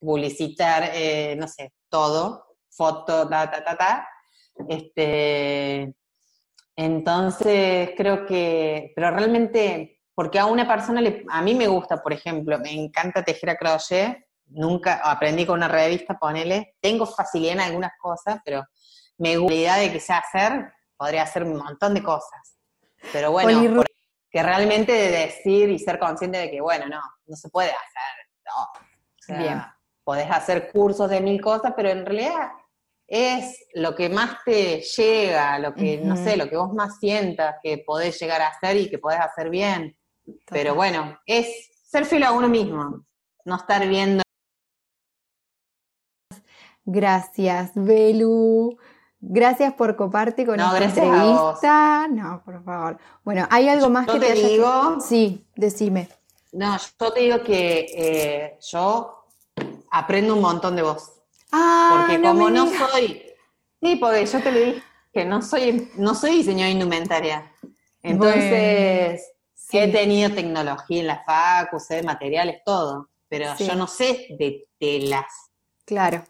publicitar, 0.00 0.90
eh, 0.94 1.36
no 1.38 1.46
sé, 1.46 1.72
todo, 1.88 2.56
foto, 2.70 3.28
ta, 3.28 3.50
ta, 3.50 3.62
ta, 3.62 3.76
ta. 3.76 4.08
Este, 4.68 5.94
entonces 6.76 7.90
creo 7.96 8.26
que, 8.26 8.92
pero 8.94 9.10
realmente, 9.10 10.00
porque 10.14 10.38
a 10.38 10.46
una 10.46 10.66
persona, 10.66 11.00
le, 11.00 11.24
a 11.28 11.42
mí 11.42 11.54
me 11.54 11.66
gusta, 11.68 12.02
por 12.02 12.12
ejemplo, 12.12 12.58
me 12.58 12.72
encanta 12.72 13.22
tejer 13.22 13.50
a 13.50 13.56
crochet, 13.56 14.26
nunca 14.46 15.00
aprendí 15.04 15.46
con 15.46 15.58
una 15.58 15.68
revista, 15.68 16.18
ponele, 16.18 16.74
tengo 16.80 17.06
facilidad 17.06 17.54
en 17.54 17.60
algunas 17.60 17.92
cosas, 18.00 18.40
pero 18.44 18.64
me 19.18 19.36
gusta 19.36 19.54
la 19.54 19.60
idea 19.60 19.76
de 19.76 19.92
que 19.92 20.00
sé 20.00 20.12
hacer, 20.12 20.72
podría 20.96 21.22
hacer 21.22 21.44
un 21.44 21.56
montón 21.56 21.94
de 21.94 22.02
cosas. 22.02 22.56
Pero 23.12 23.30
bueno, 23.32 23.62
por- 23.76 23.86
que 24.32 24.42
realmente 24.42 24.92
de 24.92 25.10
decir 25.10 25.68
y 25.70 25.78
ser 25.78 25.98
consciente 25.98 26.38
de 26.38 26.50
que, 26.50 26.60
bueno, 26.60 26.86
no, 26.86 27.00
no 27.26 27.36
se 27.36 27.48
puede 27.48 27.70
hacer, 27.70 28.28
no. 28.46 28.62
O 28.62 29.22
sea, 29.22 29.38
Bien. 29.38 29.62
Podés 30.04 30.30
hacer 30.30 30.70
cursos 30.72 31.08
de 31.10 31.20
mil 31.20 31.40
cosas, 31.40 31.72
pero 31.76 31.90
en 31.90 32.04
realidad 32.06 32.50
es 33.06 33.66
lo 33.74 33.94
que 33.94 34.08
más 34.08 34.38
te 34.44 34.80
llega, 34.80 35.58
lo 35.58 35.74
que, 35.74 35.98
no 35.98 36.16
sé, 36.16 36.36
lo 36.36 36.48
que 36.48 36.56
vos 36.56 36.72
más 36.72 36.98
sientas 36.98 37.56
que 37.62 37.78
podés 37.78 38.18
llegar 38.20 38.40
a 38.40 38.48
hacer 38.48 38.76
y 38.76 38.88
que 38.88 38.98
podés 38.98 39.20
hacer 39.20 39.50
bien. 39.50 39.96
Pero 40.46 40.74
bueno, 40.76 41.18
es 41.26 41.70
ser 41.84 42.04
fiel 42.04 42.22
a 42.22 42.32
uno 42.32 42.48
mismo, 42.48 43.04
no 43.44 43.56
estar 43.56 43.86
viendo 43.88 44.22
Gracias, 46.84 47.72
Belu. 47.74 48.76
Gracias 49.20 49.74
por 49.74 49.96
coparte 49.96 50.46
con 50.46 50.56
No, 50.56 50.74
esta 50.76 51.02
entrevista. 51.04 52.08
No, 52.08 52.42
por 52.44 52.64
favor. 52.64 52.98
Bueno, 53.22 53.46
¿hay 53.50 53.68
algo 53.68 53.90
más 53.90 54.06
Yo 54.06 54.14
que 54.14 54.20
te 54.20 54.32
haya- 54.32 54.48
digo- 54.48 55.00
Sí, 55.00 55.46
decime. 55.54 56.08
No, 56.52 56.76
yo 56.98 57.12
te 57.12 57.20
digo 57.20 57.42
que 57.42 57.86
eh, 57.94 58.58
yo 58.62 59.19
aprendo 59.90 60.34
un 60.34 60.40
montón 60.40 60.76
de 60.76 60.82
vos. 60.82 61.12
Ah, 61.52 61.96
Porque 62.06 62.18
no 62.18 62.30
como 62.30 62.50
no 62.50 62.66
digas. 62.66 62.90
soy, 62.90 63.22
sí, 63.82 63.96
porque 63.96 64.24
yo 64.26 64.42
te 64.42 64.52
lo 64.52 64.58
dije, 64.60 64.82
que 65.12 65.24
no 65.24 65.42
soy, 65.42 65.90
no 65.96 66.14
soy 66.14 66.36
diseñadora 66.36 66.66
de 66.66 66.72
indumentaria. 66.72 67.52
Entonces, 68.02 69.22
Sí, 69.54 69.78
he 69.78 69.86
tenido 69.88 70.32
tecnología 70.32 71.00
en 71.00 71.06
la 71.06 71.22
facu, 71.24 71.78
sé 71.78 71.96
de 71.96 72.02
materiales, 72.02 72.60
todo, 72.64 73.08
pero 73.28 73.54
Sí. 73.56 73.66
yo 73.68 73.74
no 73.76 73.86
sé 73.86 74.26
de 74.38 74.66
telas. 74.78 75.26
claro. 75.84 76.24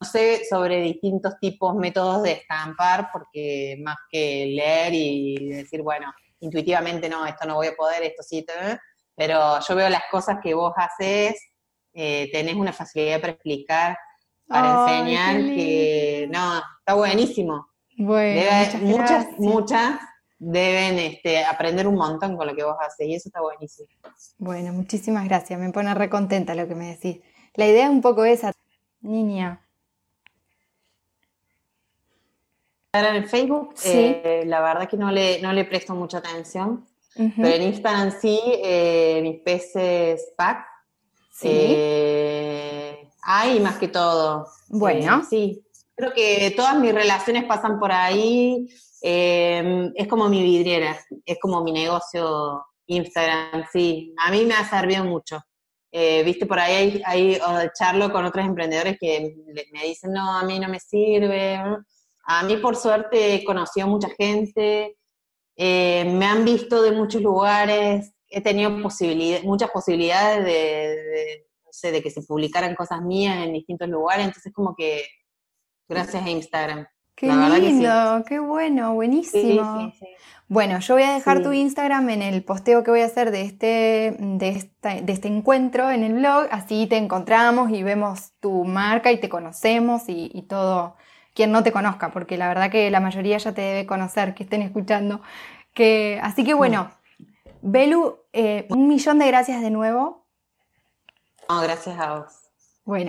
No 0.00 0.06
sé 0.06 0.42
sobre 0.48 0.82
distintos 0.82 1.38
tipos, 1.40 1.74
métodos 1.74 2.22
de 2.22 2.32
estampar, 2.32 3.08
porque 3.12 3.76
más 3.82 3.96
que 4.10 4.44
leer 4.54 4.92
y 4.94 5.48
decir, 5.48 5.80
bueno, 5.82 6.12
intuitivamente 6.40 7.08
no, 7.08 7.24
esto 7.26 7.46
no 7.46 7.54
voy 7.54 7.68
a 7.68 7.74
poder, 7.76 8.02
esto 8.02 8.22
sí, 8.22 8.44
pero 9.14 9.58
yo 9.66 9.74
veo 9.74 9.88
las 9.88 10.02
cosas 10.10 10.36
que 10.42 10.52
vos 10.52 10.72
haces, 10.76 11.34
eh, 11.96 12.28
tenés 12.30 12.54
una 12.54 12.72
facilidad 12.72 13.20
para 13.20 13.32
explicar, 13.32 13.98
para 14.46 14.82
enseñar, 14.84 15.36
que 15.56 16.28
no, 16.30 16.58
está 16.78 16.94
buenísimo. 16.94 17.68
Bueno, 17.96 18.40
Debe- 18.42 18.78
muchas 18.82 19.26
muchas, 19.38 20.00
deben 20.38 20.98
este, 20.98 21.42
aprender 21.44 21.88
un 21.88 21.94
montón 21.94 22.36
con 22.36 22.46
lo 22.46 22.54
que 22.54 22.62
vos 22.62 22.76
haces, 22.80 23.08
y 23.08 23.14
eso 23.14 23.30
está 23.30 23.40
buenísimo. 23.40 23.88
Bueno, 24.38 24.72
muchísimas 24.74 25.24
gracias. 25.24 25.58
Me 25.58 25.72
pone 25.72 25.94
re 25.94 26.10
contenta 26.10 26.54
lo 26.54 26.68
que 26.68 26.74
me 26.74 26.88
decís. 26.94 27.20
La 27.54 27.66
idea 27.66 27.84
es 27.86 27.90
un 27.90 28.02
poco 28.02 28.24
esa, 28.26 28.52
niña. 29.00 29.62
Ahora 32.92 33.16
en 33.16 33.28
Facebook, 33.28 33.72
Sí. 33.74 33.90
eh, 33.92 34.42
la 34.46 34.60
verdad 34.60 34.88
que 34.88 34.96
no 34.96 35.10
le, 35.10 35.40
no 35.42 35.52
le 35.52 35.64
presto 35.64 35.94
mucha 35.94 36.18
atención. 36.18 36.86
Pero 37.14 37.48
en 37.48 37.62
Instagram 37.62 38.10
sí, 38.20 38.38
eh, 38.44 39.20
mis 39.22 39.40
peces 39.40 40.32
pack. 40.36 40.66
Sí. 41.38 41.48
eh, 41.50 43.10
hay 43.22 43.60
más 43.60 43.76
que 43.78 43.88
todo. 43.88 44.46
Bueno. 44.68 45.22
Sí, 45.28 45.62
creo 45.94 46.12
que 46.14 46.52
todas 46.56 46.78
mis 46.78 46.94
relaciones 46.94 47.44
pasan 47.44 47.78
por 47.78 47.92
ahí. 47.92 48.66
eh, 49.02 49.90
es 49.94 50.08
como 50.08 50.28
mi 50.28 50.42
vidriera, 50.42 50.98
es 51.24 51.38
como 51.40 51.62
mi 51.62 51.72
negocio 51.72 52.64
Instagram, 52.86 53.64
sí. 53.72 54.14
A 54.24 54.30
mí 54.30 54.44
me 54.46 54.54
ha 54.54 54.68
servido 54.68 55.04
mucho. 55.04 55.40
Eh, 55.92 56.22
Viste, 56.24 56.46
por 56.46 56.58
ahí 56.58 57.02
o 57.46 57.58
charlo 57.78 58.10
con 58.10 58.24
otros 58.24 58.44
emprendedores 58.44 58.96
que 58.98 59.34
me 59.72 59.82
dicen, 59.82 60.12
no, 60.12 60.38
a 60.38 60.42
mí 60.44 60.58
no 60.58 60.68
me 60.68 60.80
sirve. 60.80 61.60
A 62.28 62.42
mí, 62.44 62.56
por 62.56 62.76
suerte, 62.76 63.34
he 63.34 63.44
conocido 63.44 63.86
mucha 63.86 64.08
gente, 64.18 64.96
eh, 65.56 66.04
me 66.12 66.26
han 66.26 66.44
visto 66.44 66.82
de 66.82 66.92
muchos 66.92 67.22
lugares, 67.22 68.12
he 68.36 68.40
tenido 68.42 68.82
posibilidad, 68.82 69.42
muchas 69.42 69.70
posibilidades 69.70 70.44
de, 70.44 70.52
de, 70.52 71.46
no 71.64 71.72
sé, 71.72 71.90
de 71.90 72.02
que 72.02 72.10
se 72.10 72.22
publicaran 72.22 72.74
cosas 72.74 73.00
mías 73.02 73.44
en 73.44 73.52
distintos 73.52 73.88
lugares, 73.88 74.26
entonces 74.26 74.52
como 74.52 74.74
que 74.74 75.04
gracias 75.88 76.24
a 76.24 76.30
Instagram. 76.30 76.86
Qué 77.14 77.28
la 77.28 77.54
sí. 77.54 77.62
lindo, 77.62 78.24
qué 78.28 78.38
bueno, 78.38 78.92
buenísimo. 78.94 79.90
sí, 79.90 79.98
sí. 79.98 80.06
Bueno, 80.48 80.78
yo 80.80 80.94
voy 80.94 81.04
a 81.04 81.14
dejar 81.14 81.42
tu 81.42 81.50
Instagram 81.52 82.10
en 82.10 82.20
el 82.22 82.44
posteo 82.44 82.84
que 82.84 82.90
voy 82.90 83.00
a 83.00 83.06
hacer 83.06 83.30
de 83.30 83.40
este, 83.40 84.16
de 84.18 84.48
esta- 84.50 85.00
de 85.00 85.12
este 85.12 85.28
encuentro 85.28 85.90
en 85.90 86.04
el 86.04 86.12
blog, 86.12 86.46
así 86.50 86.86
te 86.86 86.98
encontramos 86.98 87.70
y 87.70 87.82
vemos 87.82 88.32
tu 88.38 88.64
marca 88.64 89.10
y 89.12 89.18
te 89.18 89.30
conocemos 89.30 90.08
y, 90.10 90.30
y 90.34 90.42
todo, 90.42 90.96
quien 91.34 91.52
no 91.52 91.62
te 91.62 91.72
conozca, 91.72 92.12
porque 92.12 92.36
la 92.36 92.48
verdad 92.48 92.70
que 92.70 92.90
la 92.90 93.00
mayoría 93.00 93.38
ya 93.38 93.52
te 93.54 93.62
debe 93.62 93.86
conocer, 93.86 94.34
que 94.34 94.42
estén 94.44 94.60
escuchando. 94.60 95.22
Que, 95.72 96.20
así 96.22 96.44
que 96.44 96.54
bueno, 96.54 96.90
Belu, 97.62 98.18
eh, 98.36 98.66
un 98.68 98.86
millón 98.86 99.18
de 99.18 99.26
gracias 99.26 99.62
de 99.62 99.70
nuevo. 99.70 100.26
No, 101.48 101.60
gracias 101.62 101.98
a 101.98 102.18
vos. 102.18 102.32
Bueno. 102.84 103.04